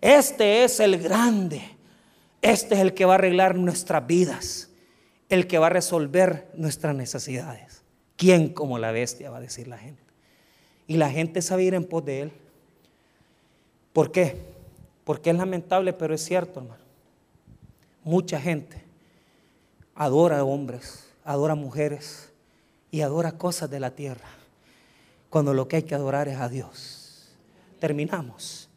Este 0.00 0.64
es 0.64 0.80
el 0.80 0.98
grande. 0.98 1.62
Este 2.42 2.74
es 2.74 2.80
el 2.80 2.94
que 2.94 3.04
va 3.04 3.14
a 3.14 3.16
arreglar 3.16 3.56
nuestras 3.56 4.06
vidas. 4.06 4.70
El 5.28 5.46
que 5.46 5.58
va 5.58 5.66
a 5.66 5.70
resolver 5.70 6.50
nuestras 6.54 6.94
necesidades. 6.94 7.82
¿Quién 8.16 8.50
como 8.50 8.78
la 8.78 8.92
bestia? 8.92 9.30
Va 9.30 9.38
a 9.38 9.40
decir 9.40 9.66
la 9.66 9.78
gente. 9.78 10.02
Y 10.86 10.96
la 10.96 11.10
gente 11.10 11.42
sabe 11.42 11.64
ir 11.64 11.74
en 11.74 11.84
pos 11.84 12.04
de 12.04 12.22
él. 12.22 12.32
¿Por 13.92 14.12
qué? 14.12 14.36
Porque 15.04 15.30
es 15.30 15.36
lamentable, 15.36 15.92
pero 15.92 16.14
es 16.14 16.24
cierto, 16.24 16.60
hermano. 16.60 16.82
Mucha 18.04 18.40
gente 18.40 18.83
adora 19.94 20.44
hombres, 20.44 21.04
adora 21.24 21.54
mujeres 21.54 22.30
y 22.90 23.00
adora 23.00 23.32
cosas 23.32 23.70
de 23.70 23.80
la 23.80 23.90
tierra, 23.90 24.28
cuando 25.30 25.54
lo 25.54 25.68
que 25.68 25.76
hay 25.76 25.82
que 25.82 25.94
adorar 25.94 26.28
es 26.28 26.38
a 26.38 26.48
Dios. 26.48 27.28
Terminamos. 27.80 28.68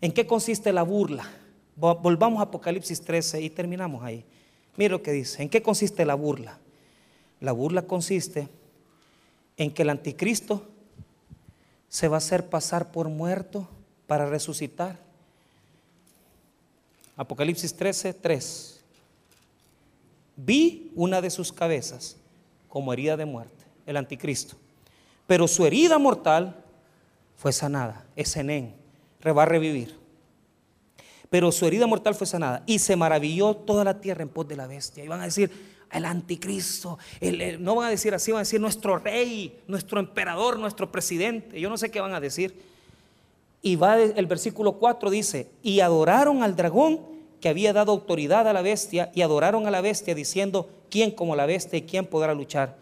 ¿En 0.00 0.12
qué 0.12 0.26
consiste 0.26 0.72
la 0.72 0.82
burla? 0.82 1.28
Volvamos 1.76 2.40
a 2.40 2.44
Apocalipsis 2.44 3.00
13 3.00 3.40
y 3.42 3.50
terminamos 3.50 4.04
ahí. 4.04 4.24
Mira 4.76 4.92
lo 4.92 5.02
que 5.02 5.12
dice. 5.12 5.42
¿En 5.42 5.48
qué 5.48 5.62
consiste 5.62 6.04
la 6.04 6.14
burla? 6.14 6.58
La 7.40 7.52
burla 7.52 7.82
consiste 7.82 8.48
en 9.56 9.72
que 9.72 9.82
el 9.82 9.90
anticristo 9.90 10.66
se 11.88 12.08
va 12.08 12.16
a 12.16 12.18
hacer 12.18 12.48
pasar 12.48 12.90
por 12.90 13.08
muerto 13.08 13.68
para 14.06 14.26
resucitar. 14.26 14.98
Apocalipsis 17.16 17.74
13, 17.74 18.14
3. 18.14 18.73
Vi 20.36 20.92
una 20.94 21.20
de 21.20 21.30
sus 21.30 21.52
cabezas 21.52 22.16
como 22.68 22.92
herida 22.92 23.16
de 23.16 23.24
muerte, 23.24 23.64
el 23.86 23.96
anticristo. 23.96 24.56
Pero 25.26 25.48
su 25.48 25.64
herida 25.64 25.98
mortal 25.98 26.64
fue 27.36 27.52
sanada, 27.52 28.06
es 28.16 28.36
Enén, 28.36 28.74
va 29.32 29.42
a 29.42 29.46
revivir. 29.46 29.96
Pero 31.30 31.50
su 31.50 31.66
herida 31.66 31.86
mortal 31.86 32.14
fue 32.14 32.26
sanada 32.26 32.62
y 32.66 32.78
se 32.78 32.96
maravilló 32.96 33.56
toda 33.56 33.84
la 33.84 34.00
tierra 34.00 34.22
en 34.22 34.28
pos 34.28 34.46
de 34.46 34.56
la 34.56 34.66
bestia. 34.66 35.04
Y 35.04 35.08
van 35.08 35.20
a 35.20 35.24
decir, 35.24 35.50
el 35.90 36.04
anticristo, 36.04 36.98
no 37.58 37.76
van 37.76 37.86
a 37.86 37.90
decir 37.90 38.14
así, 38.14 38.32
van 38.32 38.40
a 38.40 38.42
decir 38.42 38.60
nuestro 38.60 38.98
rey, 38.98 39.60
nuestro 39.66 40.00
emperador, 40.00 40.58
nuestro 40.58 40.90
presidente. 40.92 41.60
Yo 41.60 41.70
no 41.70 41.78
sé 41.78 41.90
qué 41.90 42.00
van 42.00 42.14
a 42.14 42.20
decir. 42.20 42.54
Y 43.62 43.76
va 43.76 44.00
el 44.00 44.26
versículo 44.26 44.72
4 44.74 45.10
dice, 45.10 45.48
y 45.62 45.80
adoraron 45.80 46.42
al 46.42 46.54
dragón 46.54 47.13
que 47.44 47.50
había 47.50 47.74
dado 47.74 47.92
autoridad 47.92 48.48
a 48.48 48.54
la 48.54 48.62
bestia, 48.62 49.10
y 49.14 49.20
adoraron 49.20 49.66
a 49.66 49.70
la 49.70 49.82
bestia 49.82 50.14
diciendo, 50.14 50.70
¿quién 50.88 51.10
como 51.10 51.36
la 51.36 51.44
bestia 51.44 51.78
y 51.78 51.82
quién 51.82 52.06
podrá 52.06 52.32
luchar 52.32 52.74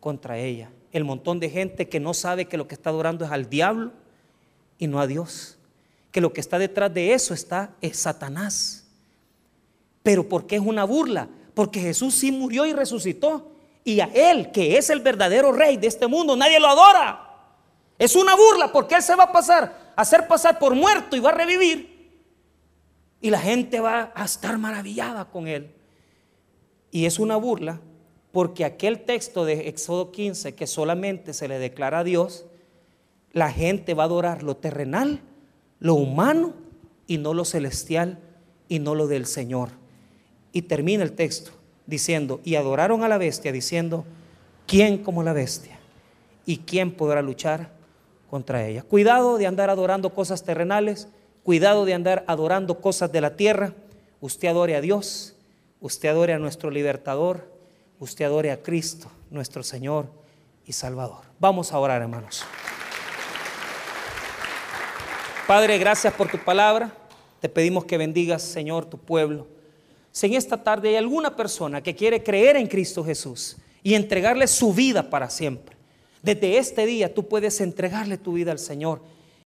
contra 0.00 0.36
ella? 0.36 0.68
El 0.90 1.04
montón 1.04 1.38
de 1.38 1.48
gente 1.48 1.88
que 1.88 2.00
no 2.00 2.12
sabe 2.12 2.46
que 2.46 2.56
lo 2.56 2.66
que 2.66 2.74
está 2.74 2.90
adorando 2.90 3.24
es 3.24 3.30
al 3.30 3.48
diablo 3.48 3.92
y 4.80 4.88
no 4.88 4.98
a 4.98 5.06
Dios. 5.06 5.58
Que 6.10 6.20
lo 6.20 6.32
que 6.32 6.40
está 6.40 6.58
detrás 6.58 6.92
de 6.92 7.14
eso 7.14 7.34
está 7.34 7.70
es 7.80 7.98
Satanás. 7.98 8.84
Pero 10.02 10.28
¿por 10.28 10.44
qué 10.48 10.56
es 10.56 10.62
una 10.62 10.82
burla? 10.82 11.28
Porque 11.54 11.78
Jesús 11.78 12.12
sí 12.16 12.32
murió 12.32 12.66
y 12.66 12.72
resucitó. 12.72 13.52
Y 13.84 14.00
a 14.00 14.10
Él, 14.12 14.50
que 14.50 14.76
es 14.76 14.90
el 14.90 14.98
verdadero 14.98 15.52
rey 15.52 15.76
de 15.76 15.86
este 15.86 16.08
mundo, 16.08 16.34
nadie 16.34 16.58
lo 16.58 16.66
adora. 16.66 17.28
Es 17.96 18.16
una 18.16 18.34
burla 18.34 18.72
porque 18.72 18.96
Él 18.96 19.02
se 19.04 19.14
va 19.14 19.22
a 19.22 19.32
pasar 19.32 19.92
hacer 19.94 20.26
pasar 20.26 20.58
por 20.58 20.74
muerto 20.74 21.14
y 21.14 21.20
va 21.20 21.30
a 21.30 21.34
revivir. 21.34 21.99
Y 23.20 23.30
la 23.30 23.40
gente 23.40 23.80
va 23.80 24.12
a 24.14 24.24
estar 24.24 24.56
maravillada 24.58 25.26
con 25.26 25.46
él. 25.46 25.70
Y 26.90 27.06
es 27.06 27.18
una 27.18 27.36
burla 27.36 27.80
porque 28.32 28.64
aquel 28.64 29.00
texto 29.00 29.44
de 29.44 29.68
Éxodo 29.68 30.12
15 30.12 30.54
que 30.54 30.66
solamente 30.66 31.34
se 31.34 31.48
le 31.48 31.58
declara 31.58 32.00
a 32.00 32.04
Dios, 32.04 32.46
la 33.32 33.50
gente 33.50 33.94
va 33.94 34.04
a 34.04 34.06
adorar 34.06 34.42
lo 34.42 34.56
terrenal, 34.56 35.20
lo 35.78 35.94
humano 35.94 36.54
y 37.06 37.18
no 37.18 37.34
lo 37.34 37.44
celestial 37.44 38.18
y 38.68 38.78
no 38.78 38.94
lo 38.94 39.06
del 39.06 39.26
Señor. 39.26 39.70
Y 40.52 40.62
termina 40.62 41.02
el 41.02 41.12
texto 41.12 41.52
diciendo, 41.86 42.40
y 42.44 42.54
adoraron 42.54 43.02
a 43.02 43.08
la 43.08 43.18
bestia 43.18 43.52
diciendo, 43.52 44.04
¿quién 44.66 44.98
como 44.98 45.22
la 45.22 45.32
bestia? 45.32 45.78
¿Y 46.46 46.58
quién 46.58 46.92
podrá 46.92 47.22
luchar 47.22 47.80
contra 48.30 48.64
ella. 48.64 48.82
Cuidado 48.82 49.36
de 49.36 49.48
andar 49.48 49.70
adorando 49.70 50.14
cosas 50.14 50.44
terrenales, 50.44 51.08
cuidado 51.42 51.84
de 51.84 51.94
andar 51.94 52.24
adorando 52.26 52.80
cosas 52.80 53.10
de 53.12 53.20
la 53.20 53.36
tierra. 53.36 53.72
Usted 54.20 54.48
adore 54.48 54.76
a 54.76 54.80
Dios, 54.80 55.34
usted 55.80 56.08
adore 56.08 56.32
a 56.32 56.38
nuestro 56.38 56.70
libertador, 56.70 57.50
usted 57.98 58.24
adore 58.24 58.50
a 58.50 58.62
Cristo, 58.62 59.10
nuestro 59.30 59.62
Señor 59.62 60.06
y 60.66 60.72
Salvador. 60.72 61.22
Vamos 61.38 61.72
a 61.72 61.78
orar, 61.78 62.02
hermanos. 62.02 62.44
Padre, 65.46 65.78
gracias 65.78 66.14
por 66.14 66.30
tu 66.30 66.38
palabra. 66.38 66.92
Te 67.40 67.48
pedimos 67.48 67.84
que 67.84 67.96
bendigas, 67.96 68.42
Señor, 68.42 68.84
tu 68.84 68.98
pueblo. 68.98 69.48
Si 70.12 70.26
en 70.26 70.34
esta 70.34 70.62
tarde 70.62 70.90
hay 70.90 70.96
alguna 70.96 71.34
persona 71.34 71.82
que 71.82 71.94
quiere 71.94 72.22
creer 72.22 72.56
en 72.56 72.66
Cristo 72.66 73.04
Jesús 73.04 73.56
y 73.82 73.94
entregarle 73.94 74.46
su 74.46 74.72
vida 74.74 75.08
para 75.08 75.30
siempre, 75.30 75.76
desde 76.22 76.58
este 76.58 76.84
día 76.84 77.14
tú 77.14 77.26
puedes 77.26 77.60
entregarle 77.60 78.18
tu 78.18 78.34
vida 78.34 78.52
al 78.52 78.58
Señor 78.58 79.00